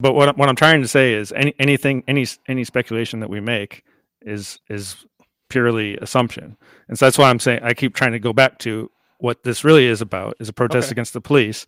but 0.00 0.14
what 0.14 0.36
what 0.36 0.48
I'm 0.48 0.56
trying 0.56 0.82
to 0.82 0.88
say 0.88 1.14
is 1.14 1.32
any 1.32 1.54
anything 1.58 2.04
any 2.08 2.26
any 2.48 2.64
speculation 2.64 3.20
that 3.20 3.30
we 3.30 3.40
make 3.40 3.84
is 4.20 4.58
is 4.68 5.06
purely 5.48 5.96
assumption, 5.98 6.56
and 6.88 6.98
so 6.98 7.06
that's 7.06 7.16
why 7.18 7.30
I'm 7.30 7.38
saying 7.38 7.60
I 7.62 7.72
keep 7.74 7.94
trying 7.94 8.12
to 8.12 8.18
go 8.18 8.32
back 8.32 8.58
to 8.60 8.90
what 9.20 9.42
this 9.42 9.64
really 9.64 9.86
is 9.86 10.00
about 10.00 10.36
is 10.40 10.48
a 10.48 10.52
protest 10.52 10.86
Okay. 10.86 10.92
against 10.94 11.12
the 11.12 11.20
police, 11.20 11.66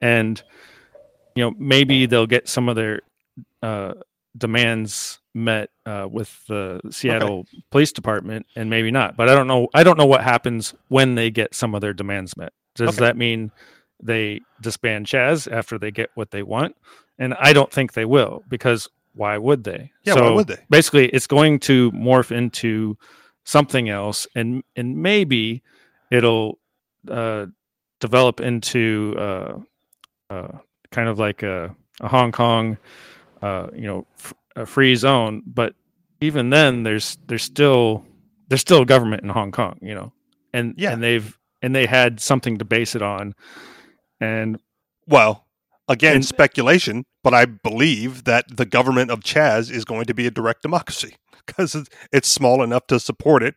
and 0.00 0.42
you 1.34 1.42
know 1.44 1.52
maybe 1.58 2.06
they'll 2.06 2.26
get 2.26 2.48
some 2.48 2.68
of 2.68 2.76
their 2.76 3.00
uh, 3.62 3.94
demands 4.36 5.18
met 5.34 5.70
uh, 5.86 6.06
with 6.10 6.44
the 6.46 6.80
Seattle 6.90 7.46
Police 7.70 7.92
Department, 7.92 8.46
and 8.56 8.70
maybe 8.70 8.90
not. 8.90 9.16
But 9.16 9.28
I 9.28 9.34
don't 9.34 9.46
know. 9.46 9.68
I 9.74 9.82
don't 9.82 9.98
know 9.98 10.06
what 10.06 10.22
happens 10.22 10.74
when 10.88 11.14
they 11.14 11.30
get 11.30 11.54
some 11.54 11.74
of 11.74 11.80
their 11.80 11.92
demands 11.92 12.36
met. 12.36 12.52
Does 12.74 12.90
Okay. 12.90 13.04
that 13.06 13.16
mean 13.16 13.50
they 14.02 14.40
disband 14.60 15.06
Chaz 15.06 15.50
after 15.50 15.78
they 15.78 15.90
get 15.90 16.10
what 16.14 16.30
they 16.30 16.42
want? 16.42 16.76
And 17.18 17.34
I 17.34 17.52
don't 17.52 17.70
think 17.70 17.92
they 17.92 18.04
will 18.06 18.42
because 18.48 18.88
why 19.14 19.36
would 19.36 19.64
they? 19.64 19.92
Yeah, 20.04 20.14
why 20.14 20.30
would 20.30 20.46
they? 20.46 20.58
Basically, 20.70 21.08
it's 21.08 21.26
going 21.26 21.58
to 21.60 21.90
morph 21.92 22.30
into 22.30 22.96
something 23.44 23.88
else, 23.88 24.26
and 24.34 24.62
and 24.76 24.96
maybe 25.02 25.62
it'll 26.10 26.58
uh, 27.08 27.46
develop 28.00 28.40
into 28.40 29.14
uh, 29.18 29.58
uh, 30.30 30.58
kind 30.90 31.08
of 31.08 31.18
like 31.18 31.42
a, 31.42 31.74
a 32.00 32.08
Hong 32.08 32.32
Kong, 32.32 32.78
uh, 33.42 33.68
you 33.74 33.86
know, 33.86 34.06
f- 34.18 34.34
a 34.56 34.66
free 34.66 34.94
zone. 34.96 35.42
But 35.46 35.74
even 36.20 36.50
then, 36.50 36.82
there's 36.82 37.18
there's 37.26 37.42
still 37.42 38.04
there's 38.48 38.60
still 38.60 38.84
government 38.84 39.22
in 39.22 39.28
Hong 39.30 39.52
Kong, 39.52 39.78
you 39.82 39.94
know, 39.94 40.12
and 40.52 40.74
Yeah. 40.76 40.92
and 40.92 41.02
they've 41.02 41.36
and 41.62 41.74
they 41.74 41.86
had 41.86 42.20
something 42.20 42.58
to 42.58 42.64
base 42.64 42.94
it 42.94 43.02
on, 43.02 43.34
and 44.20 44.58
Well, 45.06 45.46
again, 45.88 46.16
And- 46.16 46.24
speculation, 46.24 47.04
but 47.22 47.34
I 47.34 47.44
believe 47.46 48.24
that 48.24 48.44
the 48.56 48.64
government 48.66 49.10
of 49.10 49.20
Chaz 49.20 49.70
is 49.70 49.84
going 49.84 50.06
to 50.06 50.14
be 50.14 50.26
a 50.26 50.30
direct 50.30 50.62
democracy 50.62 51.16
because 51.46 51.74
it's, 51.74 51.90
it's 52.12 52.28
small 52.28 52.62
enough 52.62 52.86
to 52.88 53.00
support 53.00 53.42
it. 53.42 53.54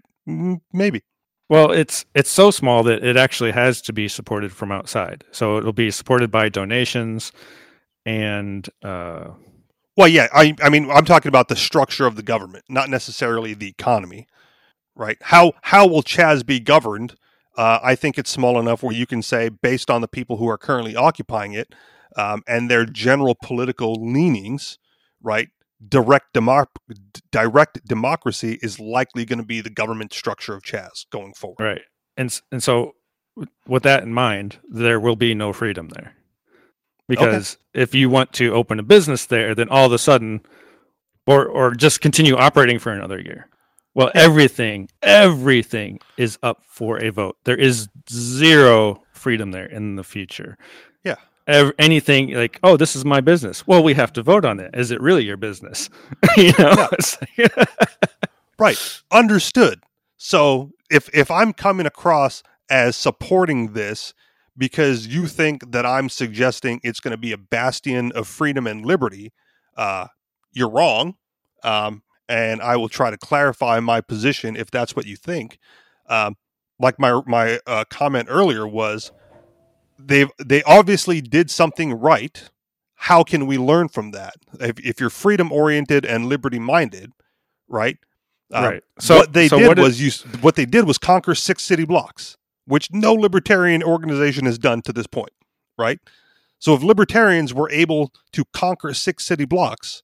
Maybe. 0.73 1.03
Well, 1.53 1.71
it's 1.71 2.05
it's 2.15 2.31
so 2.31 2.51
small 2.51 2.83
that 2.83 3.03
it 3.05 3.17
actually 3.17 3.51
has 3.51 3.81
to 3.83 3.93
be 3.93 4.07
supported 4.09 4.53
from 4.53 4.71
outside. 4.71 5.25
So 5.31 5.57
it'll 5.59 5.73
be 5.73 5.91
supported 5.91 6.31
by 6.31 6.49
donations, 6.49 7.31
and 8.05 8.67
uh, 8.83 9.31
Well, 9.95 10.07
yeah, 10.07 10.27
I, 10.33 10.55
I 10.63 10.69
mean, 10.69 10.89
I'm 10.89 11.05
talking 11.05 11.29
about 11.29 11.49
the 11.49 11.55
structure 11.55 12.07
of 12.07 12.15
the 12.15 12.23
government, 12.23 12.65
not 12.67 12.89
necessarily 12.89 13.53
the 13.53 13.67
economy, 13.69 14.27
right? 14.95 15.17
How 15.21 15.53
how 15.63 15.87
will 15.87 16.03
Chaz 16.03 16.45
be 16.45 16.59
governed? 16.59 17.15
Uh, 17.57 17.79
I 17.83 17.95
think 17.95 18.17
it's 18.17 18.31
small 18.31 18.59
enough 18.59 18.83
where 18.83 18.95
you 18.95 19.07
can 19.07 19.21
say, 19.23 19.49
based 19.49 19.91
on 19.91 20.01
the 20.01 20.09
people 20.09 20.37
who 20.37 20.49
are 20.49 20.57
currently 20.57 20.95
occupying 20.95 21.53
it 21.53 21.73
um, 22.17 22.43
and 22.47 22.71
their 22.71 22.85
general 22.85 23.35
political 23.43 23.93
leanings, 23.95 24.79
right? 25.21 25.49
Direct 25.88 26.33
democ- 26.33 26.67
direct 27.31 27.86
democracy 27.88 28.57
is 28.62 28.79
likely 28.79 29.25
going 29.25 29.39
to 29.39 29.45
be 29.45 29.62
the 29.62 29.69
government 29.69 30.13
structure 30.13 30.53
of 30.53 30.63
Chaz 30.63 31.05
going 31.12 31.33
forward. 31.33 31.63
right, 31.63 31.81
and 32.15 32.39
and 32.51 32.63
so 32.63 32.93
with 33.67 33.83
that 33.83 34.03
in 34.03 34.13
mind, 34.13 34.59
there 34.69 34.99
will 34.99 35.15
be 35.15 35.33
no 35.33 35.51
freedom 35.51 35.89
there, 35.89 36.15
because 37.07 37.57
if 37.73 37.93
you 37.93 38.09
want 38.09 38.31
to 38.33 38.53
open 38.53 38.79
a 38.79 38.83
business 38.83 39.25
there, 39.25 39.53
then 39.55 39.67
all 39.69 39.86
of 39.86 39.91
a 39.91 39.97
sudden, 39.97 40.41
or 41.27 41.45
or 41.45 41.73
just 41.73 41.99
continue 41.99 42.36
operating 42.36 42.79
for 42.79 42.91
another 42.91 43.19
year. 43.19 43.49
Well, 43.95 44.12
everything, 44.15 44.89
everything 45.01 45.99
is 46.17 46.39
up 46.41 46.63
for 46.67 47.03
a 47.03 47.12
vote. 47.12 47.38
There 47.43 47.55
is 47.57 47.89
zero 48.09 49.03
freedom 49.12 49.51
there 49.51 49.67
in 49.67 49.97
the 49.97 50.03
future. 50.03 50.57
Yeah. 51.03 51.17
Anything 51.47 52.34
like, 52.34 52.60
oh, 52.63 52.77
this 52.77 52.95
is 52.95 53.03
my 53.03 53.19
business. 53.21 53.67
Well, 53.67 53.84
we 53.84 53.93
have 53.95 54.13
to 54.13 54.23
vote 54.23 54.45
on 54.45 54.60
it. 54.60 54.71
Is 54.73 54.91
it 54.91 55.01
really 55.01 55.23
your 55.25 55.38
business? 55.38 55.89
you 56.38 56.53
know, 56.60 56.88
Yeah. 57.38 57.47
Right. 58.60 58.77
Understood. 59.12 59.82
So 60.17 60.71
if 60.91 61.10
if 61.13 61.32
I'm 61.32 61.53
coming 61.53 61.86
across 61.86 62.43
as 62.69 62.95
supporting 62.95 63.73
this 63.73 64.13
because 64.58 65.08
you 65.08 65.25
think 65.27 65.71
that 65.71 65.86
I'm 65.86 66.08
suggesting 66.08 66.79
it's 66.84 66.99
going 66.99 67.12
to 67.12 67.17
be 67.17 67.32
a 67.32 67.38
bastion 67.38 68.12
of 68.13 68.27
freedom 68.27 68.67
and 68.67 68.86
liberty, 68.86 69.34
uh, 69.75 70.08
you're 70.53 70.69
wrong. 70.69 71.15
Um, 71.63 72.03
and 72.29 72.62
I 72.62 72.77
will 72.77 72.89
try 72.89 73.10
to 73.10 73.17
clarify 73.17 73.79
my 73.79 74.01
position 74.01 74.56
if 74.56 74.71
that's 74.71 74.95
what 74.95 75.06
you 75.08 75.15
think. 75.15 75.58
Um, 76.08 76.36
like 76.79 76.99
my 76.99 77.21
my 77.25 77.60
uh, 77.67 77.86
comment 77.89 78.27
earlier 78.29 78.67
was, 78.67 79.12
they 80.07 80.27
they 80.43 80.63
obviously 80.63 81.21
did 81.21 81.49
something 81.49 81.93
right. 81.93 82.49
How 82.95 83.23
can 83.23 83.47
we 83.47 83.57
learn 83.57 83.89
from 83.89 84.11
that? 84.11 84.35
If, 84.59 84.79
if 84.79 84.99
you're 84.99 85.09
freedom 85.09 85.51
oriented 85.51 86.05
and 86.05 86.27
liberty 86.27 86.59
minded, 86.59 87.11
right? 87.67 87.97
Uh, 88.53 88.61
right. 88.61 88.83
So 88.99 89.17
what 89.17 89.33
they 89.33 89.47
so 89.47 89.59
did 89.59 89.67
what 89.67 89.79
was 89.79 90.01
use 90.01 90.21
what 90.41 90.55
they 90.55 90.65
did 90.65 90.85
was 90.85 90.97
conquer 90.97 91.35
six 91.35 91.63
city 91.63 91.85
blocks, 91.85 92.37
which 92.65 92.89
no 92.91 93.13
libertarian 93.13 93.83
organization 93.83 94.45
has 94.45 94.57
done 94.57 94.81
to 94.83 94.93
this 94.93 95.07
point, 95.07 95.33
right? 95.77 95.99
So 96.59 96.73
if 96.73 96.83
libertarians 96.83 97.53
were 97.53 97.69
able 97.71 98.13
to 98.31 98.45
conquer 98.53 98.93
six 98.93 99.25
city 99.25 99.45
blocks, 99.45 100.03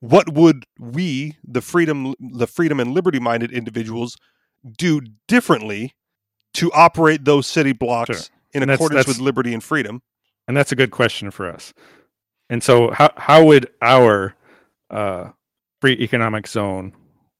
what 0.00 0.32
would 0.32 0.64
we, 0.78 1.36
the 1.42 1.60
freedom 1.60 2.14
the 2.18 2.46
freedom 2.46 2.80
and 2.80 2.92
liberty 2.92 3.20
minded 3.20 3.52
individuals, 3.52 4.16
do 4.78 5.02
differently 5.28 5.94
to 6.54 6.72
operate 6.72 7.24
those 7.24 7.46
city 7.46 7.72
blocks 7.72 8.30
Sure. 8.30 8.33
In 8.54 8.62
And 8.62 8.70
accordance 8.70 9.00
that's- 9.06 9.16
with 9.18 9.24
liberty 9.24 9.52
and 9.52 9.62
freedom? 9.62 10.02
and 10.46 10.56
that's 10.56 10.72
a 10.72 10.76
good 10.76 10.90
question 10.90 11.30
for 11.30 11.48
us. 11.50 11.72
And 12.50 12.62
so, 12.62 12.90
how 12.90 13.10
how 13.16 13.44
would 13.44 13.70
our 13.80 14.34
uh, 14.90 15.30
free 15.80 15.94
economic 15.94 16.46
zone 16.46 16.92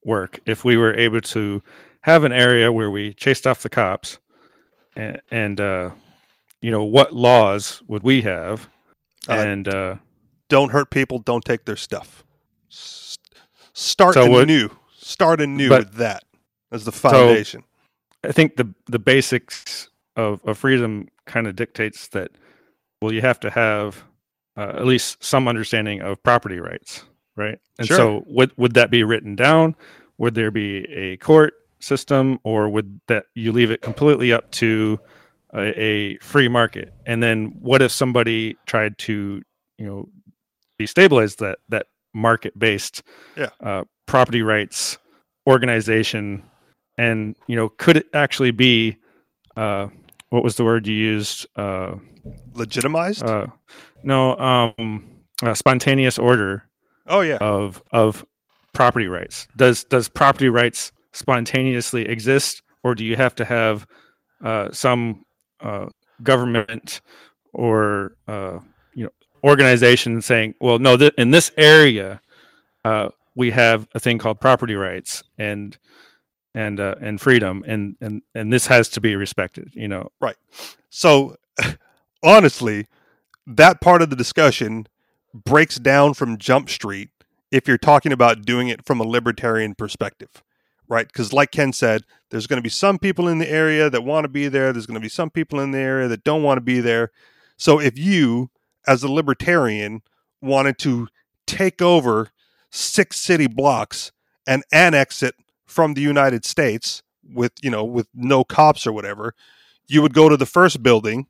work 0.05 0.41
if 0.47 0.65
we 0.65 0.77
were 0.77 0.95
able 0.95 1.21
to 1.21 1.63
have 2.03 2.25
an 2.25 2.33
area 2.33 2.73
where 2.73 2.91
we 2.91 3.13
chased 3.15 3.47
off 3.47 3.63
the 3.63 3.69
cops, 3.69 4.19
and, 4.97 5.21
and 5.31 5.61
uh, 5.61 5.91
you 6.63 6.71
know 6.71 6.85
what 6.85 7.13
laws 7.15 7.83
would 7.89 8.03
we 8.03 8.23
have? 8.23 8.69
Uh, 9.29 9.33
and 9.35 9.69
uh, 9.69 9.97
Don't 10.49 10.71
hurt 10.73 10.91
people, 10.91 11.19
don't 11.19 11.45
take 11.45 11.65
their 11.67 11.77
stuff. 11.77 12.25
S- 12.71 13.19
Start 13.75 14.15
So 14.15 14.39
anew. 14.39 14.71
Start 14.97 15.41
anew 15.41 15.69
But- 15.69 15.85
with 15.85 15.95
that 15.95 16.25
as 16.73 16.85
the 16.85 16.93
foundation. 16.93 17.65
I 18.25 18.33
think 18.33 18.57
the 18.57 18.73
the 18.87 18.99
basics 18.99 19.91
of, 20.17 20.41
of 20.45 20.59
freedom 20.59 21.09
kind 21.27 21.47
of 21.47 21.57
dictates 21.57 22.09
that 22.09 22.31
well 23.01 23.13
you 23.13 23.21
have 23.21 23.41
to 23.41 23.51
have 23.51 24.05
uh, 24.57 24.73
at 24.77 24.87
least 24.87 25.23
some 25.23 25.49
understanding 25.49 26.01
of 26.01 26.23
property 26.23 26.61
rights, 26.61 27.05
right? 27.37 27.59
And 27.79 27.89
Sure. 27.89 27.97
so 27.97 28.25
would 28.27 28.53
would 28.57 28.75
that 28.75 28.91
be 28.91 29.03
written 29.03 29.35
down? 29.35 29.75
Would 30.19 30.35
there 30.35 30.51
be 30.53 30.85
a 30.93 31.17
court 31.17 31.55
system, 31.81 32.39
or 32.45 32.69
would 32.69 33.01
that 33.09 33.27
you 33.35 33.51
leave 33.53 33.71
it 33.73 33.83
completely 33.83 34.33
up 34.33 34.51
to 34.53 34.99
a, 35.55 35.81
a 35.81 36.19
free 36.19 36.49
market? 36.49 36.93
And 37.05 37.23
then 37.23 37.57
what 37.61 37.83
if 37.83 37.91
somebody 37.91 38.57
tried 38.67 38.97
to 38.99 39.43
you 39.79 39.87
know 39.87 40.09
destabilize 40.81 41.37
that 41.39 41.59
that 41.69 41.87
market 42.15 42.57
based 42.59 43.03
Yeah. 43.37 43.51
uh, 43.61 43.85
property 44.07 44.43
rights 44.43 44.99
organization 45.49 46.43
and 46.97 47.35
you 47.49 47.57
know 47.57 47.69
could 47.69 47.97
it 47.97 48.07
actually 48.15 48.51
be 48.53 48.97
uh 49.57 49.89
what 50.35 50.43
was 50.43 50.57
the 50.57 50.65
word 50.65 50.85
you 50.87 50.95
used 50.95 51.47
uh 51.55 51.95
Legitimized? 52.55 53.23
uh 53.23 53.47
no 54.03 54.37
um 54.39 55.05
spontaneous 55.55 56.19
order 56.19 56.65
oh 57.07 57.21
yeah. 57.21 57.37
of 57.37 57.81
of 57.93 58.27
property 58.73 59.07
rights 59.07 59.47
does 59.57 59.85
does 59.85 60.09
property 60.09 60.49
rights 60.49 60.91
spontaneously 61.13 62.09
exist 62.09 62.63
or 62.83 62.97
do 62.97 63.05
you 63.05 63.15
have 63.15 63.35
to 63.37 63.45
have 63.45 63.87
uh 64.45 64.69
some 64.73 65.25
uh 65.61 65.87
government 66.25 67.01
or 67.53 68.17
uh 68.27 68.59
you 68.95 69.05
know 69.05 69.11
organization 69.45 70.21
saying 70.21 70.53
well 70.61 70.81
no 70.81 70.97
th- 70.97 71.15
in 71.17 71.31
this 71.31 71.53
area 71.57 72.21
uh 72.85 73.09
we 73.37 73.53
have 73.53 73.87
a 73.95 74.01
thing 74.01 74.19
called 74.19 74.41
property 74.41 74.75
rights 74.75 75.23
and 75.39 75.79
and 76.55 76.79
uh, 76.81 76.95
and 77.01 77.21
freedom 77.21 77.65
and 77.67 77.97
and 78.01 78.23
and 78.35 78.53
this 78.53 78.67
has 78.67 78.89
to 78.91 79.01
be 79.01 79.17
respected 79.17 79.71
you 79.75 79.89
know 79.89 80.11
Right. 80.21 80.37
So 80.91 81.37
honestly, 82.23 82.87
that 83.47 83.81
part 83.81 84.03
of 84.03 84.11
the 84.11 84.17
discussion 84.17 84.87
breaks 85.35 85.77
down 85.77 86.15
from 86.15 86.39
Jump 86.39 86.71
Street 86.71 87.11
if 87.51 87.69
you're 87.69 87.79
talking 87.79 88.13
about 88.13 88.43
doing 88.43 88.69
it 88.69 88.85
from 88.85 89.01
a 89.01 89.05
libertarian 89.05 89.75
perspective. 89.75 90.43
right? 90.89 91.07
Because, 91.07 91.33
like 91.33 91.51
Ken 91.51 91.73
said, 91.73 92.03
there's 92.31 92.47
going 92.47 92.59
to 92.59 92.63
be 92.63 92.69
some 92.69 92.99
people 92.99 93.29
in 93.29 93.39
the 93.39 93.51
area 93.51 93.89
that 93.91 94.05
want 94.05 94.25
to 94.25 94.29
be 94.29 94.49
there. 94.49 94.73
There's 94.73 94.87
going 94.87 95.01
to 95.01 95.01
be 95.01 95.09
some 95.09 95.31
people 95.31 95.61
in 95.61 95.71
the 95.71 95.79
area 95.79 96.09
that 96.09 96.25
don't 96.25 96.43
want 96.43 96.59
to 96.59 96.63
be 96.63 96.81
there. 96.81 97.11
So, 97.57 97.81
if 97.81 97.99
you, 97.99 98.51
as 98.87 99.03
a 99.03 99.11
libertarian, 99.11 100.03
wanted 100.41 100.79
to 100.81 101.09
take 101.47 101.81
over 101.81 102.31
six 102.71 103.19
city 103.19 103.47
blocks 103.47 104.13
and 104.47 104.65
annex 104.73 105.23
it 105.23 105.35
from 105.67 105.95
the 105.95 106.01
United 106.01 106.45
States 106.45 107.03
with, 107.23 107.53
you 107.63 107.71
know, 107.71 107.85
with 107.85 108.09
no 108.15 108.45
cops 108.45 108.87
or 108.87 108.93
whatever, 108.93 109.35
you 109.87 110.03
would 110.03 110.15
go 110.15 110.29
to 110.29 110.37
the 110.37 110.47
first 110.47 110.83
building 110.83 111.27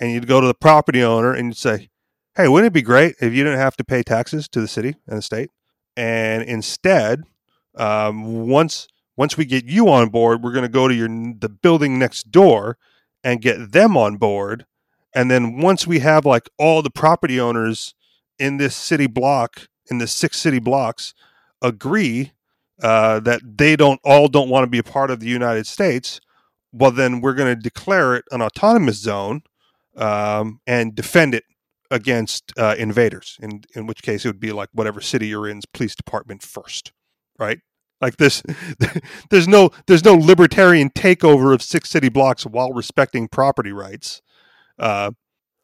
and 0.00 0.12
you'd 0.12 0.26
go 0.26 0.40
to 0.40 0.46
the 0.46 0.54
property 0.54 1.02
owner 1.02 1.32
and 1.32 1.48
you'd 1.48 1.56
say, 1.56 1.88
Hey, 2.36 2.46
wouldn't 2.46 2.68
it 2.68 2.72
be 2.72 2.82
great 2.82 3.16
if 3.20 3.32
you 3.32 3.42
didn't 3.42 3.58
have 3.58 3.76
to 3.78 3.84
pay 3.84 4.02
taxes 4.02 4.48
to 4.48 4.60
the 4.60 4.68
city 4.68 4.96
and 5.06 5.18
the 5.18 5.22
state? 5.22 5.50
And 5.96 6.42
instead, 6.44 7.24
um, 7.76 8.48
once 8.48 8.86
once 9.16 9.36
we 9.36 9.44
get 9.44 9.64
you 9.64 9.88
on 9.88 10.10
board, 10.10 10.42
we're 10.42 10.52
going 10.52 10.62
to 10.62 10.68
go 10.68 10.86
to 10.86 10.94
your 10.94 11.08
the 11.08 11.48
building 11.48 11.98
next 11.98 12.30
door 12.30 12.78
and 13.24 13.40
get 13.40 13.72
them 13.72 13.96
on 13.96 14.16
board. 14.16 14.64
And 15.12 15.28
then 15.28 15.58
once 15.58 15.86
we 15.86 15.98
have 15.98 16.24
like 16.24 16.48
all 16.56 16.82
the 16.82 16.90
property 16.90 17.40
owners 17.40 17.94
in 18.38 18.58
this 18.58 18.76
city 18.76 19.08
block, 19.08 19.66
in 19.90 19.98
the 19.98 20.06
six 20.06 20.36
city 20.36 20.60
blocks, 20.60 21.14
agree 21.60 22.32
uh, 22.82 23.20
that 23.20 23.40
they 23.44 23.76
don't 23.76 24.00
all 24.04 24.28
don't 24.28 24.48
want 24.48 24.64
to 24.64 24.70
be 24.70 24.78
a 24.78 24.82
part 24.84 25.10
of 25.10 25.20
the 25.20 25.28
United 25.28 25.66
States, 25.66 26.20
well, 26.72 26.90
then 26.90 27.20
we're 27.20 27.34
going 27.34 27.54
to 27.54 27.60
declare 27.60 28.14
it 28.14 28.24
an 28.30 28.42
autonomous 28.42 28.96
zone 28.96 29.42
um, 29.96 30.60
and 30.66 30.94
defend 30.94 31.34
it 31.34 31.44
against 31.90 32.52
uh, 32.56 32.74
invaders. 32.78 33.36
In 33.40 33.62
in 33.74 33.86
which 33.86 34.02
case, 34.02 34.24
it 34.24 34.28
would 34.28 34.40
be 34.40 34.52
like 34.52 34.68
whatever 34.72 35.00
city 35.00 35.28
you're 35.28 35.48
in's 35.48 35.66
police 35.66 35.94
department 35.94 36.42
first, 36.42 36.92
right? 37.38 37.60
Like 38.00 38.16
this, 38.16 38.42
there's 39.30 39.48
no 39.48 39.70
there's 39.86 40.04
no 40.04 40.14
libertarian 40.14 40.90
takeover 40.90 41.52
of 41.52 41.62
six 41.62 41.90
city 41.90 42.08
blocks 42.08 42.46
while 42.46 42.72
respecting 42.72 43.28
property 43.28 43.72
rights. 43.72 44.22
Uh, 44.78 45.12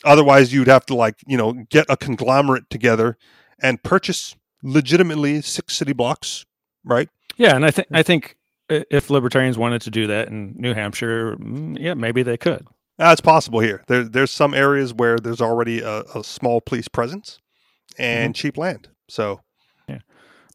otherwise, 0.04 0.52
you'd 0.52 0.68
have 0.68 0.86
to 0.86 0.94
like 0.94 1.16
you 1.26 1.36
know 1.36 1.52
get 1.70 1.86
a 1.88 1.96
conglomerate 1.96 2.68
together 2.70 3.16
and 3.60 3.82
purchase 3.82 4.34
legitimately 4.62 5.42
six 5.42 5.74
city 5.76 5.92
blocks, 5.92 6.44
right? 6.84 7.08
Yeah, 7.36 7.56
and 7.56 7.64
I 7.64 7.70
think 7.70 7.88
I 7.92 8.02
think 8.02 8.36
if 8.68 9.10
libertarians 9.10 9.58
wanted 9.58 9.82
to 9.82 9.90
do 9.90 10.06
that 10.06 10.28
in 10.28 10.54
New 10.56 10.74
Hampshire, 10.74 11.36
mm, 11.36 11.76
yeah, 11.78 11.94
maybe 11.94 12.22
they 12.22 12.36
could. 12.36 12.66
That's 12.96 13.20
possible 13.20 13.60
here. 13.60 13.82
There, 13.88 14.04
there's 14.04 14.30
some 14.30 14.54
areas 14.54 14.94
where 14.94 15.18
there's 15.18 15.40
already 15.40 15.80
a, 15.80 16.02
a 16.14 16.22
small 16.22 16.60
police 16.60 16.86
presence 16.86 17.40
and 17.98 18.32
mm-hmm. 18.34 18.40
cheap 18.40 18.56
land. 18.56 18.88
So, 19.08 19.40
yeah, 19.88 19.98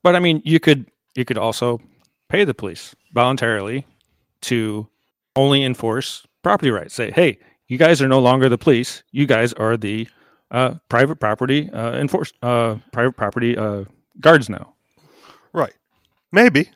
but 0.04 0.16
I 0.16 0.20
mean, 0.20 0.42
you 0.46 0.60
could 0.60 0.90
you 1.16 1.26
could 1.26 1.38
also 1.38 1.82
pay 2.30 2.46
the 2.46 2.54
police 2.54 2.96
voluntarily 3.14 3.86
to 4.42 4.88
only 5.36 5.64
enforce 5.64 6.26
property 6.44 6.72
rights. 6.72 6.94
Say, 6.94 7.12
hey, 7.12 7.40
you 7.68 7.78
guys 7.78 8.02
are 8.02 8.08
no 8.08 8.20
longer 8.20 8.50
the 8.50 8.58
police. 8.58 9.04
You 9.12 9.26
guys 9.26 9.54
are 9.54 9.76
the 9.76 10.08
uh, 10.52 10.76
private 10.88 11.18
property 11.18 11.70
uh, 11.72 11.94
enforced 11.94 12.36
uh, 12.42 12.78
private 12.92 13.14
property 13.14 13.58
uh, 13.58 13.84
guards 14.20 14.50
now. 14.50 14.74
Right. 15.54 15.74
Maybe 16.32 16.70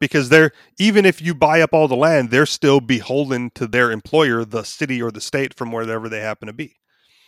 because 0.00 0.30
they're 0.30 0.50
even 0.78 1.04
if 1.04 1.22
you 1.22 1.34
buy 1.34 1.60
up 1.60 1.72
all 1.72 1.86
the 1.86 1.94
land, 1.94 2.30
they're 2.30 2.46
still 2.46 2.80
beholden 2.80 3.50
to 3.50 3.68
their 3.68 3.92
employer, 3.92 4.44
the 4.44 4.64
city 4.64 5.00
or 5.00 5.12
the 5.12 5.20
state, 5.20 5.54
from 5.54 5.70
wherever 5.70 6.08
they 6.08 6.20
happen 6.20 6.46
to 6.46 6.52
be. 6.52 6.76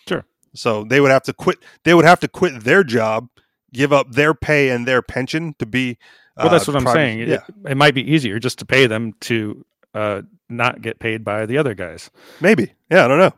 Sure. 0.08 0.24
So 0.54 0.82
they 0.82 1.00
would 1.00 1.10
have 1.10 1.22
to 1.24 1.32
quit. 1.32 1.58
They 1.84 1.94
would 1.94 2.04
have 2.04 2.20
to 2.20 2.28
quit 2.28 2.64
their 2.64 2.82
job, 2.82 3.28
give 3.72 3.92
up 3.92 4.12
their 4.12 4.34
pay 4.34 4.70
and 4.70 4.88
their 4.88 5.02
pension 5.02 5.54
to 5.58 5.66
be. 5.66 5.98
Well, 6.36 6.48
that's 6.48 6.66
what 6.66 6.76
I'm 6.76 6.86
saying. 6.86 7.20
Yeah. 7.20 7.26
It, 7.26 7.72
it, 7.72 7.76
might 7.76 7.94
be 7.94 8.10
easier 8.10 8.38
just 8.38 8.58
to 8.60 8.64
pay 8.64 8.86
them 8.86 9.12
to 9.20 9.66
uh, 9.94 10.22
not 10.48 10.80
get 10.80 10.98
paid 10.98 11.24
by 11.24 11.44
the 11.44 11.58
other 11.58 11.74
guys. 11.74 12.10
Maybe. 12.40 12.72
Yeah, 12.90 13.04
I 13.04 13.08
don't 13.08 13.18
know, 13.18 13.34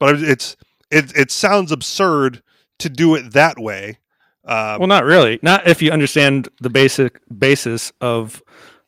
but 0.00 0.20
it's 0.20 0.56
it. 0.90 1.16
It 1.16 1.30
sounds 1.30 1.70
absurd 1.70 2.42
to 2.80 2.88
do 2.88 3.14
it 3.14 3.32
that 3.32 3.58
way 3.58 3.98
uh, 4.46 4.76
well, 4.78 4.88
not 4.88 5.04
really. 5.04 5.38
Not 5.42 5.66
if 5.66 5.82
you 5.82 5.90
understand 5.90 6.48
the 6.60 6.70
basic 6.70 7.20
basis 7.36 7.92
of 8.00 8.42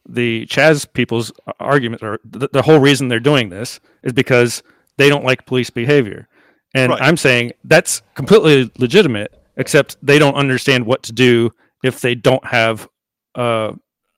the 0.09 0.46
Chaz 0.46 0.90
people's 0.92 1.32
argument, 1.61 2.02
or 2.02 2.18
the, 2.24 2.48
the 2.52 2.62
whole 2.62 2.78
reason 2.78 3.09
they're 3.09 3.20
doing 3.20 3.50
this 3.50 3.80
is 4.02 4.12
because 4.12 4.62
they 4.96 5.09
don't 5.09 5.24
like 5.24 5.46
police 5.46 5.70
behavior. 5.70 6.28
And 6.74 6.90
right. 6.90 7.02
I'm 7.02 7.16
saying 7.16 7.52
that's 7.64 8.02
completely 8.14 8.70
legitimate, 8.78 9.34
except 9.56 9.96
they 10.02 10.18
don't 10.18 10.34
understand 10.34 10.86
what 10.86 11.02
to 11.04 11.12
do 11.12 11.50
if 11.82 12.00
they 12.00 12.14
don't 12.14 12.44
have, 12.46 12.88
uh, 13.34 13.72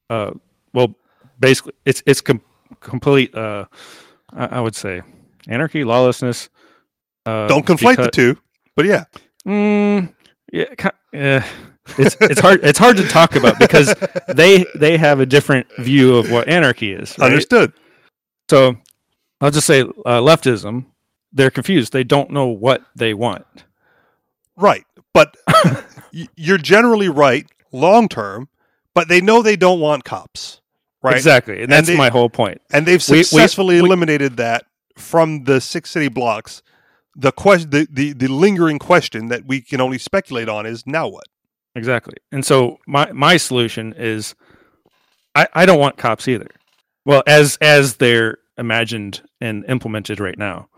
uh, 0.08 0.32
well, 0.72 0.94
basically, 1.38 1.72
it's 1.84 2.02
it's 2.06 2.20
com- 2.20 2.42
complete. 2.80 3.34
Uh, 3.34 3.66
I, 4.32 4.46
I 4.46 4.60
would 4.60 4.74
say 4.74 5.02
anarchy, 5.48 5.84
lawlessness. 5.84 6.48
Uh, 7.26 7.46
don't 7.46 7.66
conflate 7.66 7.92
because, 7.92 8.06
the 8.06 8.10
two, 8.10 8.38
but 8.76 8.86
yeah. 8.86 9.04
Mm, 9.46 10.14
yeah, 10.52 10.92
yeah. 11.12 11.46
It's 11.98 12.16
it's 12.20 12.40
hard 12.40 12.60
it's 12.62 12.78
hard 12.78 12.96
to 12.98 13.08
talk 13.08 13.36
about 13.36 13.58
because 13.58 13.94
they 14.28 14.64
they 14.74 14.96
have 14.96 15.20
a 15.20 15.26
different 15.26 15.66
view 15.78 16.16
of 16.16 16.30
what 16.30 16.48
anarchy 16.48 16.92
is. 16.92 17.18
Right? 17.18 17.26
Understood. 17.26 17.72
So 18.48 18.76
I'll 19.40 19.50
just 19.50 19.66
say 19.66 19.80
uh, 19.80 20.20
leftism. 20.20 20.86
They're 21.32 21.50
confused. 21.50 21.92
They 21.92 22.04
don't 22.04 22.30
know 22.30 22.46
what 22.46 22.84
they 22.96 23.14
want. 23.14 23.46
Right, 24.56 24.84
but 25.14 25.36
you're 26.36 26.58
generally 26.58 27.08
right 27.08 27.46
long 27.72 28.08
term. 28.08 28.48
But 28.92 29.08
they 29.08 29.20
know 29.20 29.40
they 29.40 29.56
don't 29.56 29.78
want 29.78 30.04
cops. 30.04 30.60
Right. 31.02 31.16
Exactly, 31.16 31.62
and 31.62 31.70
that's 31.70 31.88
and 31.88 31.94
they, 31.94 31.98
my 31.98 32.10
whole 32.10 32.28
point. 32.28 32.60
And 32.72 32.86
they've 32.86 33.02
successfully 33.02 33.76
we, 33.76 33.82
we, 33.82 33.86
eliminated 33.86 34.36
that 34.36 34.66
from 34.98 35.44
the 35.44 35.60
six 35.60 35.90
city 35.90 36.08
blocks 36.08 36.62
the 37.16 37.32
question 37.32 37.70
the, 37.70 37.88
the 37.90 38.12
the 38.12 38.28
lingering 38.28 38.78
question 38.78 39.28
that 39.28 39.46
we 39.46 39.60
can 39.60 39.80
only 39.80 39.98
speculate 39.98 40.48
on 40.48 40.66
is 40.66 40.86
now 40.86 41.08
what? 41.08 41.24
Exactly. 41.74 42.14
And 42.32 42.44
so 42.44 42.78
my 42.86 43.10
my 43.12 43.36
solution 43.36 43.92
is 43.96 44.34
i 45.34 45.46
i 45.54 45.66
don't 45.66 45.78
want 45.78 45.96
cops 45.96 46.28
either. 46.28 46.48
Well 47.04 47.22
as 47.26 47.56
as 47.60 47.96
they're 47.96 48.38
imagined 48.58 49.22
and 49.40 49.64
implemented 49.68 50.20
right 50.20 50.36
now 50.38 50.68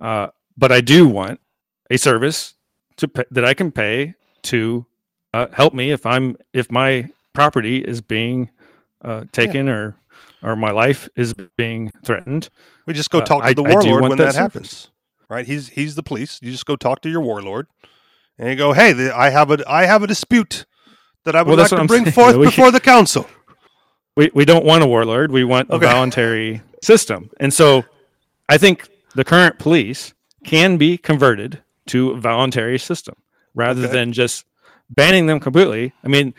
uh, 0.00 0.26
but 0.56 0.72
i 0.72 0.80
do 0.80 1.06
want 1.06 1.40
a 1.88 1.96
service 1.96 2.54
to 2.96 3.08
pay, 3.08 3.24
that 3.30 3.44
i 3.44 3.54
can 3.54 3.70
pay 3.70 4.14
to 4.42 4.84
uh, 5.32 5.46
help 5.52 5.72
me 5.72 5.92
if 5.92 6.04
i'm 6.04 6.36
if 6.52 6.70
my 6.70 7.08
property 7.32 7.78
is 7.78 8.00
being 8.00 8.50
uh, 9.02 9.24
taken 9.32 9.66
yeah. 9.66 9.72
or 9.72 9.96
or 10.42 10.56
my 10.56 10.72
life 10.72 11.08
is 11.14 11.34
being 11.56 11.92
threatened. 12.04 12.48
We 12.84 12.94
just 12.94 13.10
go 13.10 13.20
uh, 13.20 13.24
talk 13.24 13.44
to 13.44 13.54
the 13.54 13.62
warlord 13.62 14.02
when 14.02 14.18
that, 14.18 14.32
that 14.32 14.34
happens 14.34 14.90
right? 15.32 15.46
He's 15.46 15.68
he's 15.70 15.94
the 15.94 16.02
police. 16.02 16.38
You 16.42 16.52
just 16.52 16.66
go 16.66 16.76
talk 16.76 17.00
to 17.02 17.08
your 17.08 17.22
warlord, 17.22 17.66
and 18.38 18.50
you 18.50 18.56
go, 18.56 18.72
"Hey, 18.72 18.92
the, 18.92 19.16
I 19.16 19.30
have 19.30 19.50
a 19.50 19.58
I 19.68 19.86
have 19.86 20.02
a 20.02 20.06
dispute 20.06 20.66
that 21.24 21.34
I 21.34 21.42
would 21.42 21.48
well, 21.48 21.58
like 21.58 21.70
to 21.70 21.76
I'm 21.76 21.86
bring 21.86 22.04
saying. 22.04 22.14
forth 22.14 22.40
before 22.40 22.70
the 22.70 22.80
council." 22.80 23.26
We 24.16 24.30
we 24.34 24.44
don't 24.44 24.64
want 24.64 24.84
a 24.84 24.86
warlord. 24.86 25.32
We 25.32 25.42
want 25.42 25.70
okay. 25.70 25.86
a 25.86 25.88
voluntary 25.88 26.62
system, 26.82 27.30
and 27.40 27.52
so 27.52 27.84
I 28.48 28.58
think 28.58 28.88
the 29.14 29.24
current 29.24 29.58
police 29.58 30.12
can 30.44 30.76
be 30.76 30.98
converted 30.98 31.62
to 31.86 32.10
a 32.10 32.16
voluntary 32.20 32.78
system 32.78 33.14
rather 33.54 33.84
okay. 33.84 33.92
than 33.92 34.12
just 34.12 34.44
banning 34.90 35.26
them 35.26 35.40
completely. 35.40 35.92
I 36.04 36.08
mean, 36.08 36.34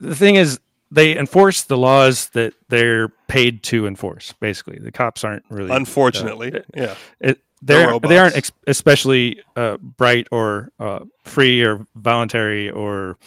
the 0.00 0.14
thing 0.14 0.36
is, 0.36 0.60
they 0.90 1.16
enforce 1.16 1.62
the 1.62 1.76
laws 1.76 2.28
that 2.30 2.52
they're 2.68 3.08
paid 3.28 3.62
to 3.64 3.86
enforce. 3.86 4.34
Basically, 4.40 4.78
the 4.78 4.92
cops 4.92 5.24
aren't 5.24 5.44
really. 5.48 5.70
Unfortunately, 5.70 6.52
uh, 6.54 6.60
yeah. 6.74 6.94
It, 7.20 7.40
they're 7.62 7.98
they 8.00 8.18
aren't 8.18 8.36
ex- 8.36 8.52
especially 8.66 9.42
uh, 9.56 9.76
bright 9.78 10.26
or 10.30 10.70
uh, 10.78 11.00
free 11.24 11.62
or 11.62 11.86
voluntary 11.94 12.70
or 12.70 13.18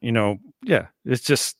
you 0.00 0.12
know 0.12 0.38
yeah 0.62 0.86
it's 1.04 1.22
just 1.22 1.56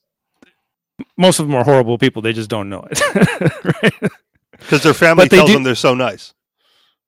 most 1.16 1.38
of 1.38 1.46
them 1.46 1.54
are 1.54 1.64
horrible 1.64 1.98
people 1.98 2.22
they 2.22 2.32
just 2.32 2.50
don't 2.50 2.68
know 2.68 2.86
it 2.90 3.00
right? 3.82 4.12
Because 4.52 4.82
their 4.82 4.94
family 4.94 5.28
tells 5.28 5.48
do, 5.48 5.54
them 5.54 5.62
they're 5.62 5.74
so 5.74 5.94
nice. 5.94 6.32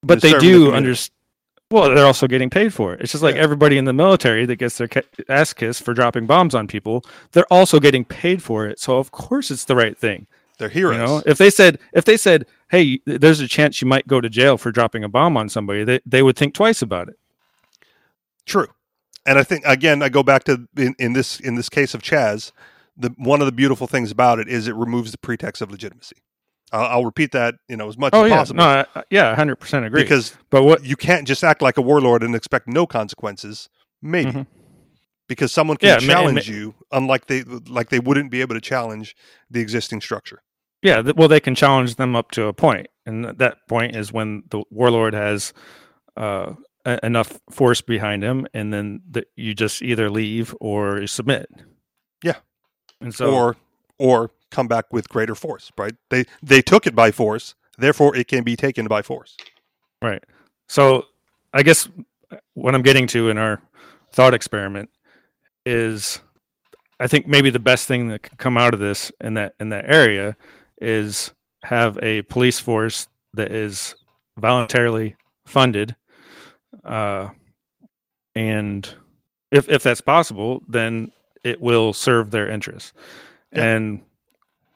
But 0.02 0.20
they 0.20 0.38
do 0.38 0.66
the 0.66 0.76
understand 0.76 1.14
well 1.70 1.94
they're 1.94 2.06
also 2.06 2.26
getting 2.26 2.48
paid 2.48 2.72
for 2.72 2.94
it. 2.94 3.00
It's 3.00 3.12
just 3.12 3.24
like 3.24 3.34
yeah. 3.34 3.42
everybody 3.42 3.76
in 3.76 3.84
the 3.84 3.92
military 3.92 4.46
that 4.46 4.56
gets 4.56 4.78
their 4.78 4.88
ass 5.28 5.52
kissed 5.52 5.82
for 5.82 5.94
dropping 5.94 6.26
bombs 6.26 6.54
on 6.54 6.68
people 6.68 7.04
they're 7.32 7.52
also 7.52 7.80
getting 7.80 8.04
paid 8.04 8.42
for 8.42 8.66
it 8.66 8.78
so 8.78 8.98
of 8.98 9.10
course 9.10 9.50
it's 9.50 9.64
the 9.64 9.76
right 9.76 9.98
thing. 9.98 10.26
They're 10.58 10.68
heroes. 10.68 10.96
You 10.96 11.02
know, 11.04 11.22
if 11.24 11.38
they 11.38 11.50
said 11.50 11.78
if 11.92 12.04
they 12.04 12.16
said, 12.16 12.46
"Hey, 12.70 13.00
there's 13.06 13.40
a 13.40 13.48
chance 13.48 13.80
you 13.80 13.88
might 13.88 14.06
go 14.06 14.20
to 14.20 14.28
jail 14.28 14.58
for 14.58 14.70
dropping 14.72 15.04
a 15.04 15.08
bomb 15.08 15.36
on 15.36 15.48
somebody," 15.48 15.84
they 15.84 16.00
they 16.06 16.22
would 16.22 16.36
think 16.36 16.54
twice 16.54 16.82
about 16.82 17.08
it. 17.08 17.16
True, 18.46 18.68
and 19.26 19.38
I 19.38 19.42
think 19.42 19.64
again, 19.66 20.02
I 20.02 20.08
go 20.08 20.22
back 20.22 20.44
to 20.44 20.66
in, 20.76 20.94
in 20.98 21.12
this 21.12 21.40
in 21.40 21.54
this 21.54 21.68
case 21.68 21.94
of 21.94 22.02
Chaz, 22.02 22.52
the 22.96 23.14
one 23.16 23.40
of 23.40 23.46
the 23.46 23.52
beautiful 23.52 23.86
things 23.86 24.10
about 24.10 24.38
it 24.38 24.48
is 24.48 24.68
it 24.68 24.74
removes 24.74 25.12
the 25.12 25.18
pretext 25.18 25.62
of 25.62 25.70
legitimacy. 25.70 26.16
I'll, 26.72 26.86
I'll 26.86 27.04
repeat 27.04 27.32
that 27.32 27.54
you 27.68 27.76
know 27.76 27.88
as 27.88 27.96
much 27.98 28.12
oh, 28.14 28.24
as 28.24 28.30
yeah. 28.30 28.36
possible. 28.36 28.58
No, 28.58 28.86
I, 28.94 29.02
yeah, 29.10 29.34
hundred 29.34 29.56
percent 29.56 29.84
agree. 29.86 30.02
Because 30.02 30.36
but 30.50 30.64
what 30.64 30.84
you 30.84 30.96
can't 30.96 31.26
just 31.26 31.44
act 31.44 31.62
like 31.62 31.76
a 31.78 31.82
warlord 31.82 32.22
and 32.22 32.34
expect 32.34 32.68
no 32.68 32.86
consequences. 32.86 33.68
Maybe. 34.00 34.30
Mm-hmm. 34.30 34.42
because 35.26 35.52
someone 35.52 35.76
can 35.76 35.88
Yeah, 35.88 36.06
ma- 36.06 36.12
challenge 36.12 36.48
ma- 36.48 36.54
you, 36.54 36.74
unlike 36.92 37.26
they 37.26 37.42
like 37.42 37.88
they 37.88 37.98
wouldn't 37.98 38.30
be 38.30 38.40
able 38.40 38.54
to 38.54 38.60
challenge 38.60 39.16
the 39.50 39.60
existing 39.60 40.00
structure. 40.00 40.40
Yeah, 40.82 41.02
th- 41.02 41.16
well, 41.16 41.28
they 41.28 41.40
can 41.40 41.54
challenge 41.54 41.96
them 41.96 42.14
up 42.14 42.30
to 42.32 42.46
a 42.46 42.52
point, 42.52 42.88
and 43.04 43.24
th- 43.24 43.36
that 43.38 43.66
point 43.68 43.96
is 43.96 44.12
when 44.12 44.44
the 44.50 44.62
warlord 44.70 45.12
has 45.14 45.52
uh, 46.16 46.54
enough 47.02 47.40
force 47.50 47.80
behind 47.80 48.22
him, 48.22 48.46
and 48.54 48.72
then 48.72 49.00
the, 49.10 49.24
you 49.36 49.54
just 49.54 49.82
either 49.82 50.08
leave 50.10 50.54
or 50.60 51.06
submit. 51.06 51.48
Yeah. 52.22 52.36
and 53.00 53.14
so 53.14 53.34
or 53.34 53.56
or 53.98 54.30
come 54.50 54.68
back 54.68 54.92
with 54.92 55.08
greater 55.08 55.34
force. 55.34 55.70
Right? 55.76 55.94
They 56.10 56.24
they 56.42 56.62
took 56.62 56.86
it 56.86 56.94
by 56.94 57.10
force, 57.10 57.54
therefore 57.76 58.16
it 58.16 58.28
can 58.28 58.44
be 58.44 58.56
taken 58.56 58.86
by 58.86 59.02
force. 59.02 59.36
right. 60.02 60.22
So 60.68 61.06
I 61.54 61.62
guess 61.62 61.88
what 62.54 62.74
I'm 62.74 62.82
getting 62.82 63.06
to 63.08 63.30
in 63.30 63.38
our 63.38 63.62
thought 64.12 64.34
experiment 64.34 64.90
is, 65.64 66.20
I 67.00 67.06
think 67.06 67.26
maybe 67.26 67.50
the 67.50 67.58
best 67.58 67.88
thing 67.88 68.08
that 68.08 68.22
could 68.22 68.38
come 68.38 68.56
out 68.58 68.74
of 68.74 68.80
this 68.80 69.10
in 69.20 69.34
that 69.34 69.54
in 69.58 69.70
that 69.70 69.84
area 69.88 70.36
is 70.80 71.32
have 71.64 71.98
a 72.02 72.22
police 72.22 72.58
force 72.60 73.08
that 73.34 73.50
is 73.52 73.94
voluntarily 74.38 75.16
funded 75.46 75.94
uh, 76.84 77.28
and 78.34 78.94
if 79.50 79.68
if 79.68 79.82
that's 79.82 80.00
possible 80.00 80.62
then 80.68 81.10
it 81.44 81.60
will 81.60 81.92
serve 81.92 82.30
their 82.30 82.48
interests 82.48 82.92
Yeah. 83.52 83.64
and 83.64 84.00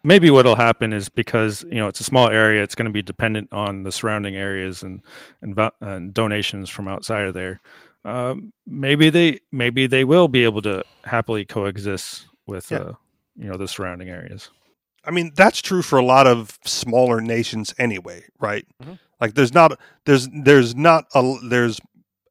maybe 0.05 0.31
what'll 0.31 0.57
happen 0.57 0.93
is 0.93 1.09
because 1.09 1.63
you 1.65 1.77
know 1.77 1.89
it's 1.89 2.01
a 2.01 2.05
small 2.05 2.29
area 2.29 2.63
it's 2.63 2.75
going 2.75 2.87
to 2.87 2.93
be 2.93 3.03
dependent 3.03 3.53
on 3.53 3.83
the 3.85 3.93
surrounding 3.93 4.35
areas 4.37 4.83
and 4.83 5.03
and, 5.43 5.59
and 5.81 6.13
donations 6.15 6.69
from 6.71 6.89
outside 6.89 7.27
of 7.27 7.35
there 7.35 7.61
um, 8.05 8.53
maybe 8.67 9.11
they 9.11 9.39
maybe 9.53 9.87
they 9.87 10.05
will 10.05 10.27
be 10.29 10.43
able 10.45 10.63
to 10.63 10.83
happily 11.05 11.45
coexist 11.45 12.27
with 12.47 12.71
Yeah. 12.71 12.79
uh, 12.79 12.93
you 13.37 13.49
know 13.49 13.57
the 13.57 13.69
surrounding 13.69 14.09
areas 14.09 14.51
I 15.05 15.11
mean, 15.11 15.33
that's 15.35 15.61
true 15.61 15.83
for 15.83 15.99
a 15.99 16.05
lot 16.05 16.27
of 16.27 16.59
smaller 16.65 17.21
nations 17.21 17.75
anyway, 17.79 18.25
right? 18.39 18.65
Mhm. 18.83 18.99
Like 19.21 19.35
there's 19.35 19.53
not 19.55 19.79
there's 20.05 20.29
there's 20.33 20.75
not 20.77 21.07
a 21.15 21.35
there's 21.49 21.81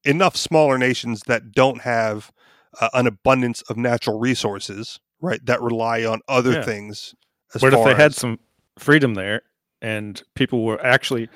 enough 0.04 0.36
smaller 0.36 0.78
nations 0.78 1.22
that 1.28 1.52
don't 1.52 1.82
have 1.82 2.32
uh, 2.80 2.90
an 2.94 3.08
abundance 3.08 3.62
of 3.64 3.78
natural 3.78 4.20
resources, 4.20 5.00
right? 5.22 5.46
That 5.46 5.62
rely 5.62 6.04
on 6.06 6.22
other 6.28 6.54
Yeah. 6.54 6.64
things. 6.64 7.14
As 7.54 7.62
What 7.62 7.74
if 7.74 7.84
they 7.84 7.94
had 7.96 8.16
some 8.16 8.40
freedom 8.80 9.14
there 9.16 9.42
and 9.82 10.22
people 10.36 10.64
were 10.64 10.84
actually 10.86 11.30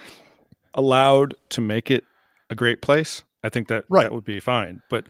allowed 0.73 1.35
to 1.49 1.61
make 1.61 1.91
it 1.91 2.03
a 2.49 2.55
great 2.55 2.81
place? 2.81 3.23
I 3.43 3.49
think 3.49 3.67
that 3.67 3.85
Right. 3.89 4.03
that 4.03 4.13
would 4.13 4.23
be 4.25 4.39
fine. 4.39 4.81
But 4.89 5.05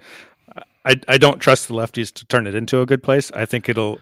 I 0.86 0.96
I 1.08 1.18
don't 1.18 1.40
trust 1.40 1.68
the 1.68 1.74
lefties 1.76 2.12
to 2.14 2.26
turn 2.26 2.48
it 2.48 2.56
into 2.56 2.82
a 2.82 2.86
good 2.86 3.02
place. 3.04 3.32
I 3.32 3.46
think 3.46 3.70
it'll 3.70 4.00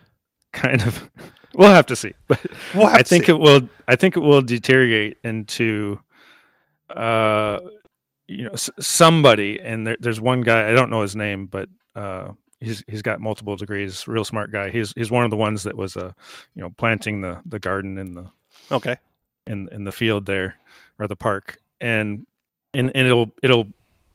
kind 0.54 0.82
of 0.82 1.10
we'll 1.56 1.70
have 1.70 1.86
to 1.88 1.96
see. 1.96 2.14
But 2.28 2.40
We'll 2.74 2.88
I 2.88 3.04
think 3.04 3.26
see. 3.26 3.32
it 3.34 3.40
will 3.40 3.68
I 3.88 3.96
think 3.96 4.18
it 4.18 4.22
will 4.22 4.42
deteriorate 4.42 5.18
into 5.24 6.00
uh 6.90 7.60
you 8.28 8.44
know 8.46 8.52
s- 8.52 8.70
somebody 8.80 9.60
and 9.60 9.86
there, 9.88 9.98
there's 10.00 10.22
one 10.22 10.42
guy 10.42 10.70
I 10.70 10.74
don't 10.74 10.90
know 10.90 11.02
his 11.02 11.16
name 11.16 11.48
but 11.48 11.70
uh 11.96 12.30
he's 12.60 12.84
he's 12.88 13.02
got 13.02 13.20
multiple 13.20 13.56
degrees 13.56 14.08
real 14.08 14.26
smart 14.26 14.52
guy 14.52 14.70
he's 14.70 14.94
he's 14.96 15.12
one 15.12 15.24
of 15.26 15.32
the 15.32 15.38
ones 15.38 15.64
that 15.64 15.76
was 15.78 15.98
uh 15.98 16.12
you 16.56 16.62
know 16.62 16.70
planting 16.78 17.22
the 17.22 17.40
the 17.46 17.60
garden 17.60 17.98
in 17.98 18.14
the 18.14 18.30
okay. 18.72 18.96
in 19.48 19.68
in 19.72 19.84
the 19.84 19.92
field 19.92 20.26
there 20.26 20.56
or 21.00 21.08
the 21.08 21.16
park 21.16 21.58
and 21.82 22.26
and, 22.74 22.92
and 22.96 23.08
it'll 23.08 23.32
it'll 23.44 23.68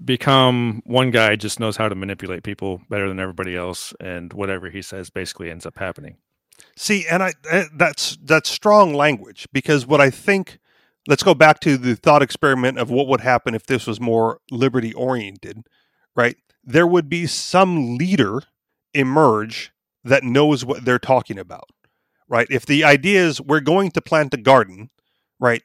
become 0.04 0.80
one 0.86 1.10
guy 1.10 1.34
just 1.36 1.58
knows 1.60 1.76
how 1.76 1.88
to 1.88 1.94
manipulate 1.94 2.42
people 2.44 2.80
better 2.88 3.08
than 3.08 3.18
everybody 3.20 3.56
else 3.56 3.92
and 4.00 4.32
whatever 4.32 4.70
he 4.70 4.80
says 4.80 5.10
basically 5.10 5.50
ends 5.50 5.66
up 5.66 5.76
happening 5.78 6.16
See, 6.76 7.06
and 7.08 7.22
I 7.22 7.32
eh, 7.48 7.64
that's 7.74 8.16
that's 8.22 8.50
strong 8.50 8.94
language 8.94 9.48
because 9.52 9.86
what 9.86 10.00
I 10.00 10.10
think. 10.10 10.58
Let's 11.06 11.22
go 11.22 11.32
back 11.32 11.60
to 11.60 11.78
the 11.78 11.96
thought 11.96 12.20
experiment 12.20 12.78
of 12.78 12.90
what 12.90 13.06
would 13.06 13.22
happen 13.22 13.54
if 13.54 13.64
this 13.64 13.86
was 13.86 13.98
more 13.98 14.40
liberty 14.50 14.92
oriented, 14.92 15.66
right? 16.14 16.36
There 16.62 16.86
would 16.86 17.08
be 17.08 17.26
some 17.26 17.96
leader 17.96 18.42
emerge 18.92 19.72
that 20.04 20.22
knows 20.22 20.66
what 20.66 20.84
they're 20.84 20.98
talking 20.98 21.38
about, 21.38 21.70
right? 22.28 22.46
If 22.50 22.66
the 22.66 22.84
idea 22.84 23.24
is 23.24 23.40
we're 23.40 23.60
going 23.60 23.90
to 23.92 24.02
plant 24.02 24.34
a 24.34 24.36
garden, 24.36 24.90
right, 25.40 25.62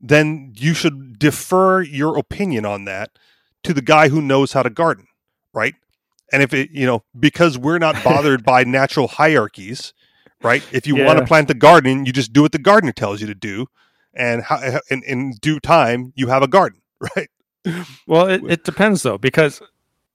then 0.00 0.52
you 0.56 0.74
should 0.74 1.18
defer 1.18 1.82
your 1.82 2.16
opinion 2.16 2.64
on 2.64 2.84
that 2.84 3.10
to 3.64 3.74
the 3.74 3.82
guy 3.82 4.08
who 4.08 4.22
knows 4.22 4.52
how 4.52 4.62
to 4.62 4.70
garden, 4.70 5.08
right? 5.52 5.74
And 6.32 6.42
if 6.42 6.52
it, 6.52 6.70
you 6.70 6.86
know, 6.86 7.04
because 7.18 7.58
we're 7.58 7.78
not 7.78 8.02
bothered 8.04 8.44
by 8.44 8.64
natural 8.64 9.08
hierarchies, 9.08 9.92
right? 10.42 10.62
If 10.72 10.86
you 10.86 10.96
want 10.96 11.18
to 11.18 11.24
plant 11.26 11.50
a 11.50 11.54
garden, 11.54 12.06
you 12.06 12.12
just 12.12 12.32
do 12.32 12.42
what 12.42 12.52
the 12.52 12.58
gardener 12.58 12.92
tells 12.92 13.20
you 13.20 13.26
to 13.26 13.34
do, 13.34 13.66
and 14.14 14.42
how, 14.42 14.56
eh, 14.56 14.78
in, 14.90 15.02
in 15.04 15.32
due 15.40 15.60
time, 15.60 16.12
you 16.16 16.28
have 16.28 16.42
a 16.42 16.48
garden, 16.48 16.80
right? 17.16 17.28
Well, 18.06 18.28
it, 18.28 18.42
it 18.46 18.64
depends 18.64 19.02
though, 19.02 19.18
because 19.18 19.60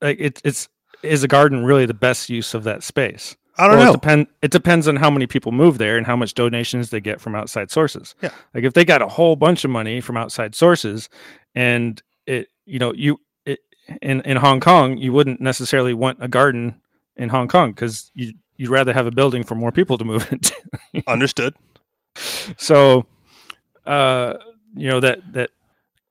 like 0.01 0.19
it, 0.19 0.41
it's 0.43 0.69
is 1.03 1.23
a 1.23 1.27
garden 1.27 1.65
really 1.65 1.85
the 1.85 1.93
best 1.93 2.29
use 2.29 2.53
of 2.53 2.63
that 2.63 2.83
space? 2.83 3.35
I 3.57 3.67
don't 3.67 3.77
well, 3.77 3.85
know. 3.85 3.91
It, 3.91 3.93
depend, 3.93 4.27
it 4.41 4.51
depends 4.51 4.87
on 4.87 4.95
how 4.95 5.09
many 5.09 5.27
people 5.27 5.51
move 5.51 5.77
there 5.77 5.97
and 5.97 6.05
how 6.05 6.15
much 6.15 6.33
donations 6.33 6.89
they 6.89 7.01
get 7.01 7.19
from 7.19 7.35
outside 7.35 7.69
sources. 7.69 8.15
Yeah. 8.21 8.31
Like 8.53 8.63
if 8.63 8.73
they 8.73 8.85
got 8.85 9.01
a 9.01 9.07
whole 9.07 9.35
bunch 9.35 9.63
of 9.65 9.71
money 9.71 10.01
from 10.01 10.17
outside 10.17 10.55
sources, 10.55 11.09
and 11.53 12.01
it, 12.25 12.47
you 12.65 12.79
know, 12.79 12.93
you 12.93 13.19
it, 13.45 13.59
in 14.01 14.21
in 14.21 14.37
Hong 14.37 14.59
Kong, 14.59 14.97
you 14.97 15.11
wouldn't 15.11 15.41
necessarily 15.41 15.93
want 15.93 16.17
a 16.21 16.27
garden 16.27 16.81
in 17.17 17.29
Hong 17.29 17.47
Kong 17.47 17.71
because 17.71 18.11
you 18.13 18.33
you'd 18.61 18.69
rather 18.69 18.93
have 18.93 19.07
a 19.07 19.11
building 19.11 19.43
for 19.43 19.55
more 19.55 19.71
people 19.71 19.97
to 19.97 20.05
move 20.05 20.23
into. 20.35 20.53
Understood. 21.07 21.53
so, 22.57 23.05
uh, 23.85 24.33
you 24.75 24.87
know 24.87 24.99
that 24.99 25.19
that 25.33 25.49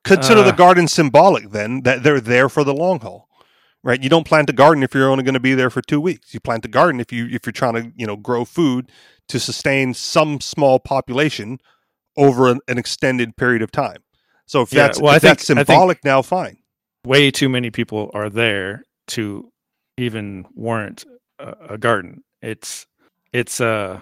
Consider 0.02 0.42
the 0.42 0.48
Uh, 0.54 0.56
garden 0.56 0.88
symbolic 0.88 1.50
then 1.50 1.82
that 1.82 2.02
they're 2.02 2.20
there 2.22 2.48
for 2.48 2.64
the 2.64 2.72
long 2.74 3.00
haul. 3.00 3.28
Right? 3.82 4.02
You 4.02 4.08
don't 4.10 4.26
plant 4.26 4.48
a 4.50 4.52
garden 4.52 4.82
if 4.82 4.94
you're 4.94 5.10
only 5.10 5.24
going 5.24 5.34
to 5.34 5.40
be 5.40 5.54
there 5.54 5.70
for 5.70 5.80
2 5.82 6.00
weeks. 6.00 6.34
You 6.34 6.40
plant 6.40 6.64
a 6.64 6.68
garden 6.68 7.00
if 7.00 7.12
you 7.12 7.26
if 7.26 7.46
you're 7.46 7.52
trying 7.52 7.74
to, 7.74 7.92
you 7.96 8.06
know, 8.06 8.16
grow 8.16 8.44
food 8.44 8.90
to 9.28 9.38
sustain 9.38 9.94
some 9.94 10.40
small 10.40 10.78
population 10.78 11.58
over 12.16 12.48
an, 12.50 12.60
an 12.68 12.76
extended 12.78 13.36
period 13.36 13.62
of 13.62 13.70
time. 13.70 14.02
So 14.46 14.62
if 14.62 14.72
Yeah, 14.72 14.86
that's 14.86 15.00
well, 15.00 15.12
I 15.12 15.16
if 15.16 15.22
that's 15.22 15.46
think- 15.46 15.58
I 15.58 15.64
think- 15.64 15.66
symbolic 15.76 16.04
now 16.04 16.22
fine. 16.22 16.56
way 17.06 17.30
too 17.30 17.48
many 17.48 17.70
people 17.70 18.10
are 18.14 18.28
there 18.30 18.84
to 19.08 19.50
even 19.96 20.44
warrant 20.54 21.04
a, 21.38 21.54
a 21.74 21.78
garden. 21.78 22.22
It's 22.42 22.86
it's 23.32 23.60
uh 23.60 24.00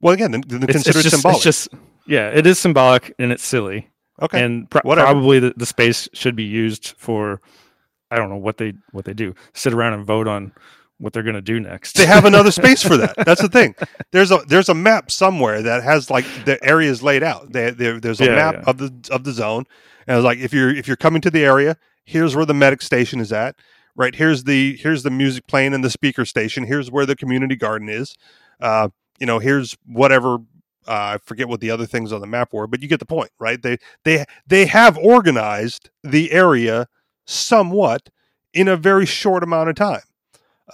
Well 0.00 0.14
again, 0.14 0.32
the, 0.32 0.38
then 0.46 0.62
it's, 0.64 0.72
consider 0.72 0.98
it's 0.98 1.06
it 1.08 1.10
just, 1.10 1.14
symbolic. 1.22 1.36
It's 1.36 1.44
just 1.44 1.68
yeah, 2.06 2.28
it 2.30 2.46
is 2.46 2.58
symbolic 2.58 3.14
and 3.18 3.32
it's 3.32 3.44
silly. 3.44 3.88
okay. 4.20 4.42
and 4.44 4.68
whatever. 4.82 5.06
probably 5.06 5.38
the, 5.40 5.54
the 5.56 5.66
space 5.66 6.08
should 6.12 6.36
be 6.36 6.44
used 6.44 6.94
for 6.98 7.40
I 8.10 8.16
don't 8.16 8.28
know 8.28 8.36
what 8.36 8.58
they 8.58 8.74
what 8.92 9.04
they 9.04 9.14
do. 9.14 9.34
Sit 9.54 9.72
around 9.72 9.94
and 9.94 10.04
vote 10.04 10.28
on 10.28 10.52
what 10.98 11.12
they're 11.12 11.22
going 11.24 11.34
to 11.34 11.42
do 11.42 11.58
next. 11.58 11.96
they 11.96 12.06
have 12.06 12.24
another 12.24 12.52
space 12.52 12.80
for 12.82 12.96
that. 12.96 13.14
That's 13.26 13.42
the 13.42 13.48
thing. 13.48 13.74
There's 14.12 14.30
a 14.30 14.38
there's 14.46 14.68
a 14.68 14.74
map 14.74 15.10
somewhere 15.10 15.62
that 15.62 15.82
has 15.82 16.10
like 16.10 16.24
the 16.44 16.62
areas 16.64 17.02
laid 17.02 17.22
out. 17.22 17.52
They, 17.52 17.70
there 17.70 17.98
there's 18.00 18.20
a 18.20 18.26
Yeah, 18.26 18.34
map 18.36 18.54
yeah. 18.56 18.64
of 18.66 18.78
the 18.78 18.92
of 19.10 19.24
the 19.24 19.32
zone, 19.32 19.64
and 20.06 20.16
it's 20.16 20.24
like 20.24 20.38
if 20.38 20.52
you're 20.52 20.70
if 20.74 20.86
you're 20.86 20.96
coming 20.96 21.20
to 21.22 21.30
the 21.30 21.44
area, 21.44 21.76
here's 22.04 22.36
where 22.36 22.46
the 22.46 22.54
medic 22.54 22.82
station 22.82 23.18
is 23.20 23.32
at. 23.32 23.56
Right 23.96 24.14
here's 24.14 24.44
the 24.44 24.76
here's 24.76 25.04
the 25.04 25.10
music 25.10 25.46
playing 25.46 25.72
in 25.72 25.82
the 25.82 25.90
speaker 25.90 26.24
station. 26.24 26.64
Here's 26.64 26.90
where 26.90 27.06
the 27.06 27.14
community 27.16 27.54
garden 27.56 27.88
is. 27.88 28.16
Uh, 28.60 28.88
you 29.20 29.26
know, 29.26 29.38
here's 29.38 29.76
whatever. 29.86 30.38
Uh, 30.86 31.16
I 31.16 31.18
forget 31.24 31.48
what 31.48 31.60
the 31.60 31.70
other 31.70 31.86
things 31.86 32.12
on 32.12 32.20
the 32.20 32.26
map 32.26 32.52
were, 32.52 32.66
but 32.66 32.82
you 32.82 32.88
get 32.88 32.98
the 32.98 33.06
point, 33.06 33.30
right? 33.38 33.60
They 33.62 33.78
they 34.04 34.24
they 34.46 34.66
have 34.66 34.98
organized 34.98 35.90
the 36.02 36.32
area 36.32 36.88
somewhat 37.24 38.10
in 38.52 38.68
a 38.68 38.76
very 38.76 39.06
short 39.06 39.42
amount 39.42 39.70
of 39.70 39.76
time. 39.76 40.02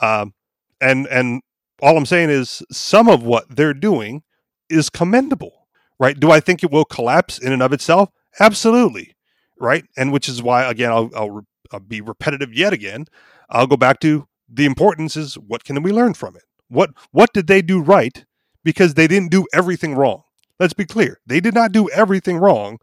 Um, 0.01 0.35
and 0.81 1.07
and 1.09 1.43
all 1.83 1.97
I'm 1.97 2.07
saying 2.07 2.31
is 2.31 2.63
some 2.71 3.09
of 3.09 3.23
what 3.23 3.55
they're 3.55 3.75
doing 3.75 4.23
is 4.69 4.91
commendable, 4.91 5.67
right? 5.99 6.19
Do 6.19 6.31
I 6.31 6.41
think 6.41 6.63
it 6.63 6.71
will 6.71 6.85
collapse 6.85 7.39
in 7.39 7.53
and 7.53 7.63
of 7.63 7.73
itself? 7.73 8.11
Absolutely, 8.39 9.15
right? 9.59 9.85
And 9.97 10.13
which 10.13 10.29
is 10.29 10.43
why 10.43 10.65
again 10.69 10.91
I'll 10.91 11.11
I'll, 11.15 11.47
I'll 11.73 11.81
be 11.81 12.01
repetitive 12.01 12.53
yet 12.53 12.73
again. 12.73 13.07
I'll 13.49 13.67
go 13.67 13.77
back 13.77 14.01
to 14.01 14.27
the 14.49 14.67
importance 14.67 15.17
is 15.17 15.35
what 15.35 15.65
can 15.65 15.83
we 15.83 15.93
learn 15.93 16.15
from 16.15 16.37
it? 16.37 16.45
What 16.69 16.91
what 17.13 17.33
did 17.33 17.47
they 17.47 17.63
do 17.63 17.81
right? 17.81 18.25
Because 18.63 18.95
they 18.95 19.07
didn't 19.07 19.31
do 19.31 19.47
everything 19.53 19.95
wrong. 19.95 20.23
Let's 20.59 20.75
be 20.75 20.85
clear, 20.85 21.21
they 21.27 21.41
did 21.41 21.55
not 21.55 21.73
do 21.73 21.89
everything 21.91 22.37
wrong. 22.37 22.79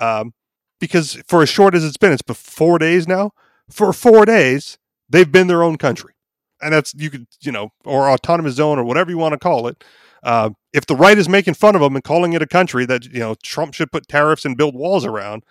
Um, 0.00 0.34
because 0.80 1.20
for 1.28 1.42
as 1.42 1.48
short 1.48 1.74
as 1.74 1.84
it's 1.84 1.98
been, 1.98 2.12
it's 2.12 2.22
been 2.22 2.34
four 2.34 2.78
days 2.78 3.06
now. 3.06 3.32
For 3.70 3.92
four 3.92 4.24
days, 4.24 4.78
they've 5.08 5.30
been 5.30 5.46
their 5.46 5.62
own 5.62 5.76
country 5.76 6.14
and 6.60 6.72
that's 6.72 6.94
you 6.94 7.10
could 7.10 7.26
you 7.40 7.52
know 7.52 7.70
or 7.84 8.08
autonomous 8.08 8.54
zone 8.54 8.78
or 8.78 8.84
whatever 8.84 9.10
you 9.10 9.18
want 9.18 9.32
to 9.32 9.38
call 9.38 9.66
it 9.66 9.82
uh, 10.22 10.50
if 10.72 10.86
the 10.86 10.96
right 10.96 11.18
is 11.18 11.28
making 11.28 11.54
fun 11.54 11.74
of 11.74 11.80
them 11.80 11.94
and 11.94 12.04
calling 12.04 12.32
it 12.32 12.42
a 12.42 12.46
country 12.46 12.84
that 12.86 13.04
you 13.06 13.20
know 13.20 13.34
trump 13.42 13.74
should 13.74 13.90
put 13.92 14.08
tariffs 14.08 14.44
and 14.44 14.56
build 14.56 14.74
walls 14.74 15.04
around 15.04 15.44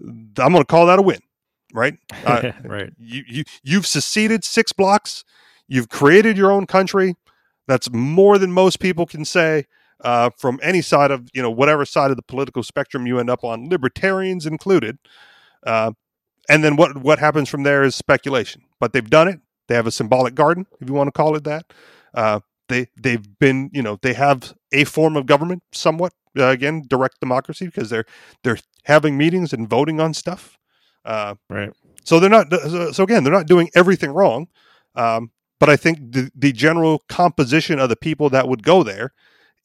i'm 0.00 0.52
going 0.52 0.56
to 0.56 0.64
call 0.64 0.86
that 0.86 0.98
a 0.98 1.02
win 1.02 1.20
right 1.74 1.98
uh, 2.24 2.52
right. 2.64 2.92
you, 2.98 3.22
you 3.28 3.44
you've 3.62 3.86
seceded 3.86 4.44
six 4.44 4.72
blocks 4.72 5.24
you've 5.68 5.88
created 5.88 6.36
your 6.36 6.50
own 6.50 6.66
country. 6.66 7.14
That's 7.68 7.92
more 7.92 8.38
than 8.38 8.50
most 8.50 8.80
people 8.80 9.06
can 9.06 9.24
say 9.24 9.66
uh, 10.02 10.30
from 10.36 10.58
any 10.62 10.80
side 10.80 11.10
of 11.10 11.28
you 11.34 11.42
know 11.42 11.50
whatever 11.50 11.84
side 11.84 12.10
of 12.10 12.16
the 12.16 12.22
political 12.22 12.62
spectrum 12.62 13.06
you 13.06 13.20
end 13.20 13.30
up 13.30 13.44
on, 13.44 13.68
libertarians 13.68 14.46
included. 14.46 14.98
Uh, 15.64 15.92
and 16.48 16.64
then 16.64 16.76
what 16.76 16.96
what 16.98 17.18
happens 17.18 17.48
from 17.48 17.62
there 17.62 17.84
is 17.84 17.94
speculation. 17.94 18.62
But 18.80 18.92
they've 18.92 19.08
done 19.08 19.28
it. 19.28 19.40
They 19.68 19.74
have 19.74 19.86
a 19.86 19.92
symbolic 19.92 20.34
garden, 20.34 20.66
if 20.80 20.88
you 20.88 20.94
want 20.94 21.08
to 21.08 21.12
call 21.12 21.36
it 21.36 21.44
that. 21.44 21.72
Uh, 22.14 22.40
they 22.68 22.86
they've 22.96 23.38
been 23.38 23.70
you 23.72 23.82
know 23.82 23.98
they 24.00 24.14
have 24.14 24.54
a 24.72 24.84
form 24.84 25.16
of 25.16 25.26
government 25.26 25.62
somewhat 25.72 26.14
uh, 26.38 26.46
again 26.46 26.84
direct 26.88 27.20
democracy 27.20 27.66
because 27.66 27.90
they're 27.90 28.06
they're 28.44 28.58
having 28.84 29.18
meetings 29.18 29.52
and 29.52 29.68
voting 29.68 30.00
on 30.00 30.14
stuff. 30.14 30.58
Uh, 31.04 31.34
right. 31.48 31.72
So 32.04 32.20
they're 32.20 32.30
not 32.30 32.52
so 32.92 33.02
again 33.02 33.24
they're 33.24 33.32
not 33.32 33.46
doing 33.46 33.70
everything 33.74 34.10
wrong. 34.10 34.48
Um, 34.94 35.30
but 35.60 35.68
I 35.68 35.76
think 35.76 35.98
the, 36.12 36.30
the 36.34 36.52
general 36.52 37.02
composition 37.08 37.78
of 37.78 37.88
the 37.88 37.96
people 37.96 38.30
that 38.30 38.48
would 38.48 38.62
go 38.62 38.82
there 38.82 39.12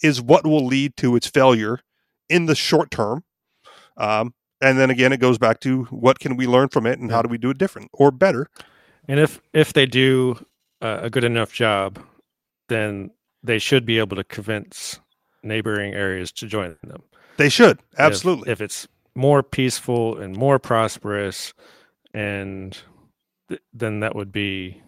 is 0.01 0.21
what 0.21 0.45
will 0.45 0.65
lead 0.65 0.97
to 0.97 1.15
its 1.15 1.27
failure 1.27 1.79
in 2.29 2.45
the 2.47 2.55
short 2.55 2.91
term. 2.91 3.23
Um, 3.97 4.33
and 4.61 4.79
then 4.79 4.89
again, 4.89 5.13
it 5.13 5.19
goes 5.19 5.37
back 5.37 5.59
to 5.61 5.83
what 5.85 6.19
can 6.19 6.35
we 6.35 6.47
learn 6.47 6.69
from 6.69 6.85
it 6.85 6.97
and 6.97 7.11
how 7.11 7.21
do 7.21 7.29
we 7.29 7.37
do 7.37 7.49
it 7.49 7.57
different 7.57 7.89
or 7.93 8.11
better. 8.11 8.47
And 9.07 9.19
if 9.19 9.41
if 9.53 9.73
they 9.73 9.85
do 9.85 10.45
uh, 10.81 10.99
a 11.03 11.09
good 11.09 11.23
enough 11.23 11.53
job, 11.53 11.99
then 12.69 13.11
they 13.43 13.59
should 13.59 13.85
be 13.85 13.99
able 13.99 14.15
to 14.15 14.23
convince 14.23 14.99
neighboring 15.43 15.93
areas 15.93 16.31
to 16.31 16.47
join 16.47 16.77
them. 16.83 17.03
They 17.37 17.49
should 17.49 17.79
absolutely. 17.97 18.51
If, 18.51 18.61
if 18.61 18.65
it's 18.65 18.87
more 19.15 19.43
peaceful 19.43 20.17
and 20.17 20.35
more 20.35 20.59
prosperous, 20.59 21.53
and 22.13 22.77
th- 23.49 23.61
then 23.73 23.99
that 23.99 24.15
would 24.15 24.31
be 24.31 24.81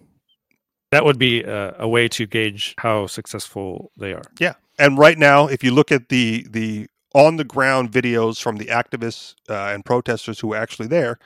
that 0.92 1.04
would 1.04 1.20
be 1.20 1.44
a, 1.44 1.76
a, 1.80 1.88
way 1.88 2.08
to 2.08 2.26
gauge 2.26 2.74
how 2.78 3.08
successful 3.08 3.92
they 3.98 4.14
are. 4.14 4.24
Yeah, 4.40 4.54
and 4.80 4.98
right 4.98 5.18
now, 5.18 5.48
if 5.48 5.64
you 5.64 5.72
look 5.72 5.92
at 5.92 6.10
the 6.10 6.46
the 6.50 6.88
on 7.14 7.38
the 7.38 7.44
ground 7.44 7.92
videos 7.92 8.42
from 8.42 8.58
the 8.58 8.66
activists 8.66 9.36
uh, 9.50 9.74
and 9.74 9.86
protesters 9.86 10.40
who 10.40 10.54
are 10.54 10.58
actually 10.58 10.88
there, 10.88 11.18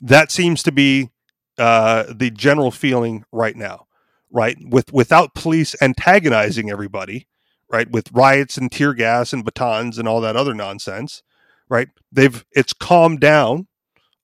that 0.00 0.30
seems 0.30 0.62
to 0.64 0.72
be 0.72 1.10
uh, 1.58 2.04
the 2.08 2.30
general 2.30 2.70
feeling 2.70 3.24
right 3.32 3.56
now. 3.56 3.86
Right, 4.32 4.56
with 4.64 4.92
without 4.92 5.34
police 5.34 5.74
antagonizing 5.82 6.70
everybody, 6.70 7.26
right, 7.68 7.90
with 7.90 8.12
riots 8.12 8.56
and 8.56 8.70
tear 8.70 8.94
gas 8.94 9.32
and 9.32 9.44
batons 9.44 9.98
and 9.98 10.06
all 10.06 10.20
that 10.20 10.36
other 10.36 10.54
nonsense, 10.54 11.24
right? 11.70 11.88
They've 12.12 12.44
it's 12.52 12.74
calmed 12.74 13.20
down 13.20 13.68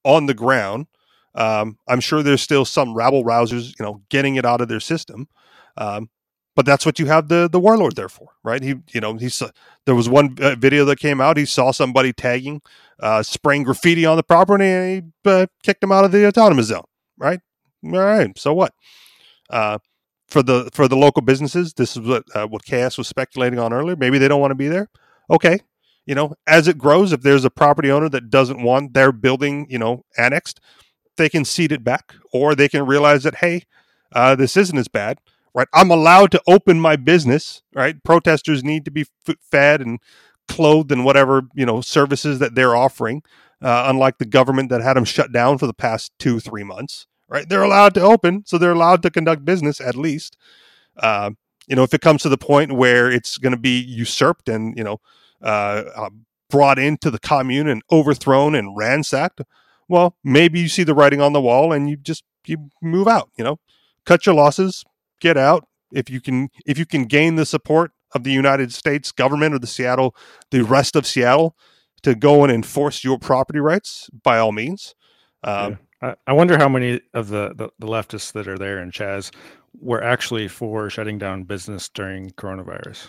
on 0.05 0.26
the 0.26 0.34
ground 0.34 0.88
um, 1.36 1.78
I'm 1.86 2.01
sure 2.01 2.22
there's 2.22 2.42
still 2.42 2.64
some 2.64 2.94
rabble 2.94 3.24
rousers, 3.24 3.78
you 3.78 3.84
know, 3.84 4.03
getting 4.09 4.36
it 4.36 4.47
out 4.47 4.61
of 4.62 4.68
their 4.68 4.80
system. 4.80 5.28
Um, 5.76 6.11
but 6.57 6.66
that's 6.66 6.86
what 6.86 6.99
you 6.99 7.07
have 7.07 7.28
the 7.28 7.49
the 7.53 7.61
warlord 7.61 7.97
there 7.97 8.09
for, 8.09 8.30
right? 8.44 8.62
He, 8.62 8.76
you 8.92 9.01
know, 9.01 9.16
he 9.16 9.28
saw 9.28 9.49
there 9.86 9.94
was 9.94 10.09
one 10.09 10.36
uh, 10.40 10.57
video 10.57 10.86
that 10.86 10.99
came 10.99 11.20
out. 11.20 11.36
He 11.36 11.44
saw 11.44 11.70
somebody 11.70 12.14
tagging, 12.14 12.62
uh, 13.01 13.22
spraying 13.22 13.64
graffiti 13.64 14.07
on 14.07 14.16
the 14.16 14.22
property, 14.22 14.64
and 14.66 15.12
he 15.24 15.30
uh, 15.30 15.47
kicked 15.62 15.84
him 15.84 15.92
out 15.92 16.07
of 16.07 16.12
the 16.12 16.26
autonomous 16.26 16.68
zone, 16.68 16.84
right? 17.18 17.40
All 17.84 17.92
right, 17.92 18.36
so 18.38 18.55
what? 18.55 18.72
Uh, 19.51 19.78
for 20.28 20.42
the 20.42 20.70
for 20.74 20.88
the 20.88 20.97
local 20.97 21.22
businesses, 21.22 21.74
this 21.74 21.97
is 21.97 22.01
what 22.01 22.24
uh, 22.34 22.47
what 22.47 22.64
KS 22.64 22.97
was 22.99 23.09
speculating 23.09 23.59
on 23.59 23.74
earlier. 23.74 23.97
Maybe 23.97 24.18
they 24.18 24.28
don't 24.28 24.40
want 24.40 24.53
to 24.53 24.57
be 24.57 24.68
there. 24.68 24.88
Okay, 25.30 25.61
you 26.07 26.15
know, 26.15 26.35
as 26.47 26.69
it 26.69 26.79
grows, 26.79 27.13
if 27.13 27.23
there's 27.23 27.45
a 27.45 27.51
property 27.51 27.91
owner 27.91 28.09
that 28.09 28.31
doesn't 28.31 28.63
want 28.63 28.95
their 28.95 29.13
building, 29.13 29.67
you 29.69 29.79
know, 29.79 30.05
annexed, 30.17 30.61
they 31.17 31.29
can 31.29 31.45
cede 31.45 31.73
it 31.73 31.85
back, 31.85 32.15
or 32.33 32.55
they 32.55 32.69
can 32.69 32.87
realize 32.87 33.25
that 33.25 33.37
hey, 33.37 33.63
uh, 34.13 34.35
this 34.37 34.57
isn't 34.57 34.79
as 34.79 34.89
bad, 34.89 35.19
right? 35.55 35.69
I'm 35.75 35.91
allowed 35.91 36.31
to 36.33 36.43
open 36.47 36.81
my 36.81 36.97
business, 36.97 37.63
right? 37.75 38.03
Protesters 38.05 38.63
need 38.63 38.85
to 38.85 38.91
be 38.91 39.07
f- 39.29 39.37
fed 39.41 39.81
and 39.81 39.99
clothed 40.49 40.93
and 40.93 41.05
whatever 41.05 41.43
you 41.55 41.67
know 41.67 41.81
services 41.81 42.39
that 42.39 42.55
they're 42.55 42.77
offering. 42.77 43.23
Uh, 43.63 43.85
unlike 43.87 44.19
the 44.19 44.27
government 44.27 44.69
that 44.69 44.83
had 44.83 44.95
them 44.95 45.05
shut 45.05 45.33
down 45.33 45.57
for 45.57 45.67
the 45.67 45.75
past 45.75 46.13
two 46.19 46.39
three 46.39 46.63
months, 46.63 47.07
right? 47.29 47.49
They're 47.49 47.63
allowed 47.63 47.95
to 47.95 48.03
open, 48.03 48.45
so 48.47 48.59
they're 48.59 48.73
allowed 48.73 49.03
to 49.03 49.11
conduct 49.11 49.45
business 49.45 49.81
at 49.81 49.97
least. 49.97 50.37
Uh, 50.97 51.31
you 51.67 51.75
know, 51.75 51.83
if 51.83 51.95
it 51.95 52.01
comes 52.01 52.23
to 52.23 52.29
the 52.29 52.39
point 52.39 52.73
where 52.73 53.11
it's 53.11 53.39
going 53.39 53.53
to 53.53 53.59
be 53.59 53.81
usurped 53.81 54.49
and 54.49 54.77
you 54.77 54.85
know 54.85 55.01
uh, 55.47 55.84
uh, 55.94 56.11
brought 56.51 56.78
into 56.78 57.11
the 57.11 57.18
commune 57.18 57.68
and 57.68 57.82
overthrown 57.90 58.55
and 58.55 58.76
ransacked, 58.76 59.40
well, 59.88 60.16
maybe 60.24 60.61
you 60.61 60.68
see 60.68 60.82
the 60.82 60.94
writing 60.94 61.20
on 61.20 61.32
the 61.32 61.40
wall 61.40 61.72
and 61.72 61.88
you 61.88 61.97
just 61.97 62.24
you 62.47 62.70
move 62.82 63.09
out, 63.09 63.30
you 63.38 63.44
know. 63.44 63.59
Cut 64.05 64.26
your 64.26 64.34
losses, 64.34 64.84
get 65.20 65.36
out. 65.36 65.66
If 65.92 66.11
you 66.11 66.20
can 66.20 66.49
if 66.66 66.78
you 66.78 66.86
can 66.86 67.05
gain 67.05 67.36
the 67.36 67.47
support 67.47 67.92
of 68.12 68.24
the 68.24 68.32
United 68.32 68.72
States 68.72 69.12
government 69.12 69.55
or 69.55 69.59
the 69.59 69.66
Seattle 69.66 70.14
the 70.51 70.62
rest 70.62 70.97
of 70.97 71.07
Seattle 71.07 71.57
to 72.03 72.14
go 72.14 72.42
and 72.42 72.53
enforce 72.53 73.05
your 73.05 73.18
property 73.18 73.61
rights, 73.61 74.11
by 74.22 74.38
all 74.38 74.53
means. 74.53 74.94
Um, 75.44 75.78
yeah. 76.03 76.11
I, 76.11 76.14
I 76.28 76.32
wonder 76.32 76.59
how 76.59 76.68
many 76.68 77.01
of 77.14 77.28
the, 77.28 77.55
the, 77.55 77.70
the 77.78 77.86
leftists 77.86 78.32
that 78.32 78.49
are 78.49 78.59
there 78.59 78.80
in 78.80 78.90
Chaz 78.90 79.32
were 79.80 80.03
actually 80.03 80.49
for 80.49 80.90
shutting 80.90 81.18
down 81.18 81.44
business 81.44 81.88
during 81.88 82.30
coronavirus. 82.30 83.09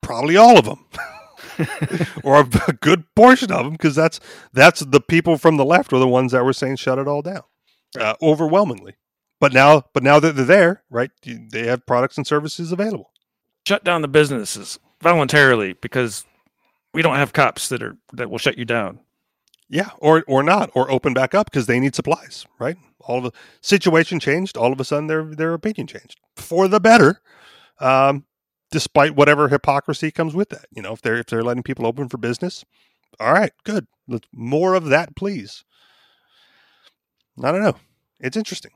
Probably 0.00 0.36
all 0.36 0.58
of 0.58 0.64
them. 0.64 0.84
or 2.24 2.40
a 2.40 2.72
good 2.72 3.04
portion 3.14 3.52
of 3.52 3.64
them, 3.64 3.72
because 3.72 3.94
that's 3.94 4.20
that's 4.52 4.80
the 4.80 5.00
people 5.00 5.38
from 5.38 5.56
the 5.56 5.64
left 5.64 5.92
were 5.92 5.98
the 5.98 6.08
ones 6.08 6.32
that 6.32 6.44
were 6.44 6.52
saying 6.52 6.76
shut 6.76 6.98
it 6.98 7.08
all 7.08 7.22
down, 7.22 7.42
uh, 7.98 8.14
overwhelmingly. 8.22 8.96
But 9.40 9.52
now, 9.52 9.84
but 9.92 10.02
now 10.02 10.20
that 10.20 10.36
they're 10.36 10.44
there, 10.44 10.82
right? 10.90 11.10
They 11.24 11.66
have 11.66 11.86
products 11.86 12.16
and 12.16 12.26
services 12.26 12.72
available. 12.72 13.10
Shut 13.66 13.84
down 13.84 14.02
the 14.02 14.08
businesses 14.08 14.78
voluntarily 15.02 15.74
because 15.74 16.24
we 16.92 17.02
don't 17.02 17.16
have 17.16 17.32
cops 17.32 17.68
that 17.68 17.82
are 17.82 17.96
that 18.12 18.30
will 18.30 18.38
shut 18.38 18.58
you 18.58 18.64
down. 18.64 19.00
Yeah, 19.68 19.90
or 19.98 20.24
or 20.28 20.42
not, 20.42 20.70
or 20.74 20.90
open 20.90 21.14
back 21.14 21.34
up 21.34 21.50
because 21.50 21.66
they 21.66 21.80
need 21.80 21.94
supplies, 21.94 22.46
right? 22.58 22.76
All 23.00 23.18
of 23.18 23.24
the 23.24 23.32
situation 23.60 24.20
changed. 24.20 24.56
All 24.56 24.72
of 24.72 24.80
a 24.80 24.84
sudden, 24.84 25.08
their 25.08 25.24
their 25.24 25.54
opinion 25.54 25.86
changed 25.86 26.20
for 26.36 26.68
the 26.68 26.80
better. 26.80 27.20
Um, 27.80 28.24
despite 28.74 29.14
whatever 29.14 29.50
hypocrisy 29.50 30.10
comes 30.10 30.34
with 30.34 30.48
that. 30.48 30.66
You 30.72 30.82
know, 30.82 30.92
if 30.92 31.00
they're 31.00 31.18
if 31.18 31.26
they're 31.26 31.44
letting 31.44 31.62
people 31.62 31.86
open 31.86 32.08
for 32.08 32.18
business, 32.18 32.64
all 33.20 33.32
right, 33.32 33.52
good. 33.62 33.86
Let's 34.08 34.26
more 34.32 34.74
of 34.74 34.86
that, 34.86 35.14
please. 35.14 35.62
I 37.40 37.52
don't 37.52 37.62
know. 37.62 37.76
It's 38.18 38.36
interesting. 38.36 38.72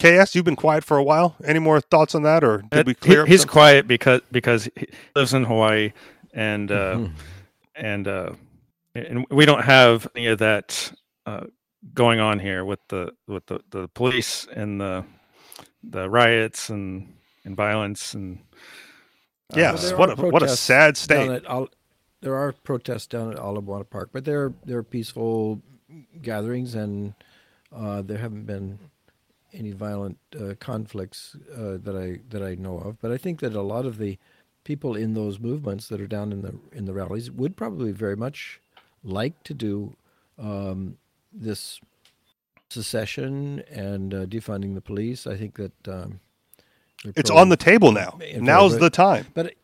KS, 0.00 0.36
you've 0.36 0.44
been 0.44 0.54
quiet 0.54 0.84
for 0.84 0.96
a 0.96 1.02
while. 1.02 1.34
Any 1.44 1.58
more 1.58 1.80
thoughts 1.80 2.14
on 2.14 2.22
that, 2.22 2.44
or 2.44 2.62
did 2.70 2.86
we 2.86 2.94
clear? 2.94 3.26
He, 3.26 3.32
he's 3.32 3.44
quiet 3.44 3.88
because 3.88 4.20
because 4.30 4.68
he 4.76 4.86
lives 5.16 5.34
in 5.34 5.42
Hawaii, 5.42 5.94
and 6.32 6.70
uh, 6.70 6.94
mm-hmm. 6.94 7.14
and 7.74 8.06
uh, 8.06 8.30
and 8.94 9.26
we 9.32 9.46
don't 9.46 9.64
have 9.64 10.06
any 10.14 10.28
of 10.28 10.38
that 10.38 10.92
uh, 11.26 11.46
going 11.92 12.20
on 12.20 12.38
here 12.38 12.64
with 12.64 12.78
the 12.86 13.12
with 13.26 13.46
the, 13.46 13.60
the 13.70 13.88
police 13.88 14.46
and 14.54 14.80
the 14.80 15.04
the 15.82 16.08
riots 16.08 16.70
and 16.70 17.12
and 17.44 17.56
violence 17.56 18.14
and 18.14 18.38
Yes, 19.56 19.92
uh, 19.92 19.96
what 19.96 20.18
a, 20.18 20.22
what 20.22 20.42
a 20.42 20.48
sad 20.48 20.96
state. 20.96 21.42
Al- 21.46 21.70
there 22.20 22.34
are 22.34 22.52
protests 22.52 23.06
down 23.06 23.32
at 23.32 23.38
Ala 23.38 23.62
Moana 23.62 23.84
Park, 23.84 24.10
but 24.12 24.24
they're 24.24 24.52
they're 24.64 24.82
peaceful 24.82 25.62
gatherings, 26.22 26.74
and 26.74 27.14
uh, 27.74 28.02
there 28.02 28.18
haven't 28.18 28.46
been 28.46 28.78
any 29.52 29.72
violent 29.72 30.18
uh, 30.38 30.54
conflicts 30.60 31.36
uh, 31.52 31.78
that 31.82 31.96
I 31.96 32.20
that 32.30 32.42
I 32.42 32.54
know 32.54 32.78
of. 32.78 33.00
But 33.00 33.10
I 33.10 33.16
think 33.16 33.40
that 33.40 33.54
a 33.54 33.62
lot 33.62 33.86
of 33.86 33.98
the 33.98 34.18
people 34.64 34.94
in 34.94 35.14
those 35.14 35.38
movements 35.40 35.88
that 35.88 36.00
are 36.00 36.06
down 36.06 36.32
in 36.32 36.42
the 36.42 36.54
in 36.72 36.84
the 36.84 36.92
rallies 36.92 37.30
would 37.30 37.56
probably 37.56 37.92
very 37.92 38.16
much 38.16 38.60
like 39.02 39.42
to 39.44 39.54
do 39.54 39.96
um, 40.38 40.98
this 41.32 41.80
secession 42.68 43.62
and 43.70 44.14
uh, 44.14 44.26
defunding 44.26 44.74
the 44.74 44.80
police. 44.80 45.26
I 45.26 45.36
think 45.36 45.56
that 45.56 45.88
um, 45.88 46.20
it's 47.04 47.30
on 47.30 47.48
the 47.48 47.56
table 47.56 47.92
now. 47.92 48.18
Now's 48.36 48.78
the 48.78 48.90
time. 48.90 49.26
But 49.34 49.54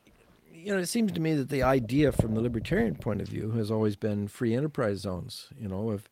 you 0.53 0.73
know, 0.73 0.79
it 0.79 0.87
seems 0.87 1.13
to 1.13 1.21
me 1.21 1.35
that 1.35 1.49
the 1.49 1.63
idea 1.63 2.11
from 2.11 2.35
the 2.35 2.41
libertarian 2.41 2.97
point 2.97 3.21
of 3.21 3.29
view 3.29 3.53
has 3.53 3.71
always 3.71 3.95
been 3.95 4.27
free 4.27 4.55
enterprise 4.55 4.99
zones. 4.99 5.49
You 5.59 5.69
know, 5.69 5.91
if 5.93 6.09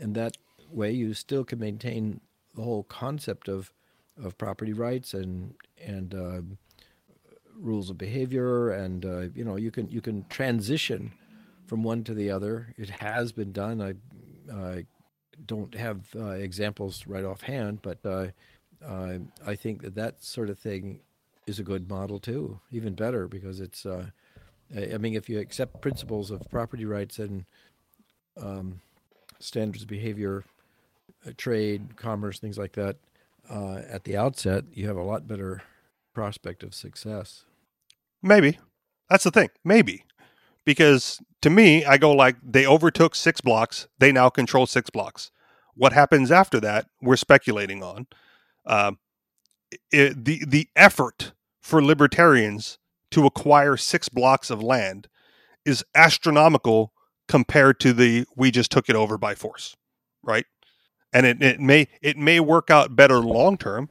and 0.00 0.14
that 0.14 0.36
way 0.70 0.92
you 0.92 1.14
still 1.14 1.44
can 1.44 1.58
maintain 1.58 2.20
the 2.54 2.62
whole 2.62 2.84
concept 2.84 3.48
of 3.48 3.72
of 4.22 4.38
property 4.38 4.72
rights 4.72 5.14
and 5.14 5.54
and 5.84 6.14
uh, 6.14 6.40
rules 7.54 7.90
of 7.90 7.98
behavior, 7.98 8.70
and 8.70 9.04
uh, 9.04 9.20
you 9.34 9.44
know, 9.44 9.56
you 9.56 9.70
can 9.70 9.88
you 9.88 10.00
can 10.00 10.24
transition 10.28 11.12
from 11.66 11.82
one 11.82 12.04
to 12.04 12.14
the 12.14 12.30
other. 12.30 12.74
It 12.76 12.90
has 12.90 13.32
been 13.32 13.52
done. 13.52 13.82
I 13.82 14.52
uh, 14.52 14.80
don't 15.44 15.74
have 15.74 16.06
uh, 16.16 16.30
examples 16.30 17.06
right 17.06 17.24
offhand, 17.24 17.82
but 17.82 18.04
uh, 18.86 19.18
I 19.46 19.54
think 19.54 19.82
that 19.82 19.94
that 19.94 20.22
sort 20.22 20.50
of 20.50 20.58
thing 20.58 21.00
is 21.46 21.58
a 21.58 21.62
good 21.62 21.88
model 21.88 22.18
too, 22.18 22.60
even 22.70 22.94
better 22.94 23.26
because 23.26 23.60
it's. 23.60 23.86
Uh, 23.86 24.06
I 24.76 24.98
mean, 24.98 25.14
if 25.14 25.30
you 25.30 25.38
accept 25.38 25.80
principles 25.80 26.30
of 26.30 26.42
property 26.50 26.84
rights 26.84 27.18
and 27.18 27.46
um, 28.38 28.80
standards 29.38 29.82
of 29.82 29.88
behavior, 29.88 30.44
uh, 31.26 31.30
trade, 31.38 31.96
commerce, 31.96 32.38
things 32.38 32.58
like 32.58 32.72
that, 32.72 32.96
uh, 33.48 33.80
at 33.88 34.04
the 34.04 34.14
outset, 34.16 34.64
you 34.74 34.86
have 34.86 34.96
a 34.98 35.02
lot 35.02 35.26
better 35.26 35.62
prospect 36.12 36.62
of 36.62 36.74
success. 36.74 37.44
Maybe. 38.22 38.58
That's 39.08 39.24
the 39.24 39.30
thing. 39.30 39.48
Maybe. 39.64 40.04
Because 40.66 41.20
to 41.40 41.48
me, 41.48 41.84
I 41.84 41.96
go 41.96 42.12
like 42.12 42.36
they 42.42 42.66
overtook 42.66 43.14
six 43.14 43.40
blocks. 43.40 43.88
They 43.98 44.12
now 44.12 44.28
control 44.28 44.66
six 44.66 44.90
blocks. 44.90 45.30
What 45.74 45.92
happens 45.92 46.30
after 46.30 46.60
that, 46.60 46.88
we're 47.00 47.16
speculating 47.16 47.82
on. 47.82 48.06
Um, 48.68 48.98
it, 49.90 50.24
the 50.24 50.44
the 50.46 50.68
effort 50.76 51.32
for 51.60 51.82
libertarians 51.82 52.78
to 53.10 53.26
acquire 53.26 53.76
six 53.76 54.08
blocks 54.08 54.50
of 54.50 54.62
land 54.62 55.08
is 55.64 55.84
astronomical 55.94 56.92
compared 57.26 57.80
to 57.80 57.92
the 57.92 58.26
we 58.36 58.50
just 58.50 58.70
took 58.70 58.88
it 58.88 58.96
over 58.96 59.18
by 59.18 59.34
force, 59.34 59.76
right? 60.22 60.46
And 61.12 61.26
it, 61.26 61.42
it 61.42 61.60
may 61.60 61.88
it 62.02 62.16
may 62.16 62.40
work 62.40 62.70
out 62.70 62.94
better 62.94 63.18
long 63.18 63.58
term, 63.58 63.90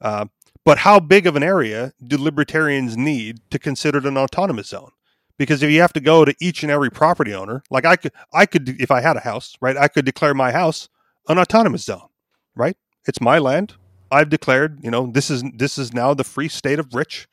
uh, 0.00 0.26
but 0.64 0.78
how 0.78 1.00
big 1.00 1.26
of 1.26 1.36
an 1.36 1.42
area 1.42 1.92
do 2.06 2.18
libertarians 2.18 2.96
need 2.96 3.40
to 3.50 3.58
consider 3.58 3.98
it 3.98 4.06
an 4.06 4.18
autonomous 4.18 4.68
zone? 4.68 4.90
Because 5.38 5.62
if 5.62 5.70
you 5.70 5.80
have 5.80 5.92
to 5.94 6.00
go 6.00 6.24
to 6.24 6.34
each 6.40 6.62
and 6.62 6.70
every 6.72 6.90
property 6.90 7.32
owner, 7.32 7.62
like 7.70 7.86
I 7.86 7.96
could, 7.96 8.12
I 8.34 8.44
could, 8.44 8.68
if 8.80 8.90
I 8.90 9.00
had 9.00 9.16
a 9.16 9.20
house, 9.20 9.56
right, 9.60 9.76
I 9.76 9.88
could 9.88 10.04
declare 10.04 10.34
my 10.34 10.50
house 10.50 10.88
an 11.28 11.38
autonomous 11.38 11.84
zone, 11.84 12.08
right? 12.56 12.76
It's 13.06 13.20
my 13.20 13.38
land. 13.38 13.74
I've 14.10 14.30
declared, 14.30 14.80
you 14.82 14.90
know, 14.90 15.06
this 15.06 15.30
is 15.30 15.42
this 15.54 15.78
is 15.78 15.92
now 15.92 16.14
the 16.14 16.24
free 16.24 16.48
state 16.48 16.78
of 16.78 16.94
Rich, 16.94 17.28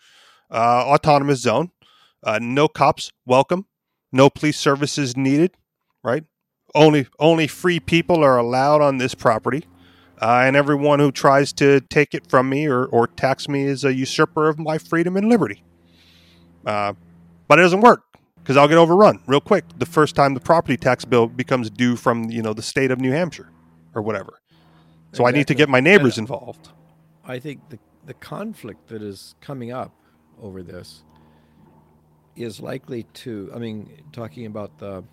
uh, 0.51 0.83
autonomous 0.85 1.41
zone. 1.41 1.71
Uh, 2.23 2.39
no 2.41 2.67
cops 2.67 3.11
welcome. 3.25 3.65
No 4.11 4.29
police 4.29 4.59
services 4.59 5.15
needed. 5.15 5.51
Right. 6.03 6.23
Only 6.73 7.07
only 7.19 7.47
free 7.47 7.79
people 7.79 8.23
are 8.23 8.37
allowed 8.37 8.81
on 8.81 8.97
this 8.97 9.15
property, 9.15 9.65
uh, 10.21 10.41
and 10.45 10.55
everyone 10.55 10.99
who 10.99 11.11
tries 11.11 11.53
to 11.53 11.79
take 11.81 12.13
it 12.13 12.29
from 12.29 12.49
me 12.49 12.65
or, 12.67 12.85
or 12.85 13.07
tax 13.07 13.47
me 13.47 13.63
is 13.63 13.85
a 13.85 13.93
usurper 13.93 14.49
of 14.49 14.59
my 14.59 14.77
freedom 14.77 15.15
and 15.15 15.29
liberty. 15.29 15.63
Uh, 16.65 16.93
but 17.47 17.59
it 17.59 17.61
doesn't 17.61 17.81
work 17.81 18.03
because 18.37 18.57
I'll 18.57 18.67
get 18.67 18.77
overrun 18.77 19.21
real 19.27 19.39
quick 19.39 19.65
the 19.77 19.85
first 19.85 20.15
time 20.15 20.33
the 20.33 20.39
property 20.39 20.77
tax 20.77 21.05
bill 21.05 21.27
becomes 21.27 21.69
due 21.69 21.95
from 21.95 22.29
you 22.29 22.41
know 22.41 22.53
the 22.53 22.61
state 22.61 22.91
of 22.91 22.99
New 22.99 23.11
Hampshire 23.11 23.49
or 23.93 24.01
whatever. 24.01 24.41
So 25.15 25.23
exactly. 25.23 25.27
I 25.27 25.37
need 25.39 25.47
to 25.47 25.55
get 25.55 25.69
my 25.69 25.79
neighbors 25.79 26.17
involved. 26.17 26.69
I 27.23 27.39
think 27.39 27.69
the 27.69 27.79
the 28.05 28.13
conflict 28.15 28.87
that 28.89 29.01
is 29.01 29.35
coming 29.39 29.71
up 29.71 29.93
over 30.41 30.61
this 30.61 31.03
is 32.35 32.59
likely 32.59 33.03
to 33.13 33.49
I 33.55 33.59
mean 33.59 34.03
talking 34.11 34.45
about 34.45 34.77
the 34.77 35.03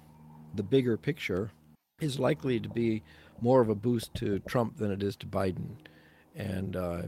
the 0.55 0.65
bigger 0.65 0.97
picture 0.97 1.53
is 2.01 2.19
likely 2.19 2.59
to 2.59 2.69
be 2.69 3.03
more 3.41 3.61
of 3.61 3.69
a 3.69 3.75
boost 3.77 4.13
to 4.15 4.41
Trump 4.41 4.77
than 4.77 4.91
it 4.91 5.03
is 5.05 5.15
to 5.17 5.27
Biden 5.27 5.77
and 6.35 6.75
uh, 6.77 7.03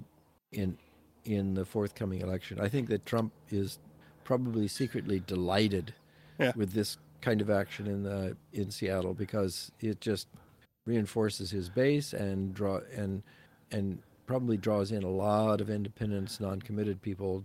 in 0.53 0.79
in 1.25 1.55
the 1.55 1.65
forthcoming 1.65 2.21
election. 2.21 2.61
I 2.61 2.69
think 2.69 2.89
that 2.91 3.05
Trump 3.05 3.33
is 3.51 3.81
probably 4.23 4.69
secretly 4.69 5.21
delighted 5.27 5.95
yeah. 6.39 6.53
with 6.55 6.73
this 6.73 6.99
kind 7.21 7.41
of 7.41 7.51
action 7.51 7.89
in 7.89 8.05
the 8.05 8.37
in 8.53 8.71
Seattle 8.71 9.15
because 9.15 9.73
it 9.81 10.01
just 10.01 10.29
reinforces 10.87 11.51
his 11.51 11.69
base 11.69 12.13
and 12.13 12.55
draw 12.55 12.81
and 12.95 13.23
and 13.71 13.99
probably 14.27 14.57
draws 14.57 14.93
in 14.93 15.03
a 15.03 15.11
lot 15.11 15.61
of 15.61 15.69
independents, 15.69 16.41
non-committed 16.41 17.03
people 17.03 17.45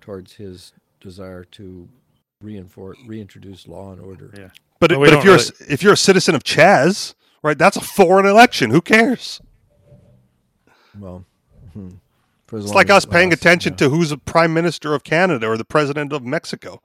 towards 0.00 0.32
his 0.32 0.72
desire 1.00 1.44
to 1.44 1.88
reinforce 2.40 2.98
reintroduce 3.06 3.66
law 3.66 3.92
and 3.92 4.00
order. 4.00 4.32
Yeah. 4.36 4.48
But, 4.78 4.90
but, 4.90 4.98
but 4.98 5.12
if 5.14 5.24
you're 5.24 5.36
really... 5.36 5.50
a, 5.60 5.72
if 5.72 5.82
you're 5.82 5.92
a 5.94 5.96
citizen 5.96 6.34
of 6.34 6.44
Chaz, 6.44 7.14
right, 7.42 7.56
that's 7.56 7.76
a 7.76 7.80
foreign 7.80 8.26
election. 8.26 8.70
Who 8.70 8.80
cares? 8.80 9.40
Well, 10.98 11.24
hmm. 11.72 11.90
it's 12.52 12.72
like 12.72 12.90
us 12.90 13.04
paying 13.04 13.32
attention 13.32 13.72
yeah. 13.74 13.78
to 13.78 13.88
who's 13.90 14.10
the 14.10 14.18
prime 14.18 14.52
minister 14.52 14.94
of 14.94 15.04
Canada 15.04 15.46
or 15.46 15.56
the 15.56 15.64
president 15.64 16.12
of 16.12 16.22
Mexico. 16.22 16.82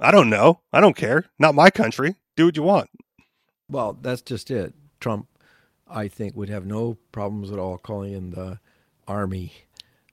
I 0.00 0.10
don't 0.10 0.28
know. 0.28 0.60
I 0.72 0.80
don't 0.80 0.96
care. 0.96 1.26
Not 1.38 1.54
my 1.54 1.70
country. 1.70 2.16
Do 2.36 2.46
what 2.46 2.56
you 2.56 2.62
want. 2.62 2.90
Well, 3.68 3.96
that's 4.00 4.22
just 4.22 4.50
it. 4.50 4.74
Trump, 5.04 5.28
I 5.86 6.08
think, 6.08 6.34
would 6.34 6.48
have 6.48 6.64
no 6.64 6.96
problems 7.12 7.52
at 7.52 7.58
all 7.58 7.76
calling 7.76 8.14
in 8.14 8.30
the 8.30 8.58
army 9.06 9.52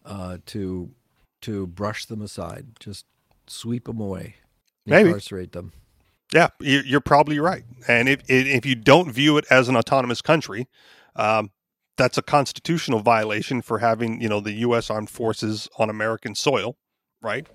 uh, 0.05 0.39
to 0.47 0.91
to 1.43 1.65
brush 1.65 2.03
them 2.05 2.21
aside, 2.21 2.65
just 2.77 3.05
sweep 3.47 3.85
them 3.85 4.01
away, 4.01 4.35
Maybe. 4.85 5.07
incarcerate 5.07 5.53
them. 5.53 5.71
Yeah, 6.33 6.49
you're 6.59 6.99
probably 6.99 7.39
right. 7.39 7.63
And 7.87 8.09
if 8.09 8.19
if 8.27 8.65
you 8.65 8.75
don't 8.75 9.13
view 9.13 9.37
it 9.37 9.45
as 9.49 9.69
an 9.69 9.77
autonomous 9.77 10.21
country, 10.21 10.67
um, 11.15 11.51
that's 11.95 12.17
a 12.17 12.21
constitutional 12.21 12.99
violation 12.99 13.61
for 13.61 13.79
having 13.79 14.19
you 14.19 14.27
know 14.27 14.41
the 14.41 14.55
U.S. 14.67 14.89
armed 14.89 15.09
forces 15.09 15.69
on 15.79 15.89
American 15.89 16.35
soil, 16.35 16.75
right? 17.21 17.47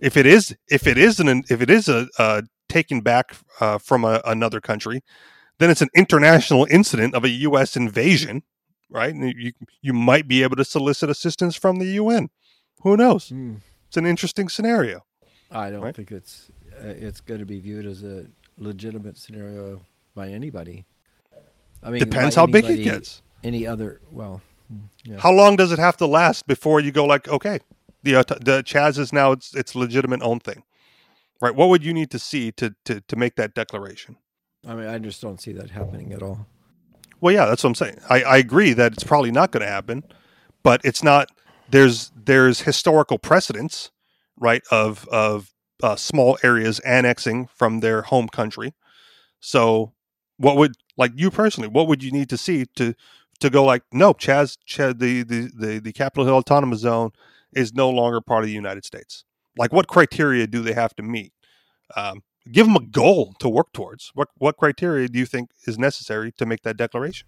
If 0.00 0.16
it 0.16 0.26
is 0.26 0.56
if 0.68 0.88
it 0.88 0.98
is 0.98 1.20
an 1.20 1.44
if 1.48 1.62
it 1.62 1.70
is 1.70 1.88
a, 1.88 2.08
a 2.18 2.42
taken 2.68 3.00
back 3.00 3.36
uh, 3.60 3.78
from 3.78 4.04
a, 4.04 4.20
another 4.24 4.60
country, 4.60 5.02
then 5.60 5.70
it's 5.70 5.82
an 5.82 5.90
international 5.94 6.66
incident 6.70 7.14
of 7.14 7.22
a 7.22 7.28
U.S. 7.28 7.76
invasion, 7.76 8.42
right? 8.88 9.14
And 9.14 9.32
you 9.36 9.52
you 9.82 9.92
might 9.92 10.26
be 10.26 10.42
able 10.42 10.56
to 10.56 10.64
solicit 10.64 11.10
assistance 11.10 11.54
from 11.54 11.78
the 11.78 11.86
UN. 11.86 12.30
Who 12.82 12.96
knows? 12.96 13.28
Mm. 13.28 13.60
It's 13.86 13.98
an 13.98 14.06
interesting 14.06 14.48
scenario. 14.48 15.04
I 15.50 15.70
don't 15.70 15.82
right? 15.82 15.94
think 15.94 16.12
it's 16.12 16.50
uh, 16.82 16.86
it's 16.86 17.20
going 17.20 17.40
to 17.40 17.46
be 17.46 17.60
viewed 17.60 17.84
as 17.84 18.02
a 18.02 18.26
legitimate 18.56 19.18
scenario 19.18 19.82
by 20.14 20.28
anybody. 20.28 20.86
I 21.82 21.90
mean, 21.90 21.98
depends 21.98 22.34
how 22.34 22.44
anybody, 22.44 22.76
big 22.76 22.80
it 22.80 22.84
gets. 22.84 23.20
Any 23.44 23.66
other? 23.66 24.00
Well, 24.10 24.40
hmm, 24.68 24.78
yeah. 25.04 25.18
how 25.18 25.32
long 25.32 25.56
does 25.56 25.72
it 25.72 25.78
have 25.78 25.98
to 25.98 26.06
last 26.06 26.46
before 26.46 26.80
you 26.80 26.90
go 26.90 27.04
like, 27.04 27.28
okay, 27.28 27.58
the 28.02 28.16
uh, 28.16 28.22
the 28.22 28.62
Chaz 28.62 28.98
is 28.98 29.12
now 29.12 29.32
its 29.32 29.54
its 29.54 29.74
legitimate 29.74 30.22
own 30.22 30.40
thing, 30.40 30.62
right? 31.42 31.54
What 31.54 31.68
would 31.68 31.84
you 31.84 31.92
need 31.92 32.10
to 32.12 32.18
see 32.18 32.50
to 32.52 32.74
to 32.86 33.02
to 33.02 33.16
make 33.16 33.36
that 33.36 33.54
declaration? 33.54 34.16
I 34.66 34.74
mean, 34.74 34.86
I 34.86 34.98
just 34.98 35.20
don't 35.20 35.40
see 35.40 35.52
that 35.52 35.70
happening 35.70 36.12
at 36.12 36.22
all. 36.22 36.46
Well, 37.20 37.34
yeah, 37.34 37.46
that's 37.46 37.62
what 37.62 37.70
I'm 37.70 37.74
saying. 37.74 37.98
I, 38.08 38.22
I 38.22 38.36
agree 38.38 38.72
that 38.72 38.92
it's 38.92 39.04
probably 39.04 39.30
not 39.30 39.50
going 39.50 39.62
to 39.62 39.70
happen, 39.70 40.04
but 40.62 40.80
it's 40.84 41.02
not. 41.02 41.30
There's 41.68 42.10
there's 42.16 42.62
historical 42.62 43.18
precedents, 43.18 43.90
right, 44.36 44.62
of 44.70 45.06
of 45.08 45.52
uh, 45.82 45.96
small 45.96 46.38
areas 46.42 46.78
annexing 46.80 47.48
from 47.54 47.80
their 47.80 48.02
home 48.02 48.28
country. 48.28 48.74
So, 49.40 49.92
what 50.36 50.56
would 50.56 50.72
like 50.96 51.12
you 51.14 51.30
personally? 51.30 51.68
What 51.68 51.88
would 51.88 52.02
you 52.02 52.10
need 52.10 52.28
to 52.30 52.38
see 52.38 52.66
to 52.76 52.94
to 53.40 53.50
go 53.50 53.64
like 53.64 53.82
no, 53.92 54.14
Chaz, 54.14 54.56
Chaz 54.68 54.98
the, 54.98 55.22
the 55.22 55.50
the 55.54 55.78
the 55.78 55.92
Capitol 55.92 56.24
Hill 56.24 56.36
Autonomous 56.36 56.80
Zone 56.80 57.10
is 57.52 57.74
no 57.74 57.90
longer 57.90 58.20
part 58.20 58.44
of 58.44 58.48
the 58.48 58.54
United 58.54 58.84
States. 58.84 59.24
Like, 59.56 59.72
what 59.72 59.88
criteria 59.88 60.46
do 60.46 60.62
they 60.62 60.72
have 60.72 60.94
to 60.96 61.02
meet? 61.02 61.32
Um, 61.96 62.22
give 62.50 62.66
them 62.66 62.76
a 62.76 62.80
goal 62.80 63.34
to 63.40 63.48
work 63.48 63.72
towards. 63.72 64.10
What 64.14 64.28
what 64.38 64.56
criteria 64.56 65.08
do 65.08 65.18
you 65.18 65.26
think 65.26 65.50
is 65.66 65.78
necessary 65.78 66.32
to 66.32 66.46
make 66.46 66.62
that 66.62 66.76
declaration? 66.76 67.26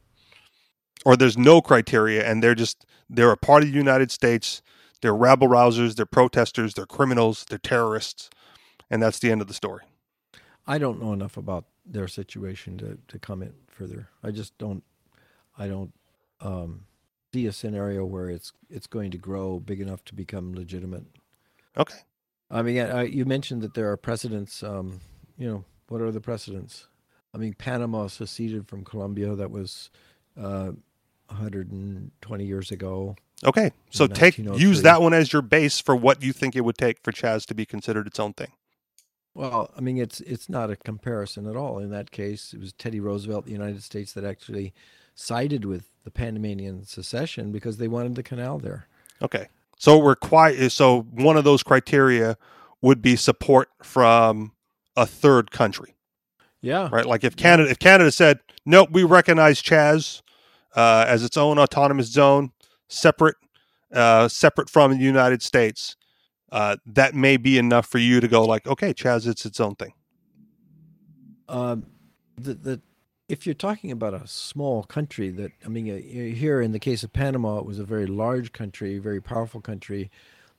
Or 1.04 1.16
there's 1.16 1.36
no 1.36 1.60
criteria 1.60 2.28
and 2.28 2.42
they're 2.42 2.54
just 2.54 2.86
they're 3.10 3.32
a 3.32 3.36
part 3.36 3.62
of 3.62 3.70
the 3.70 3.76
United 3.76 4.10
States. 4.10 4.62
They're 5.00 5.14
rabble 5.14 5.48
rousers, 5.48 5.96
they're 5.96 6.06
protesters, 6.06 6.74
they're 6.74 6.86
criminals, 6.86 7.44
they're 7.48 7.58
terrorists, 7.58 8.30
and 8.88 9.02
that's 9.02 9.18
the 9.18 9.32
end 9.32 9.40
of 9.40 9.48
the 9.48 9.54
story. 9.54 9.82
I 10.64 10.78
don't 10.78 11.02
know 11.02 11.12
enough 11.12 11.36
about 11.36 11.64
their 11.84 12.06
situation 12.06 12.78
to, 12.78 12.98
to 13.08 13.18
comment 13.18 13.54
further. 13.66 14.08
I 14.22 14.30
just 14.30 14.56
don't 14.58 14.84
I 15.58 15.66
don't 15.66 15.92
um, 16.40 16.84
see 17.32 17.46
a 17.46 17.52
scenario 17.52 18.04
where 18.04 18.30
it's 18.30 18.52
it's 18.70 18.86
going 18.86 19.10
to 19.10 19.18
grow 19.18 19.58
big 19.58 19.80
enough 19.80 20.04
to 20.06 20.14
become 20.14 20.54
legitimate. 20.54 21.04
Okay. 21.76 21.98
I 22.52 22.62
mean, 22.62 22.78
I, 22.80 23.04
you 23.04 23.24
mentioned 23.24 23.62
that 23.62 23.74
there 23.74 23.90
are 23.90 23.96
precedents. 23.96 24.62
Um, 24.62 25.00
you 25.38 25.48
know, 25.48 25.64
what 25.88 26.00
are 26.00 26.10
the 26.10 26.20
precedents? 26.20 26.86
I 27.34 27.38
mean, 27.38 27.54
Panama 27.54 28.08
seceded 28.08 28.68
from 28.68 28.84
Colombia. 28.84 29.34
That 29.34 29.50
was 29.50 29.90
uh, 30.38 30.72
120 31.28 32.44
years 32.44 32.70
ago. 32.70 33.16
Okay, 33.44 33.72
so 33.90 34.06
take 34.06 34.38
use 34.38 34.82
that 34.82 35.02
one 35.02 35.12
as 35.12 35.32
your 35.32 35.42
base 35.42 35.80
for 35.80 35.96
what 35.96 36.22
you 36.22 36.32
think 36.32 36.54
it 36.54 36.60
would 36.60 36.78
take 36.78 37.02
for 37.02 37.10
Chaz 37.10 37.44
to 37.46 37.54
be 37.54 37.66
considered 37.66 38.06
its 38.06 38.20
own 38.20 38.34
thing. 38.34 38.52
Well, 39.34 39.72
I 39.76 39.80
mean, 39.80 39.98
it's 39.98 40.20
it's 40.20 40.48
not 40.48 40.70
a 40.70 40.76
comparison 40.76 41.48
at 41.48 41.56
all. 41.56 41.78
In 41.78 41.90
that 41.90 42.12
case, 42.12 42.52
it 42.52 42.60
was 42.60 42.72
Teddy 42.72 43.00
Roosevelt, 43.00 43.46
the 43.46 43.52
United 43.52 43.82
States, 43.82 44.12
that 44.12 44.24
actually 44.24 44.72
sided 45.14 45.64
with 45.64 45.86
the 46.04 46.10
Panamanian 46.10 46.84
secession 46.84 47.50
because 47.50 47.78
they 47.78 47.88
wanted 47.88 48.14
the 48.14 48.22
canal 48.22 48.58
there. 48.58 48.86
Okay, 49.20 49.48
so 49.82 50.00
require 50.00 50.68
so 50.68 51.00
one 51.10 51.36
of 51.36 51.42
those 51.42 51.64
criteria 51.64 52.36
would 52.82 53.02
be 53.02 53.16
support 53.16 53.68
from 53.82 54.52
a 54.94 55.04
third 55.04 55.50
country. 55.50 55.96
Yeah. 56.60 56.88
Right. 56.92 57.04
Like 57.04 57.24
if 57.24 57.34
Canada 57.34 57.68
if 57.68 57.80
Canada 57.80 58.12
said, 58.12 58.38
Nope, 58.64 58.90
we 58.92 59.02
recognize 59.02 59.60
Chaz 59.60 60.22
uh, 60.76 61.04
as 61.08 61.24
its 61.24 61.36
own 61.36 61.58
autonomous 61.58 62.06
zone, 62.06 62.52
separate 62.88 63.34
uh, 63.92 64.28
separate 64.28 64.70
from 64.70 64.92
the 64.92 64.98
United 64.98 65.42
States, 65.42 65.96
uh, 66.52 66.76
that 66.86 67.16
may 67.16 67.36
be 67.36 67.58
enough 67.58 67.86
for 67.86 67.98
you 67.98 68.20
to 68.20 68.28
go 68.28 68.44
like, 68.44 68.68
okay, 68.68 68.94
Chaz, 68.94 69.26
it's 69.26 69.44
its 69.44 69.58
own 69.58 69.74
thing. 69.74 69.94
Um, 71.48 71.86
the 72.36 72.54
the 72.54 72.82
if 73.28 73.46
you're 73.46 73.54
talking 73.54 73.90
about 73.90 74.14
a 74.14 74.26
small 74.26 74.82
country 74.84 75.30
that 75.30 75.52
I 75.64 75.68
mean, 75.68 75.90
uh, 75.90 76.34
here 76.34 76.60
in 76.60 76.72
the 76.72 76.78
case 76.78 77.02
of 77.02 77.12
Panama, 77.12 77.58
it 77.58 77.66
was 77.66 77.78
a 77.78 77.84
very 77.84 78.06
large 78.06 78.52
country, 78.52 78.98
very 78.98 79.20
powerful 79.20 79.60
country 79.60 80.10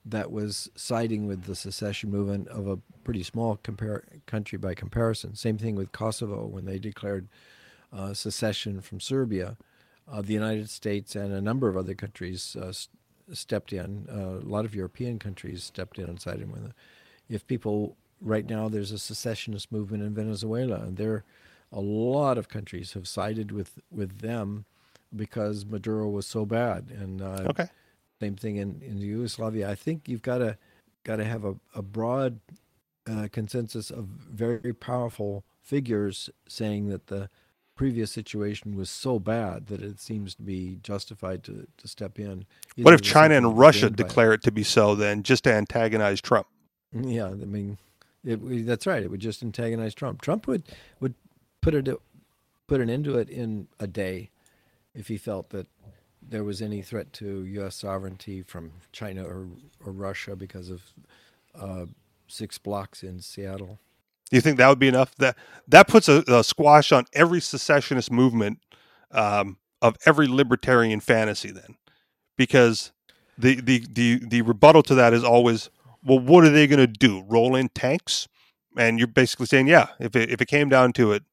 that 0.06 0.32
was 0.32 0.70
siding 0.76 1.28
with 1.28 1.44
the 1.44 1.56
secession 1.56 2.12
movement 2.12 2.48
of 2.50 2.68
a 2.68 2.78
pretty 3.04 3.24
small 3.24 3.58
compar- 3.64 4.04
country 4.26 4.58
by 4.58 4.74
comparison. 4.74 5.36
Same 5.36 5.58
thing 5.58 5.76
with 5.76 5.92
Kosovo 5.92 6.46
when 6.46 6.66
they 6.66 6.78
declared 6.78 7.28
uh, 7.94 8.14
secession 8.14 8.82
from 8.82 9.00
Serbia. 9.00 9.58
Uh, 10.12 10.22
the 10.22 10.34
United 10.34 10.70
States 10.70 11.16
and 11.16 11.32
a 11.32 11.40
number 11.42 11.70
of 11.70 11.78
other 11.78 11.94
countries 11.94 12.58
uh, 12.58 12.74
st- 12.74 12.90
stepped 13.32 13.72
in. 13.72 14.08
Uh, 14.12 14.46
a 14.46 14.50
lot 14.50 14.66
of 14.66 14.76
European 14.76 15.20
countries 15.20 15.64
stepped 15.64 15.98
in 15.98 16.06
and 16.06 16.20
sided 16.20 16.52
with 16.52 16.66
it. 16.66 16.72
If 17.30 17.48
people 17.48 17.96
right 18.20 18.46
now, 18.46 18.68
there's 18.68 18.92
a 18.92 19.00
secessionist 19.00 19.72
movement 19.72 20.04
in 20.04 20.14
Venezuela, 20.14 20.82
and 20.82 20.98
there, 20.98 21.24
a 21.74 21.82
lot 21.82 22.38
of 22.40 22.50
countries 22.50 22.94
have 22.94 23.08
sided 23.10 23.52
with 23.52 23.80
with 23.92 24.20
them 24.22 24.66
because 25.16 25.66
Maduro 25.66 26.10
was 26.10 26.28
so 26.28 26.46
bad. 26.46 26.90
And 26.92 27.22
uh, 27.22 27.50
Okay. 27.50 27.68
same 28.22 28.38
thing 28.38 28.58
in, 28.58 28.82
in 28.84 29.00
Yugoslavia. 29.00 29.70
I 29.72 29.76
think 29.76 30.10
you've 30.10 30.24
got 30.24 30.40
to 30.40 30.58
got 31.06 31.18
to 31.18 31.26
have 31.26 31.46
a, 31.46 31.56
a 31.76 31.84
broad 31.84 32.40
uh, 33.10 33.28
consensus 33.32 33.92
of 33.92 34.06
very 34.06 34.74
powerful 34.74 35.46
figures 35.62 36.30
saying 36.48 36.90
that 36.90 37.08
the 37.08 37.30
previous 37.76 38.12
situation 38.12 38.76
was 38.78 38.90
so 38.90 39.20
bad 39.20 39.68
that 39.68 39.82
it 39.82 40.00
seems 40.00 40.36
to 40.36 40.44
be 40.44 40.78
justified 40.84 41.44
to, 41.44 41.68
to 41.78 41.88
step 41.90 42.20
in. 42.20 42.46
What 42.78 42.94
if 42.94 43.02
China 43.02 43.36
and 43.36 43.58
Russia 43.58 43.90
by 43.90 43.94
it. 43.94 43.98
declare 43.98 44.34
it 44.34 44.44
to 44.44 44.52
be 44.52 44.64
so 44.64 44.96
then, 44.96 45.24
just 45.24 45.46
to 45.46 45.54
antagonize 45.54 46.22
Trump? 46.22 46.48
Yeah, 46.94 47.28
I 47.28 47.34
mean, 47.34 47.78
it, 48.24 48.66
that's 48.66 48.88
right. 48.88 49.04
It 49.04 49.12
would 49.12 49.20
just 49.22 49.44
antagonize 49.44 49.94
Trump. 49.96 50.22
Trump 50.22 50.48
would 50.48 50.64
would 51.00 51.16
put 51.64 51.74
it 51.74 51.88
put 52.68 52.82
an 52.82 52.90
end 52.90 53.06
to 53.06 53.18
it 53.18 53.30
in 53.30 53.68
a 53.80 53.88
day 53.88 54.30
if 54.94 55.08
he 55.08 55.18
felt 55.18 55.50
that 55.50 55.68
there 56.22 56.44
was 56.44 56.62
any 56.62 56.82
threat 56.82 57.12
to 57.14 57.46
U.S. 57.46 57.76
sovereignty 57.76 58.42
from 58.42 58.72
China 58.92 59.24
or, 59.24 59.48
or 59.86 59.92
Russia 59.92 60.36
because 60.36 60.70
of 60.70 60.82
uh, 61.56 61.86
six 62.28 62.58
blocks 62.58 63.04
in 63.04 63.20
Seattle. 63.20 63.80
Do 64.30 64.38
you 64.38 64.42
think 64.42 64.58
that 64.58 64.68
would 64.68 64.80
be 64.80 64.88
enough? 64.88 65.16
That 65.16 65.38
that 65.68 65.88
puts 65.88 66.08
a, 66.10 66.24
a 66.28 66.44
squash 66.44 66.92
on 66.92 67.06
every 67.14 67.40
secessionist 67.40 68.12
movement 68.12 68.60
um, 69.12 69.58
of 69.82 69.98
every 70.06 70.28
libertarian 70.28 71.00
fantasy. 71.00 71.52
Then, 71.52 71.76
because 72.38 72.92
the 73.38 73.62
the 73.62 73.86
the 73.92 74.20
the 74.26 74.42
rebuttal 74.42 74.82
to 74.84 74.96
that 74.96 75.14
is 75.14 75.24
always, 75.24 75.70
well, 76.04 76.20
what 76.20 76.46
are 76.46 76.50
they 76.50 76.66
going 76.68 76.80
to 76.80 76.88
do? 76.88 77.24
Roll 77.28 77.56
in 77.56 77.70
tanks? 77.70 78.28
And 78.76 78.98
you're 78.98 79.08
basically 79.08 79.46
saying, 79.46 79.68
yeah, 79.68 79.90
if 80.00 80.16
it 80.16 80.32
if 80.32 80.42
it 80.42 80.48
came 80.48 80.68
down 80.68 80.94
to 80.94 81.12
it, 81.12 81.24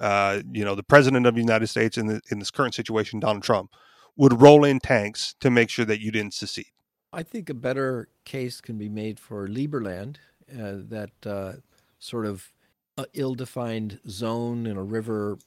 uh, 0.00 0.42
you 0.52 0.64
know, 0.64 0.74
the 0.74 0.82
president 0.82 1.26
of 1.26 1.34
the 1.34 1.40
United 1.40 1.66
States 1.68 1.96
in 1.98 2.06
the, 2.06 2.20
in 2.30 2.38
this 2.38 2.50
current 2.50 2.74
situation, 2.74 3.20
Donald 3.20 3.42
Trump, 3.42 3.70
would 4.16 4.40
roll 4.40 4.64
in 4.64 4.80
tanks 4.80 5.34
to 5.40 5.50
make 5.50 5.70
sure 5.70 5.84
that 5.84 6.00
you 6.00 6.10
didn't 6.10 6.34
secede. 6.34 6.66
I 7.12 7.22
think 7.22 7.48
a 7.48 7.54
better 7.54 8.08
case 8.24 8.60
can 8.60 8.78
be 8.78 8.88
made 8.88 9.18
for 9.20 9.48
Liberland, 9.48 10.16
uh, 10.52 10.82
that 10.88 11.10
uh, 11.24 11.52
sort 11.98 12.26
of 12.26 12.52
uh, 12.98 13.04
ill-defined 13.14 14.00
zone 14.08 14.66
in 14.66 14.76
a 14.76 14.82
river 14.82 15.38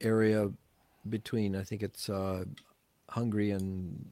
area 0.00 0.50
between. 1.08 1.56
I 1.56 1.62
think 1.62 1.82
it's 1.82 2.08
uh, 2.08 2.44
Hungary 3.08 3.50
and 3.50 4.06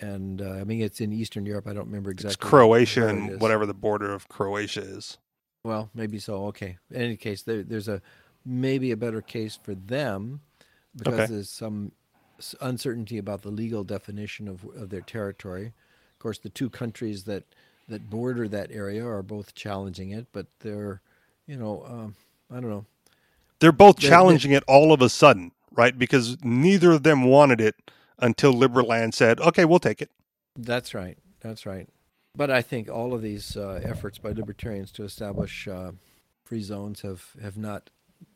and 0.00 0.42
uh, 0.42 0.54
I 0.54 0.64
mean 0.64 0.82
it's 0.82 1.00
in 1.00 1.12
Eastern 1.12 1.46
Europe. 1.46 1.66
I 1.66 1.72
don't 1.72 1.86
remember 1.86 2.10
exactly. 2.10 2.32
It's 2.32 2.36
Croatia 2.36 3.08
and 3.08 3.40
whatever 3.40 3.66
the 3.66 3.74
border 3.74 4.12
of 4.12 4.28
Croatia 4.28 4.82
is. 4.82 5.18
Well, 5.64 5.90
maybe 5.94 6.18
so. 6.18 6.46
Okay. 6.46 6.78
In 6.90 7.02
any 7.02 7.16
case, 7.16 7.42
there, 7.42 7.62
there's 7.62 7.88
a 7.88 8.02
maybe 8.44 8.90
a 8.90 8.96
better 8.96 9.20
case 9.22 9.58
for 9.62 9.74
them 9.74 10.40
because 10.96 11.14
Okay. 11.20 11.26
there's 11.32 11.50
some 11.50 11.92
uncertainty 12.60 13.18
about 13.18 13.42
the 13.42 13.50
legal 13.50 13.84
definition 13.84 14.48
of, 14.48 14.64
of 14.76 14.90
their 14.90 15.00
territory. 15.00 15.66
Of 15.66 16.18
course, 16.18 16.38
the 16.38 16.48
two 16.48 16.70
countries 16.70 17.24
that 17.24 17.44
that 17.88 18.08
border 18.08 18.46
that 18.48 18.70
area 18.70 19.04
are 19.04 19.22
both 19.22 19.54
challenging 19.54 20.10
it, 20.10 20.26
but 20.32 20.46
they're, 20.60 21.00
you 21.46 21.56
know, 21.56 21.84
um, 21.84 22.14
I 22.50 22.60
don't 22.60 22.70
know. 22.70 22.86
they're 23.58 23.72
both 23.72 23.96
They're- 23.96 24.08
challenging 24.10 24.52
it 24.52 24.62
all 24.68 24.92
of 24.92 25.02
a 25.02 25.08
sudden, 25.08 25.50
right? 25.72 25.96
Because 25.98 26.42
neither 26.44 26.92
of 26.92 27.02
them 27.02 27.24
wanted 27.24 27.60
it 27.60 27.74
until 28.18 28.54
Liberland 28.54 29.14
said, 29.14 29.40
"Okay, 29.40 29.64
we'll 29.64 29.78
take 29.80 30.00
it." 30.00 30.10
That's 30.56 30.94
right. 30.94 31.18
That's 31.40 31.66
right. 31.66 31.88
But 32.36 32.50
I 32.50 32.62
think 32.62 32.88
all 32.88 33.12
of 33.14 33.20
these 33.20 33.56
uh, 33.56 33.80
efforts 33.84 34.18
by 34.18 34.30
libertarians 34.32 34.90
to 34.92 35.02
establish 35.04 35.68
uh, 35.68 35.92
free 36.44 36.62
zones 36.62 37.00
have, 37.02 37.30
have 37.42 37.56
not 37.58 37.90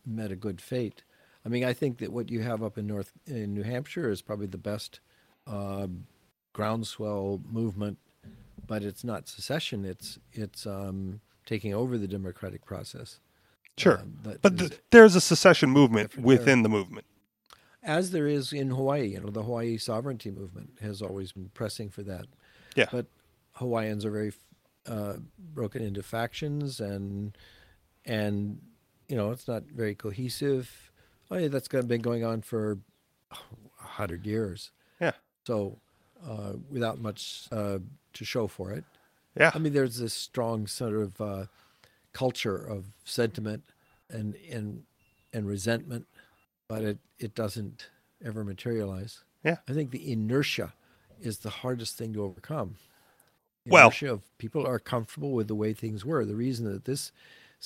met 0.07 0.30
a 0.30 0.36
good 0.36 0.61
fate. 0.61 1.02
I 1.44 1.48
mean, 1.48 1.64
I 1.64 1.72
think 1.72 1.98
that 1.98 2.12
what 2.12 2.30
you 2.30 2.40
have 2.42 2.62
up 2.62 2.78
in 2.78 2.86
North 2.86 3.12
in 3.26 3.54
New 3.54 3.62
Hampshire 3.62 4.11
is 4.11 4.22
probably 4.22 4.46
the 4.46 4.59
best 4.59 5.00
uh, 5.46 5.86
groundswell 6.52 7.40
movement, 7.50 7.98
but 8.66 8.82
it's 8.82 9.04
not 9.04 9.28
secession. 9.28 9.84
It's 9.84 10.18
it's 10.32 10.66
um, 10.66 11.20
taking 11.44 11.74
over 11.74 11.98
the 11.98 12.09
democratic 12.09 12.64
process. 12.64 13.20
Sure, 13.76 13.98
Um, 13.98 14.18
but 14.42 14.52
is- 14.54 14.59
th- 14.70 14.80
there's 14.90 15.14
a 15.16 15.20
secession 15.20 15.70
movement 15.70 16.16
within 16.16 16.62
the 16.62 16.68
movement. 16.68 17.04
as 17.82 18.11
there 18.11 18.26
is 18.26 18.52
in 18.52 18.70
Hawaii. 18.70 19.09
You 19.09 19.20
know, 19.20 19.30
the 19.30 19.42
Hawaii 19.42 19.76
sovereignty 19.76 20.30
movement 20.30 20.78
has 20.80 21.02
always 21.02 21.32
been 21.32 21.50
pressing 21.54 21.90
for 21.90 22.02
that. 22.04 22.24
Yeah. 22.74 22.86
But 22.90 23.07
Hawaiians 23.52 24.04
are 24.04 24.11
very 24.11 24.32
uh, 24.86 25.14
broken 25.54 25.82
into 25.82 26.02
factions, 26.02 26.80
and 26.80 27.36
and 28.04 28.61
you 29.09 29.16
know, 29.16 29.30
it's 29.30 29.48
not 29.48 29.64
very 29.64 29.94
cohesive. 29.94 30.90
Oh, 31.30 31.36
yeah, 31.36 31.48
that's 31.48 31.68
been 31.68 32.02
going 32.02 32.24
on 32.24 32.42
for 32.42 32.78
a 33.32 33.36
hundred 33.84 34.26
years. 34.26 34.70
Yeah. 35.00 35.12
So, 35.46 35.78
uh, 36.26 36.54
without 36.70 37.00
much 37.00 37.48
uh, 37.52 37.78
to 38.14 38.24
show 38.24 38.46
for 38.46 38.72
it, 38.72 38.84
Yeah, 39.38 39.50
I 39.54 39.59
mean, 39.59 39.72
there's 39.72 39.98
this 39.98 40.14
strong 40.14 40.66
sort 40.66 40.94
of 40.94 41.20
uh, 41.20 41.46
culture 42.12 42.57
of 42.57 42.86
sentiment 43.04 43.62
and 44.11 44.34
and 44.50 44.84
and 45.32 45.46
resentment, 45.46 46.07
but 46.68 46.82
it 46.82 46.98
it 47.18 47.34
doesn't 47.34 47.88
ever 48.24 48.44
materialize. 48.44 49.24
Yeah. 49.44 49.59
I 49.68 49.72
think 49.72 49.90
the 49.90 50.11
inertia 50.11 50.72
is 51.20 51.38
the 51.38 51.50
hardest 51.50 51.96
thing 51.96 52.12
to 52.14 52.24
overcome. 52.24 52.76
Well- 53.66 53.92
of 54.02 54.22
people 54.38 54.66
are 54.66 54.78
comfortable 54.78 55.32
with 55.32 55.48
the 55.48 55.54
way 55.54 55.72
things 55.72 56.04
were. 56.04 56.24
The 56.24 56.36
reason 56.36 56.70
that 56.72 56.84
this 56.84 57.12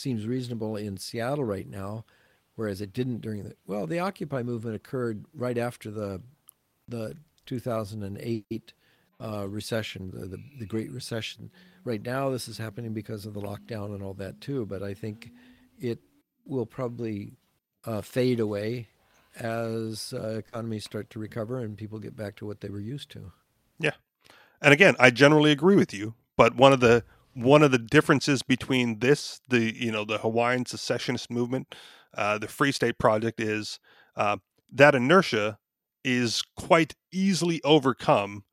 seems 0.01 0.27
reasonable 0.27 0.77
in 0.77 0.97
Seattle 0.97 1.45
right 1.45 1.69
now, 1.69 2.05
whereas 2.57 2.81
it 2.81 2.93
didn't 2.93 3.21
during 3.21 3.45
the 3.45 3.55
well, 3.67 3.87
the 3.87 3.99
Occupy 3.99 4.43
movement 4.43 4.77
occurred 4.77 5.25
right 5.35 5.59
after 5.59 5.91
the 5.91 6.23
the 6.89 7.17
2008 7.47 8.73
uh, 9.21 9.49
recession, 9.49 10.11
the, 10.13 10.27
the 10.27 10.43
the 10.59 10.67
Great 10.67 10.91
Recession. 10.91 11.51
Right 11.85 12.03
now, 12.03 12.31
this 12.31 12.49
is 12.49 12.59
happening 12.59 12.93
because 12.93 13.27
of 13.27 13.35
the 13.35 13.41
lockdown 13.41 13.95
and 13.95 14.03
all 14.03 14.15
that 14.15 14.41
too. 14.41 14.67
But 14.67 14.83
I 14.83 14.95
think 14.95 15.31
it 15.79 15.99
will 16.47 16.67
probably 16.67 17.37
uh, 17.85 18.01
fade 18.01 18.41
away 18.41 18.89
as 19.37 20.13
uh, 20.17 20.39
economies 20.39 20.85
start 20.85 21.09
to 21.11 21.19
recover 21.19 21.61
and 21.61 21.79
people 21.79 21.99
get 21.99 22.17
back 22.17 22.35
to 22.37 22.47
what 22.47 22.61
they 22.61 22.69
were 22.69 22.81
used 22.81 23.11
to. 23.11 23.33
Yeah, 23.79 23.93
and 24.61 24.73
again, 24.73 24.97
I 24.99 25.11
generally 25.11 25.53
agree 25.53 25.77
with 25.77 25.95
you. 25.95 26.15
But 26.37 26.57
one 26.57 26.73
of 26.73 26.81
the 26.81 27.05
one 27.35 27.63
of 27.63 27.71
the 27.71 27.79
differences 27.79 28.43
between 28.43 28.99
this, 28.99 29.41
the 29.49 29.75
you 29.77 29.93
know, 29.93 30.05
the 30.05 30.19
Hawaiian 30.19 30.67
secessionist 30.67 31.31
movement, 31.31 31.75
uh, 32.17 32.39
the 32.39 32.49
Free 32.49 32.73
State 32.73 32.99
Project, 32.99 33.41
is 33.41 33.79
uh, 34.17 34.39
that 34.73 34.95
inertia 34.95 35.59
is 36.05 36.43
quite 36.57 36.95
easily 37.13 37.61
overcome 37.63 38.45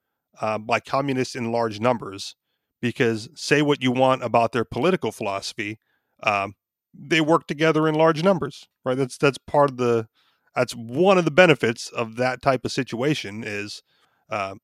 uh, 0.41 0.57
by 0.57 0.79
communists 0.79 1.35
in 1.35 1.51
large 1.51 1.79
numbers. 1.79 2.35
Because 2.79 3.27
say 3.33 3.63
what 3.63 3.81
you 3.81 3.91
want 3.91 4.23
about 4.23 4.51
their 4.51 4.63
political 4.63 5.11
philosophy, 5.11 5.79
um, 6.21 6.53
they 6.93 7.21
work 7.21 7.47
together 7.47 7.87
in 7.87 7.95
large 7.95 8.23
numbers, 8.23 8.67
right? 8.85 8.97
That's 8.97 9.17
that's 9.17 9.39
part 9.39 9.71
of 9.71 9.77
the 9.77 10.07
that's 10.55 10.73
one 10.73 11.17
of 11.17 11.25
the 11.25 11.31
benefits 11.31 11.89
of 11.89 12.15
that 12.17 12.41
type 12.41 12.65
of 12.65 12.71
situation 12.71 13.43
is 13.43 13.81
uh, 14.29 14.55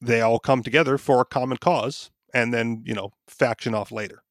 they 0.00 0.20
all 0.20 0.38
come 0.38 0.62
together 0.62 0.98
for 0.98 1.20
a 1.20 1.24
common 1.24 1.56
cause 1.58 2.10
and 2.34 2.52
then 2.52 2.82
you 2.84 2.94
know 2.94 3.12
faction 3.28 3.74
off 3.74 3.92
later 3.92 4.22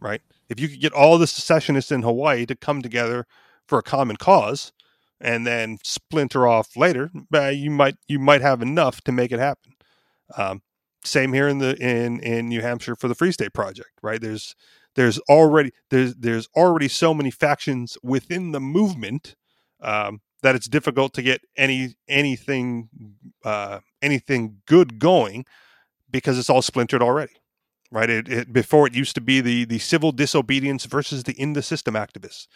right? 0.00 0.20
If 0.48 0.60
you 0.60 0.68
could 0.68 0.80
get 0.80 0.92
all 0.92 1.18
the 1.18 1.26
secessionists 1.26 1.90
in 1.90 2.02
hawaii 2.02 2.46
to 2.46 2.54
come 2.54 2.82
together 2.82 3.26
for 3.66 3.78
a 3.78 3.82
common 3.82 4.16
cause 4.16 4.72
and 5.20 5.46
then 5.46 5.78
splinter 5.82 6.46
off 6.46 6.76
later 6.76 7.10
uh, 7.32 7.48
you 7.48 7.70
might 7.70 7.96
you 8.08 8.18
might 8.18 8.42
have 8.42 8.62
enough 8.62 9.00
to 9.02 9.12
make 9.12 9.32
it 9.32 9.38
happen. 9.38 9.72
Um, 10.36 10.62
same 11.04 11.32
here 11.32 11.48
in 11.48 11.58
the 11.58 11.76
in 11.76 12.20
in 12.20 12.48
new 12.48 12.62
hampshire 12.62 12.96
for 12.96 13.08
the 13.08 13.14
free 13.14 13.32
state 13.32 13.52
project 13.52 13.90
right? 14.02 14.20
There's 14.20 14.54
there's 14.96 15.18
already 15.20 15.72
there's 15.90 16.14
there's 16.14 16.48
already 16.54 16.88
so 16.88 17.14
many 17.14 17.30
factions 17.30 17.96
within 18.02 18.52
the 18.52 18.60
movement 18.60 19.34
um, 19.80 20.20
that 20.42 20.54
it's 20.54 20.68
difficult 20.68 21.14
to 21.14 21.22
get 21.22 21.40
any 21.56 21.94
anything 22.08 22.88
uh, 23.44 23.80
anything 24.02 24.58
good 24.66 24.98
going 24.98 25.44
because 26.14 26.38
it's 26.38 26.50
all 26.50 26.62
splintered 26.62 27.02
already 27.02 27.34
right 27.92 28.10
it, 28.10 28.28
it 28.28 28.52
before 28.52 28.86
it 28.86 28.94
used 28.94 29.16
to 29.16 29.20
be 29.20 29.40
the 29.42 29.64
the 29.66 29.80
civil 29.80 30.12
disobedience 30.12 30.86
versus 30.86 31.24
the 31.24 31.32
in 31.32 31.54
the 31.54 31.62
system 31.62 31.94
activists 31.94 32.46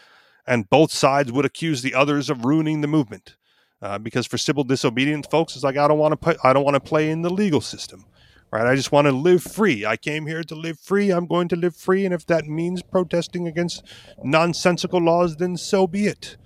and 0.46 0.70
both 0.70 0.92
sides 0.92 1.32
would 1.32 1.44
accuse 1.44 1.82
the 1.82 1.94
others 1.94 2.30
of 2.30 2.44
ruining 2.44 2.82
the 2.82 2.88
movement 2.88 3.36
uh, 3.82 3.98
because 3.98 4.26
for 4.28 4.38
civil 4.38 4.64
disobedience 4.64 5.26
folks 5.26 5.56
it's 5.56 5.64
like 5.64 5.76
i 5.76 5.88
don't 5.88 5.98
want 5.98 6.12
to 6.12 6.16
play 6.16 6.36
i 6.44 6.52
don't 6.54 6.64
want 6.64 6.76
to 6.76 6.80
play 6.80 7.11
in 7.11 7.22
the 7.22 7.30
legal 7.30 7.61
system 7.61 8.06
right? 8.52 8.66
I 8.66 8.76
just 8.76 8.92
want 8.92 9.06
to 9.06 9.12
live 9.12 9.42
free. 9.42 9.84
I 9.84 9.96
came 9.98 10.26
here 10.26 10.42
to 10.44 10.54
live 10.54 10.80
free. 10.80 11.11
I'm 11.11 11.26
going 11.26 11.48
to 11.48 11.56
live 11.56 11.76
free. 11.76 12.04
And 12.04 12.14
if 12.14 12.26
that 12.26 12.46
means 12.46 12.82
protesting 12.82 13.46
against 13.46 13.84
nonsensical 14.24 15.02
laws, 15.02 15.36
then 15.36 15.59
so 15.59 15.86
be 15.86 16.06
it. 16.06 16.38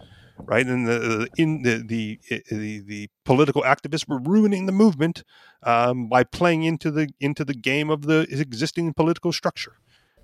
Right. 0.44 0.66
And 0.66 0.86
the, 0.86 1.28
in 1.36 1.62
the, 1.62 1.82
the, 1.86 2.18
the, 2.50 2.80
the 2.80 3.08
political 3.24 3.62
activists 3.62 4.08
were 4.08 4.18
ruining 4.18 4.66
the 4.66 4.72
movement 4.72 5.22
um, 5.62 6.08
by 6.08 6.24
playing 6.24 6.64
into 6.64 6.90
the, 6.90 7.08
into 7.20 7.44
the 7.44 7.54
game 7.54 7.90
of 7.90 8.02
the 8.02 8.26
existing 8.28 8.92
political 8.94 9.32
structure. 9.32 9.76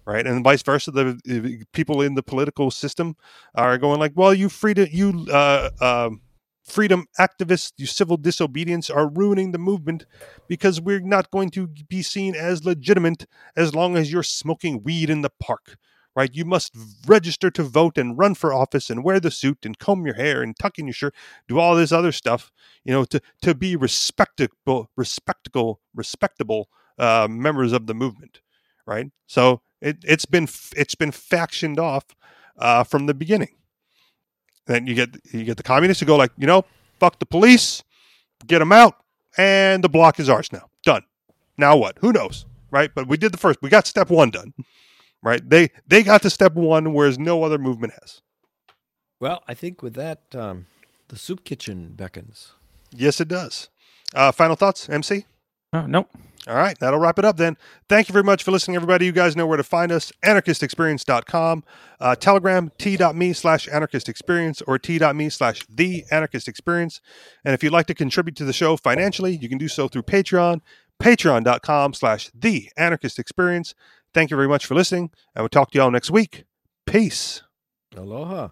Right. 0.04 0.26
And 0.26 0.42
vice 0.42 0.62
versa. 0.62 0.90
The, 0.90 1.20
the 1.24 1.64
people 1.72 2.00
in 2.02 2.14
the 2.14 2.22
political 2.22 2.70
system 2.70 3.16
are 3.54 3.78
going 3.78 4.00
like, 4.00 4.12
well, 4.16 4.34
you 4.34 4.48
free 4.48 4.74
to, 4.74 4.92
you, 4.94 5.26
uh, 5.30 5.70
um, 5.80 6.22
freedom 6.64 7.06
activists, 7.18 7.72
you 7.76 7.86
civil 7.86 8.16
disobedience 8.16 8.90
are 8.90 9.08
ruining 9.08 9.52
the 9.52 9.58
movement 9.58 10.04
because 10.48 10.80
we're 10.80 11.00
not 11.00 11.30
going 11.30 11.50
to 11.50 11.66
be 11.88 12.02
seen 12.02 12.34
as 12.34 12.64
legitimate 12.64 13.26
as 13.56 13.74
long 13.74 13.96
as 13.96 14.12
you're 14.12 14.22
smoking 14.22 14.82
weed 14.82 15.10
in 15.10 15.22
the 15.22 15.30
park. 15.40 15.76
Right? 16.18 16.34
You 16.34 16.44
must 16.44 16.76
register 17.06 17.48
to 17.48 17.62
vote 17.62 17.96
and 17.96 18.18
run 18.18 18.34
for 18.34 18.52
office 18.52 18.90
and 18.90 19.04
wear 19.04 19.20
the 19.20 19.30
suit 19.30 19.58
and 19.64 19.78
comb 19.78 20.04
your 20.04 20.16
hair 20.16 20.42
and 20.42 20.58
tuck 20.58 20.76
in 20.76 20.88
your 20.88 20.92
shirt, 20.92 21.14
do 21.46 21.60
all 21.60 21.76
this 21.76 21.92
other 21.92 22.10
stuff, 22.10 22.50
you 22.84 22.92
know, 22.92 23.04
to, 23.04 23.20
to 23.42 23.54
be 23.54 23.76
respectable, 23.76 24.90
respectable, 24.96 25.80
respectable 25.94 26.70
uh, 26.98 27.28
members 27.30 27.72
of 27.72 27.86
the 27.86 27.94
movement. 27.94 28.40
Right? 28.84 29.12
So 29.28 29.60
it, 29.80 29.98
it's 30.02 30.24
been 30.24 30.48
it's 30.76 30.96
been 30.96 31.12
factioned 31.12 31.78
off 31.78 32.04
uh, 32.58 32.82
from 32.82 33.06
the 33.06 33.14
beginning. 33.14 33.54
Then 34.66 34.88
you 34.88 34.96
get 34.96 35.10
you 35.32 35.44
get 35.44 35.56
the 35.56 35.62
communists 35.62 36.00
who 36.00 36.06
go 36.06 36.16
like, 36.16 36.32
you 36.36 36.48
know, 36.48 36.64
fuck 36.98 37.20
the 37.20 37.26
police, 37.26 37.84
get 38.44 38.58
them 38.58 38.72
out, 38.72 38.96
and 39.36 39.84
the 39.84 39.88
block 39.88 40.18
is 40.18 40.28
ours 40.28 40.52
now. 40.52 40.68
Done. 40.82 41.04
Now 41.56 41.76
what? 41.76 41.96
Who 42.00 42.12
knows, 42.12 42.44
right? 42.72 42.90
But 42.92 43.06
we 43.06 43.16
did 43.16 43.32
the 43.32 43.38
first. 43.38 43.60
We 43.62 43.68
got 43.68 43.86
step 43.86 44.10
one 44.10 44.30
done, 44.30 44.52
right? 45.22 45.46
They 45.48 45.70
they 45.86 46.02
got 46.02 46.22
to 46.22 46.30
step 46.30 46.54
one, 46.54 46.92
whereas 46.92 47.18
no 47.18 47.42
other 47.42 47.58
movement 47.58 47.94
has. 48.00 48.22
Well, 49.20 49.42
I 49.48 49.54
think 49.54 49.82
with 49.82 49.94
that, 49.94 50.22
um, 50.34 50.66
the 51.08 51.16
soup 51.16 51.44
kitchen 51.44 51.94
beckons. 51.96 52.52
Yes, 52.90 53.20
it 53.20 53.28
does. 53.28 53.68
Uh, 54.14 54.32
final 54.32 54.56
thoughts, 54.56 54.88
MC? 54.88 55.26
Oh, 55.72 55.86
nope. 55.86 56.08
All 56.46 56.54
right, 56.56 56.78
that'll 56.78 56.98
wrap 56.98 57.18
it 57.18 57.26
up 57.26 57.36
then. 57.36 57.58
Thank 57.90 58.08
you 58.08 58.14
very 58.14 58.24
much 58.24 58.42
for 58.42 58.52
listening, 58.52 58.76
everybody. 58.76 59.04
You 59.04 59.12
guys 59.12 59.36
know 59.36 59.46
where 59.46 59.58
to 59.58 59.62
find 59.62 59.92
us 59.92 60.10
anarchistexperience.com, 60.24 61.64
uh, 62.00 62.14
telegram 62.14 62.72
t.me 62.78 63.32
slash 63.34 63.68
anarchistexperience 63.68 64.62
or 64.66 64.78
t.me 64.78 65.28
slash 65.28 65.66
the 65.68 66.04
anarchist 66.10 66.48
experience. 66.48 67.02
And 67.44 67.52
if 67.52 67.62
you'd 67.62 67.72
like 67.72 67.86
to 67.88 67.94
contribute 67.94 68.34
to 68.36 68.46
the 68.46 68.54
show 68.54 68.78
financially, 68.78 69.36
you 69.36 69.48
can 69.50 69.58
do 69.58 69.68
so 69.68 69.88
through 69.88 70.04
Patreon, 70.04 70.62
patreon.com 71.02 71.92
slash 71.92 72.30
the 72.32 72.70
anarchist 72.78 73.18
experience. 73.18 73.74
Thank 74.18 74.32
you 74.32 74.36
very 74.36 74.48
much 74.48 74.66
for 74.66 74.74
listening, 74.74 75.12
and 75.36 75.44
we'll 75.44 75.48
talk 75.48 75.70
to 75.70 75.78
y'all 75.78 75.92
next 75.92 76.10
week. 76.10 76.42
Peace. 76.86 77.44
Aloha. 77.96 78.48